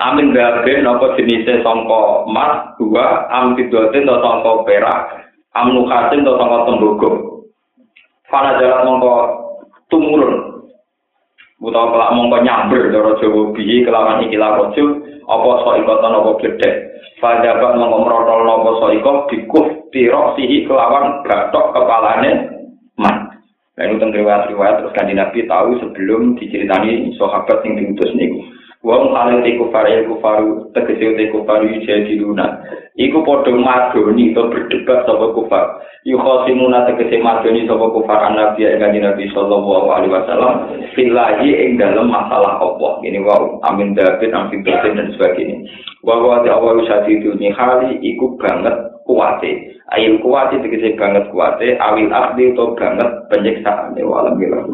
Amin 0.00 0.32
babe 0.32 0.72
napa 0.80 1.14
jenise 1.20 1.60
sangka 1.60 2.24
emas 2.24 2.74
dua 2.80 3.28
amin 3.28 3.68
doten 3.68 4.08
sangka 4.08 4.64
perak 4.64 5.00
amnu 5.52 5.84
khatim 5.84 6.24
atau 6.24 6.40
tanggal 6.40 6.60
tembogo. 6.64 7.10
Fana 8.32 8.56
jalan 8.56 8.88
mongko 8.88 9.12
tumurun. 9.92 10.64
Utawa 11.60 11.92
kelak 11.92 12.12
mongko 12.16 12.36
nyamber 12.40 12.82
doro 12.88 13.20
jowo 13.20 13.52
bihi 13.52 13.84
kelawan 13.84 14.24
ikilah 14.26 14.58
rojo, 14.58 14.84
apa 15.28 15.50
so 15.60 15.70
ikotan 15.76 16.16
apa 16.16 16.30
gledek. 16.40 16.74
Fajabat 17.20 17.76
mongko 17.76 17.98
merotol 18.02 18.40
nopo 18.48 18.70
so 18.80 18.86
ikot 18.96 19.28
dikuf 19.28 19.66
tirok 19.92 20.40
sihi 20.40 20.64
kelawan 20.64 21.20
gatok 21.28 21.76
kepalane 21.76 22.61
Dan 23.72 23.96
itu 23.96 24.04
riwayat-riwayat 24.04 24.84
terus 24.84 24.92
kanji 24.92 25.16
Nabi 25.16 25.48
tahu 25.48 25.80
sebelum 25.80 26.36
diceritani 26.36 27.16
sahabat 27.16 27.64
yang 27.64 27.80
diutus 27.80 28.12
niku. 28.12 28.44
Wong 28.82 29.14
kalian 29.14 29.46
iku 29.46 29.70
faru 29.70 30.10
kufaru 30.10 30.50
tegese 30.74 31.14
te 31.14 31.30
kufaru 31.30 31.70
jadi 31.86 32.18
luna. 32.18 32.66
Iku 32.98 33.22
padha 33.22 33.54
madoni 33.54 34.34
to 34.34 34.50
berdebat 34.50 35.06
sapa 35.06 35.30
kufar. 35.32 35.80
Yu 36.02 36.18
khosimuna 36.18 36.90
tegese 36.90 37.22
madoni 37.22 37.62
sapa 37.64 37.86
kufar 37.94 38.34
nabi 38.34 38.66
ing 38.66 38.82
kanjeng 38.82 39.06
Nabi 39.06 39.30
sallallahu 39.30 39.86
alaihi 39.86 40.12
wasallam 40.12 40.54
filahi 40.98 41.48
ing 41.62 41.78
dalam 41.78 42.10
masalah 42.10 42.58
apa. 42.58 43.00
Ini 43.06 43.22
wa 43.22 43.62
amin 43.70 43.94
David 43.94 44.34
amin 44.34 44.66
dan 44.66 45.14
sebagainya. 45.14 45.62
Wa 46.02 46.18
wa 46.18 46.42
ta'awwa 46.42 46.82
syadidul 46.82 47.38
hali 47.38 48.02
iku 48.02 48.34
banget 48.34 48.76
kuwate. 49.06 49.71
Ail 49.92 50.24
kuat 50.24 50.56
itu 50.56 50.96
banget 50.96 51.28
kuatnya, 51.28 51.76
awil 51.76 52.08
abdi 52.08 52.56
atau 52.56 52.72
banget 52.72 53.28
penyiksaan. 53.28 53.92
Walam 54.00 54.40
bilang 54.40 54.72